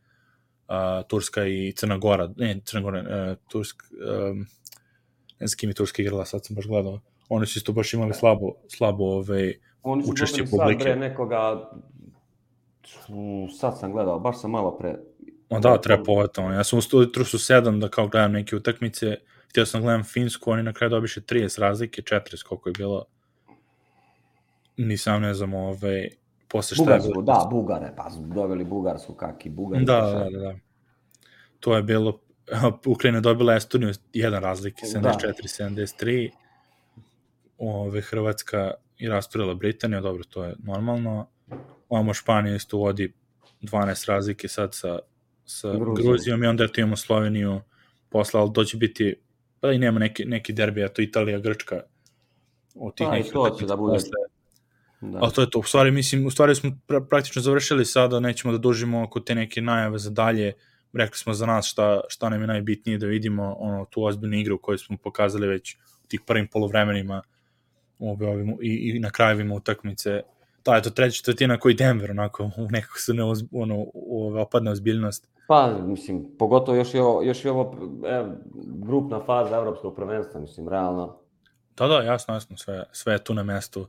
uh, 0.69 0.75
Turska 1.09 1.47
i 1.47 1.73
Crna 1.77 1.99
Gora, 1.99 2.31
ne, 2.37 2.61
Crna 2.65 2.81
Gora, 2.81 3.01
uh, 3.01 3.51
Tursk, 3.51 3.83
um, 3.93 4.47
ne 5.41 5.47
znam 5.47 5.57
kim 5.57 5.71
je 5.71 5.75
Turska 5.75 6.03
igrala, 6.03 6.25
sad 6.25 6.45
sam 6.47 6.57
baš 6.57 6.67
gledao. 6.67 7.01
Oni 7.29 7.47
su 7.47 7.59
isto 7.59 7.73
baš 7.73 7.95
imali 7.95 8.15
slabo, 8.15 8.55
slabo 8.69 9.05
ovaj, 9.05 9.55
Oni 9.83 10.03
su 10.03 10.11
učešće 10.11 10.47
sad 10.47 10.51
publike. 10.51 10.85
bre 10.85 10.97
nekoga, 10.97 11.71
u, 13.09 13.49
sad 13.59 13.79
sam 13.79 13.93
gledao, 13.93 14.19
baš 14.19 14.41
sam 14.41 14.51
malo 14.51 14.79
pre. 14.79 14.97
Ma 15.51 15.59
da, 15.59 15.81
treba 15.81 16.03
povatamo. 16.03 16.53
Ja 16.53 16.65
sam 16.65 16.79
u 16.79 17.01
jutru 17.01 17.25
su 17.25 17.39
sedam 17.39 17.81
da 17.81 17.89
kao 17.89 18.09
gledam 18.09 18.33
neke 18.33 18.57
utakmice. 18.57 19.17
Htio 19.49 19.67
sam 19.67 19.81
da 19.81 19.85
gledam 19.85 20.05
Finsku, 20.05 20.51
oni 20.51 20.63
na 20.63 20.73
kraju 20.73 20.91
dobiše 20.91 21.21
30 21.21 21.61
razlike, 21.61 22.03
40 22.03 22.43
koliko 22.43 22.69
je 22.69 22.73
bilo. 22.79 23.05
Nisam 24.77 25.23
ne 25.23 25.35
znam, 25.35 25.55
ovaj, 25.55 26.09
posle 26.49 26.75
šta 26.75 26.83
je 26.83 26.87
Bugarsku, 26.87 27.09
bilo. 27.09 27.23
da, 27.23 27.49
Bugare, 27.51 27.93
pa 27.97 28.11
su 28.11 28.21
doveli 28.21 28.65
Bugarsku, 28.65 29.15
kaki 29.15 29.51
Bugari. 29.51 29.85
Da, 29.85 30.01
da, 30.01 30.31
da, 30.31 30.39
da. 30.39 30.55
To 31.61 31.77
je 31.77 31.83
bilo, 31.83 32.21
Ukrajina 32.95 33.21
dobila 33.21 33.55
Estoniju 33.55 33.93
jedan 34.13 34.43
razlike, 34.43 34.83
Da. 35.01 35.15
74-73. 35.21 36.31
Ove, 37.59 38.01
Hrvatska 38.01 38.75
i 38.99 39.09
rasturila 39.09 39.55
Britaniju, 39.55 40.01
dobro, 40.01 40.25
to 40.25 40.45
je 40.45 40.55
normalno. 40.59 41.29
Ovamo 41.89 42.15
Španija 42.15 42.57
isto 42.57 42.77
vodi 42.79 43.13
12 43.63 44.09
razlike 44.09 44.49
sad 44.49 44.75
sa, 44.75 44.99
sa 45.45 45.69
Gruzijom. 45.73 45.95
Gruzijom. 45.95 46.45
i 46.45 46.47
onda 46.47 46.65
eto 46.65 46.81
imamo 46.81 46.97
Sloveniju 46.97 47.61
posla, 48.09 48.41
ali 48.41 48.53
to 48.53 48.65
će 48.65 48.77
biti, 48.77 49.15
pa 49.61 49.73
i 49.73 49.79
nema 49.79 49.99
neki, 49.99 50.25
neki 50.25 50.53
derbi, 50.53 50.85
eto 50.85 51.03
Italija, 51.03 51.39
Grčka, 51.39 51.83
od 52.75 52.95
tih 52.97 53.07
Pa, 53.07 53.15
i 53.17 53.19
nekih 53.19 53.33
to 53.33 53.57
će 53.61 53.67
da 53.67 53.77
bude. 53.77 53.95
posle. 53.95 54.11
Da. 55.01 55.19
Ali 55.23 55.33
to 55.33 55.41
je 55.41 55.51
to. 55.51 55.59
U 55.59 55.63
stvari, 55.63 55.91
mislim, 55.91 56.27
u 56.27 56.31
stvari 56.31 56.55
smo 56.55 56.71
pra 56.87 57.01
praktično 57.01 57.43
završili 57.43 57.85
sada, 57.85 58.21
nećemo 58.21 58.53
da 58.53 58.59
dužimo 58.59 59.03
oko 59.03 59.21
te 59.21 59.35
neke 59.35 59.61
najave 59.61 59.99
za 59.99 60.11
dalje. 60.11 60.53
Rekli 60.93 61.19
smo 61.19 61.35
za 61.35 61.47
nas 61.47 61.67
šta, 61.67 62.01
šta 62.09 62.29
nam 62.29 62.41
je 62.41 62.47
najbitnije 62.47 62.99
da 62.99 63.07
vidimo, 63.07 63.57
ono, 63.59 63.85
tu 63.85 64.05
ozbiljnu 64.05 64.37
igru 64.37 64.59
koju 64.59 64.79
smo 64.79 64.97
pokazali 64.97 65.49
već 65.49 65.75
u 66.05 66.09
tih 66.09 66.21
prvim 66.27 66.49
polovremenima 66.49 67.23
ove, 67.99 68.27
ovim, 68.27 68.57
i, 68.63 68.93
i 68.95 68.99
na 68.99 69.11
krajevima 69.11 69.55
utakmice. 69.55 70.23
Da, 70.65 70.77
eto, 70.77 70.91
treća 70.91 71.17
četvrtina 71.17 71.59
koji 71.59 71.75
Denver, 71.75 72.11
onako, 72.11 72.45
u 72.45 72.69
nekako 72.71 72.99
se 72.99 73.15
ne, 73.15 73.25
oz, 73.25 73.45
ono, 73.53 73.87
ove, 74.11 74.41
opadne 74.41 74.71
ozbiljnost. 74.71 75.29
Pa, 75.49 75.79
mislim, 75.83 76.37
pogotovo 76.39 76.77
još 76.77 76.95
je 76.95 77.01
još 77.23 77.45
je 77.45 77.51
ovo 77.51 77.77
e, 78.07 78.25
grupna 78.65 79.21
faza 79.27 79.57
evropskog 79.57 79.97
prvenstva, 79.97 80.41
mislim, 80.41 80.69
realno. 80.69 81.19
Da, 81.77 81.87
da, 81.87 82.03
jasno, 82.03 82.35
jasno, 82.35 82.57
sve, 82.57 82.85
sve 82.93 83.13
je 83.13 83.25
tu 83.25 83.35
na 83.35 83.43
mestu. 83.43 83.89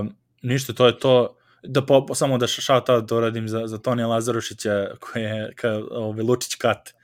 Um, 0.00 0.14
ništa, 0.42 0.72
to 0.72 0.86
je 0.86 0.98
to. 0.98 1.37
Da 1.62 1.86
po, 1.86 2.14
samo 2.14 2.38
da 2.38 2.46
shout 2.46 2.88
out 2.88 3.08
doradim 3.08 3.48
za, 3.48 3.66
za 3.66 3.78
Tonija 3.78 4.06
Lazarušića, 4.06 4.86
koji 5.00 5.22
je 5.22 5.52
ka, 5.56 5.80
ovaj, 5.90 6.22
Lučić 6.22 6.54
kat 6.54 6.94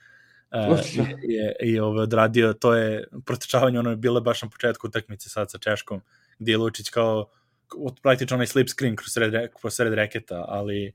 uh, 0.51 0.69
Lučić. 0.77 0.95
je, 0.95 1.17
je, 1.23 1.55
i 1.61 1.79
ovaj, 1.79 2.03
odradio, 2.03 2.53
to 2.53 2.73
je 2.73 3.03
protrčavanje, 3.25 3.79
ono 3.79 3.89
je 3.89 3.95
bilo 3.95 4.21
baš 4.21 4.41
na 4.41 4.49
početku 4.49 4.87
utakmice 4.87 5.29
sad 5.29 5.51
sa 5.51 5.57
Češkom, 5.57 6.01
gdje 6.39 6.51
je 6.51 6.57
Lučić 6.57 6.89
kao 6.89 7.29
od- 7.77 8.01
praktično 8.01 8.35
onaj 8.35 8.47
slip 8.47 8.69
screen 8.69 8.95
kroz 8.95 9.11
sred, 9.13 9.33
re- 9.33 9.49
kroz 9.61 9.73
sred 9.73 9.93
reketa, 9.93 10.45
ali 10.47 10.93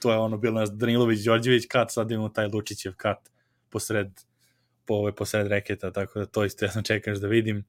to 0.00 0.12
je 0.12 0.18
ono 0.18 0.38
bilo 0.38 0.66
Danilović, 0.66 1.20
Đorđević 1.20 1.66
kat, 1.68 1.92
sad 1.92 2.10
imamo 2.10 2.28
taj 2.28 2.46
Lučićev 2.46 2.92
kat 2.96 3.18
posred, 3.70 4.08
po, 4.84 4.94
ovaj, 4.94 5.12
posred 5.12 5.46
reketa, 5.46 5.90
tako 5.92 6.18
da 6.18 6.26
to 6.26 6.44
isto 6.44 6.64
ja 6.64 6.70
sam 6.70 6.82
čekaš 6.82 7.18
da 7.18 7.26
vidim. 7.28 7.64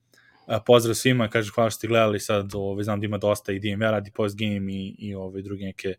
Pozdrav 0.66 0.96
svima, 0.96 1.28
kaže 1.28 1.52
hvala 1.56 1.70
što 1.70 1.78
ste 1.78 1.88
gledali 1.88 2.20
sad, 2.20 2.56
ovaj, 2.56 2.84
znam 2.84 3.00
da 3.00 3.06
ima 3.06 3.18
dosta 3.18 3.52
i 3.52 3.60
DMR 3.60 3.86
radi 3.92 4.12
post 4.12 4.38
game 4.38 4.74
i, 4.74 4.96
i 5.00 5.16
ove 5.16 5.42
druge 5.42 5.64
neke 5.66 5.94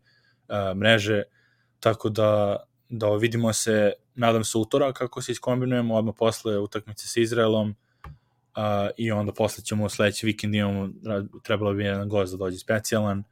a, 0.47 0.73
mreže, 0.73 1.23
tako 1.79 2.09
da, 2.09 2.55
da 2.89 3.09
vidimo 3.15 3.53
se, 3.53 3.93
nadam 4.15 4.43
se 4.43 4.57
utorak 4.57 4.97
kako 4.97 5.21
se 5.21 5.31
iskombinujemo, 5.31 5.95
odmah 5.95 6.15
posle 6.17 6.57
utakmice 6.57 7.07
sa 7.07 7.19
Izraelom 7.19 7.75
a, 8.55 8.89
i 8.97 9.11
onda 9.11 9.31
posle 9.33 9.63
ćemo 9.63 9.89
sledeći 9.89 10.25
vikend 10.25 10.55
imamo, 10.55 10.89
trebalo 11.43 11.73
bi 11.73 11.83
jedan 11.83 12.09
gost 12.09 12.33
da 12.33 12.37
dođe 12.37 12.57
specijalan, 12.57 13.23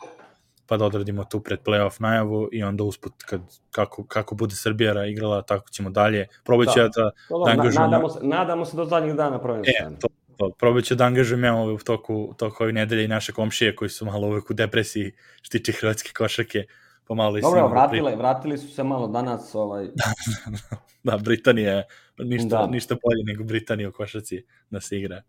pa 0.67 0.77
da 0.77 0.85
odradimo 0.85 1.23
tu 1.23 1.39
pred 1.39 1.59
playoff 1.65 2.01
najavu 2.01 2.49
i 2.51 2.63
onda 2.63 2.83
usput 2.83 3.13
kad, 3.25 3.41
kako, 3.71 4.05
kako 4.05 4.35
bude 4.35 4.55
Srbija 4.55 5.05
igrala, 5.05 5.41
tako 5.41 5.69
ćemo 5.69 5.89
dalje. 5.89 6.27
Probat 6.45 6.67
ću 6.67 6.73
Da. 6.75 6.81
ja 6.81 6.87
da, 6.87 7.03
Da 7.03 7.11
da, 7.29 7.55
na, 7.55 7.63
angažujemo- 7.63 7.79
nadamo, 7.91 8.09
se, 8.09 8.19
nadamo 8.23 8.65
se 8.65 8.77
do 8.77 8.85
zadnjih 8.85 9.15
dana 9.15 9.41
prvenstva. 9.41 9.87
E, 9.87 9.99
to, 9.99 10.07
to, 10.37 10.51
probat 10.59 10.83
ću 10.83 10.95
da 10.95 11.05
angažujem 11.05 11.43
ja 11.43 11.55
u 11.55 11.77
toku, 11.77 12.15
u 12.15 12.33
toku 12.33 12.63
ove 12.63 12.73
nedelje 12.73 13.05
i 13.05 13.07
naše 13.07 13.33
komšije 13.33 13.75
koji 13.75 13.89
su 13.89 14.05
malo 14.05 14.27
uvek 14.27 14.49
u 14.49 14.53
depresiji 14.53 15.11
što 15.41 15.57
tiče 15.57 15.71
hrvatske 15.71 16.11
košarke, 16.17 16.65
pa 17.07 17.15
malo 17.15 17.37
i 17.37 17.41
s 17.41 17.43
Dobro, 17.43 17.67
vratile, 17.67 18.15
vratili 18.15 18.57
su 18.57 18.67
se 18.67 18.83
malo 18.83 19.07
danas, 19.07 19.55
ovaj, 19.55 19.87
Da, 21.03 21.17
Britanija 21.17 21.73
je 21.73 21.85
ništa, 22.17 22.47
da. 22.47 22.57
Da. 22.57 22.67
ništa 22.67 22.95
bolje 23.03 23.23
nego 23.23 23.43
Britanija 23.43 23.89
u 23.89 23.91
košarci 23.91 24.45
da 24.69 24.81
se 24.81 24.97
igra. 24.97 25.21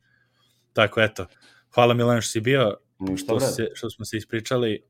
Tako, 0.72 1.00
eto. 1.00 1.26
Hvala 1.74 1.94
Milan 1.94 2.20
što 2.20 2.30
si 2.30 2.40
bio, 2.40 2.76
ništa 2.98 3.24
što, 3.24 3.36
vred. 3.36 3.54
se, 3.54 3.68
što 3.74 3.90
smo 3.90 4.04
se 4.04 4.16
ispričali, 4.16 4.82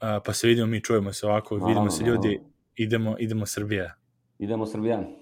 a, 0.00 0.20
pa 0.20 0.32
se 0.32 0.46
vidimo, 0.46 0.66
mi 0.66 0.80
čujemo 0.80 1.12
se 1.12 1.26
ovako, 1.26 1.54
vidimo 1.54 1.90
se 1.90 2.04
ljudi, 2.04 2.40
idemo, 2.76 3.16
idemo 3.18 3.46
Srbija. 3.46 3.94
Idemo 4.38 4.66
Srbijan. 4.66 5.21